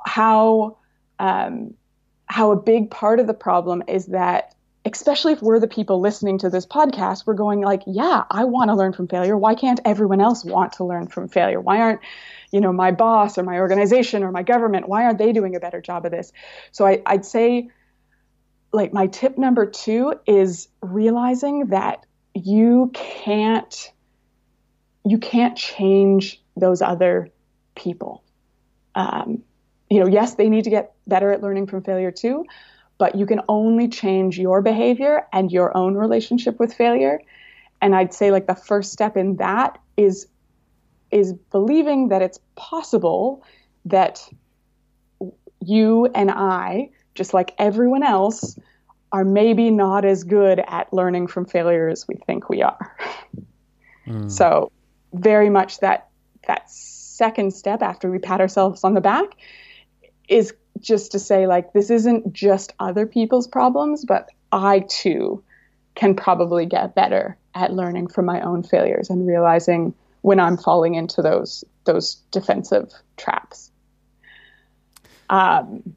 how 0.05 0.77
um, 1.17 1.73
how 2.27 2.51
a 2.51 2.55
big 2.55 2.91
part 2.91 3.19
of 3.19 3.25
the 3.25 3.33
problem 3.33 3.81
is 3.87 4.05
that 4.07 4.53
especially 4.85 5.33
if 5.33 5.41
we're 5.41 5.59
the 5.59 5.67
people 5.67 5.99
listening 5.99 6.37
to 6.37 6.51
this 6.51 6.67
podcast 6.67 7.25
we're 7.25 7.33
going 7.33 7.61
like 7.61 7.81
yeah 7.87 8.23
i 8.29 8.43
want 8.43 8.69
to 8.69 8.75
learn 8.75 8.93
from 8.93 9.07
failure. 9.07 9.35
Why 9.35 9.55
can't 9.55 9.79
everyone 9.85 10.21
else 10.21 10.45
want 10.45 10.73
to 10.73 10.83
learn 10.83 11.07
from 11.07 11.29
failure? 11.29 11.59
Why 11.59 11.81
aren't 11.81 12.01
you 12.51 12.61
know 12.61 12.71
my 12.71 12.91
boss 12.91 13.39
or 13.39 13.43
my 13.43 13.57
organization 13.57 14.21
or 14.21 14.31
my 14.31 14.43
government 14.43 14.87
why 14.87 15.05
aren't 15.05 15.17
they 15.17 15.33
doing 15.33 15.55
a 15.55 15.59
better 15.59 15.81
job 15.81 16.05
of 16.05 16.11
this? 16.11 16.31
So 16.71 16.85
I, 16.85 17.01
i'd 17.07 17.25
say 17.25 17.69
like 18.71 18.93
my 18.93 19.07
tip 19.07 19.39
number 19.39 19.65
two 19.65 20.13
is 20.27 20.67
realizing 20.81 21.67
that 21.67 22.05
you 22.35 22.91
can't 22.93 23.91
you 25.03 25.17
can't 25.17 25.57
change 25.57 26.40
those 26.55 26.81
other 26.81 27.29
people 27.75 28.23
um, 28.95 29.41
you 29.89 29.99
know 29.99 30.07
yes 30.07 30.35
they 30.35 30.49
need 30.49 30.63
to 30.63 30.69
get 30.69 30.93
better 31.07 31.31
at 31.31 31.41
learning 31.41 31.67
from 31.67 31.83
failure 31.83 32.11
too 32.11 32.45
but 32.97 33.15
you 33.15 33.25
can 33.25 33.41
only 33.49 33.87
change 33.87 34.37
your 34.37 34.61
behavior 34.61 35.25
and 35.33 35.51
your 35.51 35.75
own 35.75 35.95
relationship 35.95 36.59
with 36.59 36.73
failure 36.73 37.19
and 37.81 37.95
i'd 37.95 38.13
say 38.13 38.31
like 38.31 38.47
the 38.47 38.55
first 38.55 38.91
step 38.91 39.17
in 39.17 39.37
that 39.37 39.77
is 39.97 40.27
is 41.11 41.33
believing 41.51 42.07
that 42.07 42.21
it's 42.21 42.39
possible 42.55 43.43
that 43.85 44.27
you 45.61 46.07
and 46.15 46.31
I, 46.31 46.89
just 47.15 47.33
like 47.33 47.53
everyone 47.57 48.03
else, 48.03 48.57
are 49.11 49.25
maybe 49.25 49.69
not 49.69 50.05
as 50.05 50.23
good 50.23 50.61
at 50.67 50.91
learning 50.93 51.27
from 51.27 51.45
failure 51.45 51.89
as 51.89 52.07
we 52.07 52.15
think 52.25 52.49
we 52.49 52.61
are. 52.61 52.97
Mm. 54.07 54.31
So, 54.31 54.71
very 55.13 55.49
much 55.49 55.79
that 55.79 56.07
that 56.51 56.69
second 56.69 57.53
step 57.53 57.81
after 57.81 58.11
we 58.11 58.19
pat 58.19 58.41
ourselves 58.41 58.83
on 58.83 58.93
the 58.93 59.01
back 59.01 59.37
is 60.27 60.53
just 60.81 61.13
to 61.13 61.19
say 61.19 61.47
like 61.47 61.71
this 61.71 61.89
isn't 61.89 62.33
just 62.33 62.73
other 62.79 63.05
people's 63.05 63.47
problems, 63.47 64.03
but 64.03 64.29
I 64.51 64.79
too 64.81 65.41
can 65.95 66.15
probably 66.15 66.65
get 66.65 66.93
better 66.93 67.37
at 67.55 67.71
learning 67.71 68.07
from 68.07 68.25
my 68.25 68.41
own 68.41 68.63
failures 68.63 69.09
and 69.09 69.25
realizing 69.25 69.93
when 70.21 70.39
I'm 70.39 70.57
falling 70.57 70.95
into 70.95 71.21
those 71.21 71.63
those 71.85 72.15
defensive 72.31 72.91
traps. 73.17 73.71
Um, 75.29 75.95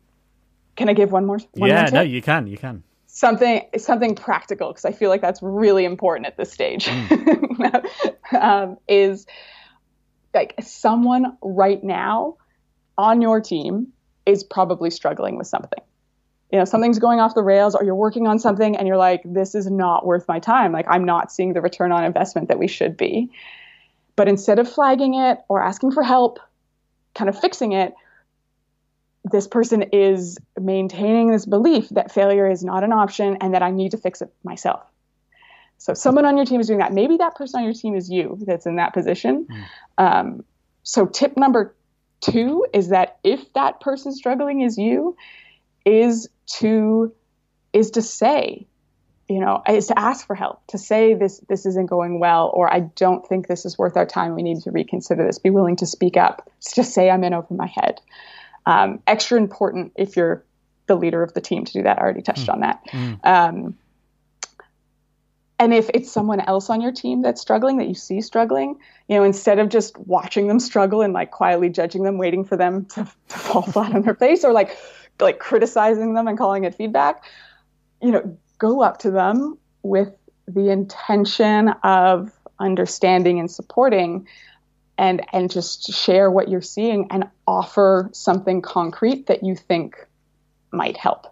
can 0.77 0.89
I 0.89 0.93
give 0.93 1.11
one 1.11 1.27
more? 1.27 1.39
One 1.55 1.69
yeah, 1.69 1.83
more 1.83 1.91
no, 1.91 2.01
you 2.03 2.23
can, 2.23 2.47
you 2.47 2.59
can. 2.59 2.85
Something 3.07 3.63
something 3.79 4.15
practical 4.15 4.69
because 4.69 4.85
I 4.85 4.93
feel 4.93 5.11
like 5.11 5.21
that's 5.21 5.43
really 5.43 5.85
important 5.85 6.27
at 6.27 6.37
this 6.37 6.53
stage. 6.53 6.87
Mm. 6.87 7.85
um, 8.41 8.77
is 8.89 9.27
like 10.35 10.55
someone 10.61 11.37
right 11.43 11.83
now 11.83 12.37
on 12.97 13.23
your 13.23 13.41
team 13.41 13.89
is 14.27 14.45
probably 14.45 14.91
struggling 14.91 15.37
with 15.37 15.47
something. 15.47 15.81
You 16.53 16.59
know, 16.59 16.65
something's 16.65 16.99
going 16.99 17.19
off 17.19 17.35
the 17.35 17.43
rails, 17.43 17.75
or 17.75 17.85
you're 17.85 17.95
working 17.95 18.29
on 18.29 18.39
something 18.39 18.77
and 18.77 18.87
you're 18.87 18.97
like, 18.97 19.23
this 19.25 19.55
is 19.55 19.69
not 19.69 20.07
worth 20.07 20.29
my 20.29 20.39
time. 20.39 20.73
Like, 20.73 20.87
I'm 20.89 21.05
not 21.05 21.33
seeing 21.33 21.53
the 21.53 21.61
return 21.61 21.91
on 21.91 22.05
investment 22.05 22.49
that 22.49 22.59
we 22.59 22.69
should 22.69 22.97
be. 22.97 23.31
But 24.17 24.29
instead 24.29 24.61
of 24.61 24.71
flagging 24.71 25.15
it 25.15 25.39
or 25.49 25.61
asking 25.63 25.93
for 25.93 26.05
help, 26.05 26.39
kind 27.15 27.29
of 27.29 27.39
fixing 27.41 27.73
it, 27.73 27.95
this 29.25 29.49
person 29.49 29.83
is 29.93 30.39
maintaining 30.61 31.33
this 31.33 31.47
belief 31.47 31.89
that 31.91 32.13
failure 32.13 32.49
is 32.49 32.63
not 32.63 32.85
an 32.85 32.93
option 32.93 33.39
and 33.41 33.55
that 33.55 33.63
I 33.63 33.71
need 33.71 33.93
to 33.93 33.97
fix 33.97 34.23
it 34.23 34.33
myself. 34.45 34.83
So 35.85 35.93
someone 35.93 36.25
on 36.25 36.39
your 36.39 36.47
team 36.47 36.63
is 36.63 36.67
doing 36.67 36.79
that. 36.79 36.95
Maybe 36.95 37.19
that 37.19 37.35
person 37.35 37.59
on 37.59 37.65
your 37.65 37.75
team 37.75 37.95
is 37.95 38.09
you 38.09 38.39
that's 38.47 38.65
in 38.65 38.77
that 38.77 38.95
position. 38.95 39.47
Mm. 39.47 39.65
Um, 39.99 40.45
so 40.83 41.05
tip 41.05 41.37
number 41.37 41.75
two 42.23 42.65
is 42.73 42.89
that 42.89 43.19
if 43.23 43.53
that 43.53 43.83
person 43.83 44.13
struggling 44.13 44.63
is 44.63 44.79
you, 44.79 45.15
is 45.85 46.31
to 46.61 47.13
is 47.75 47.91
to 47.91 48.01
say, 48.01 48.67
you 49.29 49.41
know, 49.41 49.63
is 49.69 49.89
to 49.89 49.99
ask 49.99 50.27
for 50.27 50.35
help, 50.35 50.67
to 50.69 50.79
say 50.79 51.13
this 51.13 51.41
this 51.51 51.67
isn't 51.67 51.91
going 51.91 52.19
well, 52.19 52.51
or 52.55 52.73
I 52.73 52.81
don't 52.81 53.29
think 53.29 53.47
this 53.47 53.67
is 53.67 53.77
worth 53.77 53.99
our 53.99 54.07
time. 54.07 54.35
We 54.35 54.43
need 54.43 54.63
to 54.63 54.71
reconsider 54.71 55.27
this. 55.27 55.39
Be 55.39 55.51
willing 55.51 55.77
to 55.77 55.87
speak 55.87 56.17
up. 56.17 56.51
Just 56.75 56.95
say 56.95 57.11
I'm 57.11 57.25
in 57.25 57.35
over 57.35 57.53
my 57.53 57.67
head. 57.67 58.01
Um, 58.65 59.03
extra 59.07 59.37
important 59.37 59.93
if 59.97 60.17
you're 60.17 60.43
the 60.87 60.95
leader 60.95 61.23
of 61.23 61.35
the 61.35 61.43
team 61.43 61.67
to 61.67 61.73
do 61.75 61.83
that. 61.83 61.99
I 61.99 62.01
already 62.01 62.23
touched 62.23 62.47
mm. 62.47 62.55
on 62.55 62.61
that. 62.61 62.81
Mm. 62.91 63.27
Um, 63.27 63.79
and 65.59 65.73
if 65.73 65.89
it's 65.95 66.11
someone 66.11 66.41
else 66.41 66.69
on 66.69 66.81
your 66.81 66.93
team 66.93 67.23
that's 67.23 67.41
struggling 67.41 67.79
that 67.79 67.89
you 67.89 67.95
see 67.95 68.21
struggling 68.21 68.77
you 69.09 69.17
know 69.17 69.25
instead 69.25 69.59
of 69.59 69.69
just 69.69 69.97
watching 69.99 70.47
them 70.47 70.61
struggle 70.61 71.03
and 71.03 71.13
like 71.13 71.31
quietly 71.31 71.69
judging 71.69 72.03
them 72.03 72.19
waiting 72.19 72.45
for 72.45 72.57
them 72.57 72.85
to, 72.87 73.07
to 73.29 73.39
fall 73.39 73.63
flat 73.63 73.95
on 73.95 74.03
their 74.03 74.15
face 74.15 74.45
or 74.45 74.53
like 74.53 74.77
like 75.21 75.39
criticizing 75.39 76.15
them 76.15 76.27
and 76.27 76.37
calling 76.39 76.65
it 76.65 76.75
feedback 76.75 77.25
you 78.03 78.11
know 78.11 78.39
go 78.59 78.83
up 78.83 78.99
to 78.99 79.11
them 79.11 79.57
with 79.83 80.13
the 80.47 80.71
intention 80.71 81.69
of 81.83 82.33
understanding 82.59 83.39
and 83.39 83.51
supporting 83.51 84.27
and 84.99 85.25
and 85.33 85.51
just 85.51 85.93
share 85.93 86.31
what 86.31 86.49
you're 86.49 86.63
seeing 86.63 87.07
and 87.11 87.25
offer 87.47 88.09
something 88.13 88.63
concrete 88.63 89.27
that 89.27 89.43
you 89.43 89.57
think 89.57 89.97
might 90.71 90.97
help. 90.97 91.27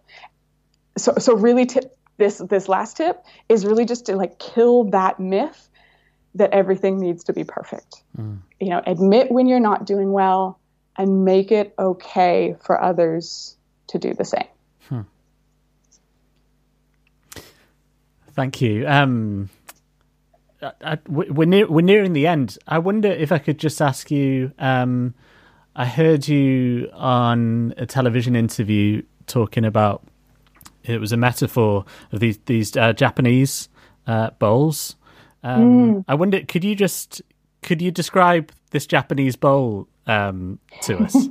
So 0.97 1.14
so 1.18 1.35
really 1.35 1.66
tip 1.66 1.97
this 2.19 2.39
this 2.39 2.69
last 2.69 2.97
tip 2.97 3.25
is 3.49 3.65
really 3.65 3.85
just 3.85 4.07
to 4.07 4.17
like 4.17 4.39
kill 4.39 4.85
that 4.85 5.19
myth 5.19 5.69
that 6.35 6.51
everything 6.53 6.99
needs 6.99 7.25
to 7.25 7.33
be 7.33 7.45
perfect. 7.45 8.03
Mm. 8.19 8.39
You 8.61 8.71
know, 8.71 8.83
admit 8.87 9.31
when 9.31 9.47
you're 9.47 9.61
not 9.61 9.87
doing 9.87 10.13
well 10.13 10.59
and 10.97 11.25
make 11.25 11.53
it 11.53 11.75
okay 11.79 12.57
for 12.65 12.83
others 12.83 13.57
to 13.89 13.99
do 13.99 14.15
the 14.15 14.25
same. 14.25 14.47
Hmm. 14.89 15.01
Thank 18.35 18.61
you. 18.61 18.87
Um, 18.87 19.51
I, 20.63 20.73
I, 20.83 20.99
we're 21.09 21.47
near, 21.47 21.71
we're 21.71 21.83
nearing 21.83 22.13
the 22.13 22.27
end. 22.27 22.57
I 22.67 22.79
wonder 22.79 23.09
if 23.11 23.33
I 23.33 23.39
could 23.39 23.59
just 23.59 23.83
ask 23.83 24.11
you. 24.11 24.53
Um, 24.59 25.15
I 25.75 25.87
heard 25.87 26.29
you 26.29 26.91
on 26.93 27.73
a 27.79 27.87
television 27.87 28.37
interview 28.37 29.03
talking 29.27 29.65
about 29.65 30.03
it 30.85 31.01
was 31.01 31.12
a 31.12 31.16
metaphor 31.16 31.85
of 32.12 32.20
these 32.20 32.39
these 32.47 32.76
uh, 32.76 32.93
Japanese 32.93 33.68
uh, 34.07 34.30
bowls. 34.39 34.97
Um, 35.43 35.95
mm. 35.95 36.05
I 36.09 36.14
wonder, 36.14 36.41
could 36.43 36.64
you 36.64 36.74
just 36.74 37.22
could 37.62 37.83
you 37.83 37.91
describe 37.91 38.53
this 38.70 38.87
Japanese 38.87 39.37
bowl 39.37 39.89
um, 40.07 40.59
to 40.83 40.99
us? 40.99 41.12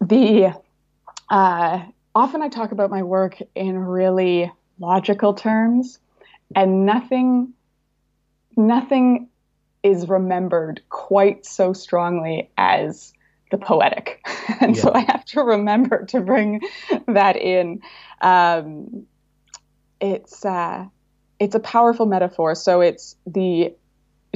the 0.00 0.54
uh, 1.30 1.82
often 2.14 2.42
I 2.42 2.48
talk 2.48 2.72
about 2.72 2.90
my 2.90 3.02
work 3.02 3.38
in 3.54 3.78
really 3.78 4.50
logical 4.78 5.34
terms, 5.34 5.98
and 6.54 6.86
nothing 6.86 7.52
nothing 8.56 9.28
is 9.82 10.08
remembered 10.08 10.82
quite 10.90 11.46
so 11.46 11.72
strongly 11.72 12.50
as 12.58 13.12
the 13.50 13.58
poetic. 13.58 14.24
and 14.60 14.76
yeah. 14.76 14.82
so 14.82 14.92
I 14.92 15.00
have 15.00 15.24
to 15.26 15.42
remember 15.42 16.06
to 16.06 16.20
bring 16.20 16.60
that 17.06 17.36
in. 17.36 17.82
Um, 18.20 19.06
it's 20.00 20.44
uh, 20.44 20.86
it's 21.38 21.54
a 21.54 21.60
powerful 21.60 22.06
metaphor. 22.06 22.54
So 22.54 22.80
it's 22.80 23.16
the 23.26 23.74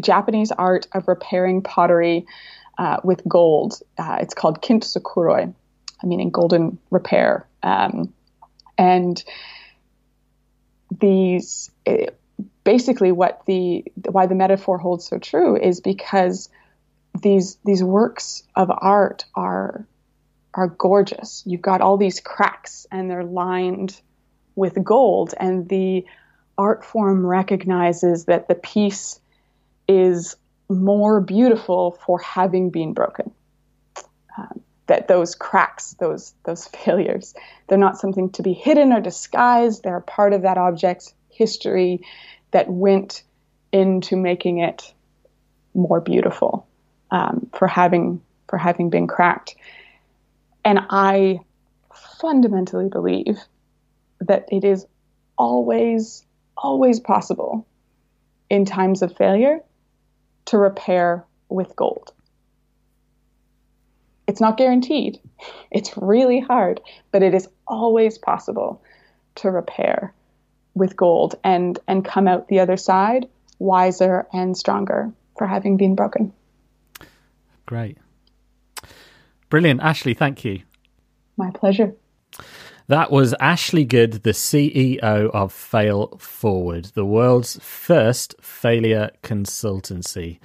Japanese 0.01 0.51
art 0.51 0.87
of 0.93 1.09
repairing 1.09 1.63
pottery 1.63 2.27
uh, 2.79 2.99
with 3.05 3.23
gold. 3.27 3.81
Uh, 3.97 4.19
it's 4.21 4.35
called 4.35 4.61
kintsukuroi, 4.61 5.55
meaning 6.03 6.31
golden 6.31 6.79
repair. 6.91 7.47
Um, 7.63 8.13
and 8.77 9.23
these 10.91 11.71
it, 11.87 12.19
basically 12.65 13.13
what 13.13 13.43
the 13.47 13.85
why 14.11 14.27
the 14.27 14.35
metaphor 14.35 14.79
holds 14.79 15.07
so 15.07 15.19
true 15.19 15.57
is 15.57 15.81
because 15.81 16.49
these 17.21 17.59
these 17.65 17.83
works 17.83 18.43
of 18.55 18.71
art 18.71 19.25
are 19.35 19.87
are 20.53 20.69
gorgeous. 20.69 21.43
You've 21.47 21.63
got 21.63 21.81
all 21.81 21.97
these 21.97 22.21
cracks 22.21 22.87
and 22.91 23.11
they're 23.11 23.25
lined 23.25 24.01
with 24.55 24.83
gold 24.85 25.35
and 25.39 25.69
the 25.69 26.05
art 26.57 26.85
form 26.85 27.27
recognizes 27.27 28.27
that 28.27 28.47
the 28.47 28.55
piece 28.55 29.19
is 29.89 30.37
more 30.69 31.21
beautiful 31.21 31.99
for 32.07 32.21
having 32.21 32.71
been 32.71 32.95
broken. 32.95 33.33
Um, 34.39 34.61
that 34.87 35.09
those 35.09 35.35
cracks, 35.35 35.95
those 35.99 36.35
those 36.45 36.67
failures, 36.85 37.35
they're 37.69 37.79
not 37.79 37.99
something 37.99 38.31
to 38.31 38.43
be 38.43 38.53
hidden 38.53 38.93
or 38.93 39.01
disguised. 39.01 39.83
They're 39.83 39.97
a 39.97 40.03
part 40.03 40.33
of 40.33 40.43
that 40.43 40.59
object's 40.59 41.15
history 41.31 42.01
that 42.53 42.69
went 42.69 43.25
into 43.73 44.17
making 44.17 44.59
it 44.59 44.93
more 45.75 46.01
beautiful 46.01 46.69
um, 47.11 47.49
for 47.57 47.69
having 47.69 48.21
for 48.49 48.59
having 48.59 48.91
been 48.91 49.07
cracked. 49.07 49.55
And 50.65 50.81
I 50.91 51.41
fundamentally 52.21 52.89
believe 52.89 53.39
that 54.21 54.47
it 54.51 54.65
is 54.65 54.87
always 55.37 56.25
always 56.57 57.01
possible 57.01 57.67
in 58.49 58.65
times 58.65 59.03
of 59.03 59.17
failure 59.17 59.61
to 60.47 60.59
repair 60.59 61.25
with 61.49 61.75
gold. 61.77 62.13
It's 64.27 64.41
not 64.41 64.57
guaranteed. 64.57 65.21
It's 65.71 65.97
really 65.97 66.39
hard, 66.39 66.81
but 67.11 67.25
it 67.25 67.35
is 67.35 67.49
always 67.67 68.17
possible 68.17 68.81
to 69.35 69.51
repair 69.51 70.15
with 70.75 70.97
gold 70.97 71.35
and 71.43 71.79
and 71.89 72.05
come 72.05 72.29
out 72.29 72.49
the 72.49 72.61
other 72.61 72.77
side 72.77 73.29
wiser 73.59 74.27
and 74.33 74.57
stronger 74.57 75.13
for 75.37 75.47
having 75.47 75.77
been 75.77 75.95
broken. 75.95 76.33
Great. 77.67 77.99
Brilliant. 79.51 79.81
Ashley, 79.81 80.15
thank 80.15 80.45
you. 80.45 80.63
My 81.37 81.51
pleasure. 81.51 81.95
That 82.87 83.11
was 83.11 83.35
Ashley 83.41 83.85
Good, 83.85 84.25
the 84.25 84.31
CEO 84.33 85.31
of 85.33 85.53
Fail 85.53 86.19
Forward, 86.19 86.87
the 86.95 87.05
world's 87.07 87.59
first 87.63 88.35
failure 88.43 89.11
consultancy. 89.23 90.39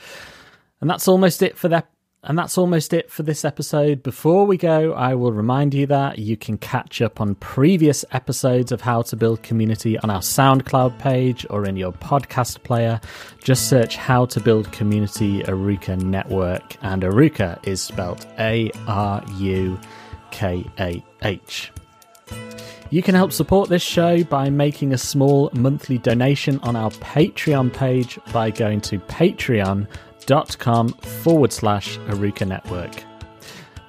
And 0.79 0.89
that's 0.89 1.07
almost 1.07 1.41
it 1.41 1.57
for 1.57 1.67
that 1.67 1.89
and 2.23 2.37
that's 2.37 2.57
almost 2.57 2.93
it 2.93 3.09
for 3.09 3.23
this 3.23 3.45
episode. 3.45 4.03
Before 4.03 4.45
we 4.45 4.57
go, 4.57 4.93
I 4.93 5.15
will 5.15 5.31
remind 5.31 5.73
you 5.73 5.85
that 5.87 6.19
you 6.19 6.35
can 6.35 6.57
catch 6.57 7.01
up 7.01 7.21
on 7.21 7.35
previous 7.35 8.03
episodes 8.11 8.71
of 8.71 8.81
How 8.81 9.03
to 9.03 9.15
Build 9.15 9.41
Community 9.41 9.97
on 9.99 10.09
our 10.09 10.19
SoundCloud 10.19 10.99
page 10.99 11.45
or 11.49 11.65
in 11.65 11.77
your 11.77 11.93
podcast 11.93 12.63
player. 12.63 12.99
Just 13.41 13.69
search 13.69 13.95
How 13.95 14.25
to 14.25 14.39
Build 14.41 14.71
Community 14.73 15.43
Arukah 15.43 16.01
Network, 16.01 16.75
and 16.81 17.03
Arukah 17.03 17.65
is 17.65 17.81
spelled 17.81 18.25
A 18.37 18.69
R 18.87 19.23
U 19.37 19.79
K 20.31 20.65
A 20.77 21.03
H. 21.23 21.71
You 22.91 23.03
can 23.03 23.13
help 23.13 23.31
support 23.31 23.69
this 23.69 23.83
show 23.83 24.23
by 24.23 24.49
making 24.49 24.93
a 24.93 24.97
small 24.97 25.51
monthly 25.53 25.99
donation 25.99 26.59
on 26.63 26.75
our 26.75 26.89
Patreon 26.89 27.71
page 27.71 28.17
by 28.33 28.49
going 28.49 28.81
to 28.81 28.97
Patreon 28.97 29.87
com 30.59 30.89
forward 30.89 31.51
slash 31.51 31.97
Arukah 32.07 32.47
Network. 32.47 33.03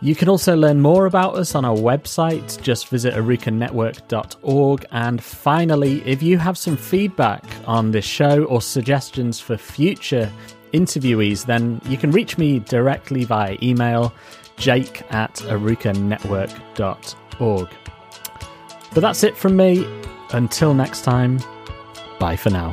You 0.02 0.14
can 0.14 0.30
also 0.30 0.56
learn 0.56 0.80
more 0.80 1.04
about 1.04 1.36
us 1.36 1.54
on 1.54 1.66
our 1.66 1.76
website. 1.76 2.58
Just 2.62 2.88
visit 2.88 3.12
arukahnetwork.org. 3.14 4.86
And 4.92 5.22
finally, 5.22 6.02
if 6.06 6.22
you 6.22 6.38
have 6.38 6.56
some 6.56 6.78
feedback 6.78 7.44
on 7.66 7.90
this 7.90 8.06
show 8.06 8.44
or 8.44 8.62
suggestions 8.62 9.40
for 9.40 9.58
future 9.58 10.32
interviewees, 10.72 11.44
then 11.44 11.82
you 11.84 11.98
can 11.98 12.12
reach 12.12 12.38
me 12.38 12.60
directly 12.60 13.24
via 13.24 13.58
email 13.62 14.14
jake 14.56 15.02
at 15.12 15.34
arukahnetwork.org. 15.34 17.68
But 18.94 19.00
that's 19.00 19.22
it 19.22 19.36
from 19.36 19.56
me. 19.56 19.86
Until 20.32 20.72
next 20.72 21.02
time, 21.02 21.40
bye 22.18 22.36
for 22.36 22.48
now. 22.50 22.72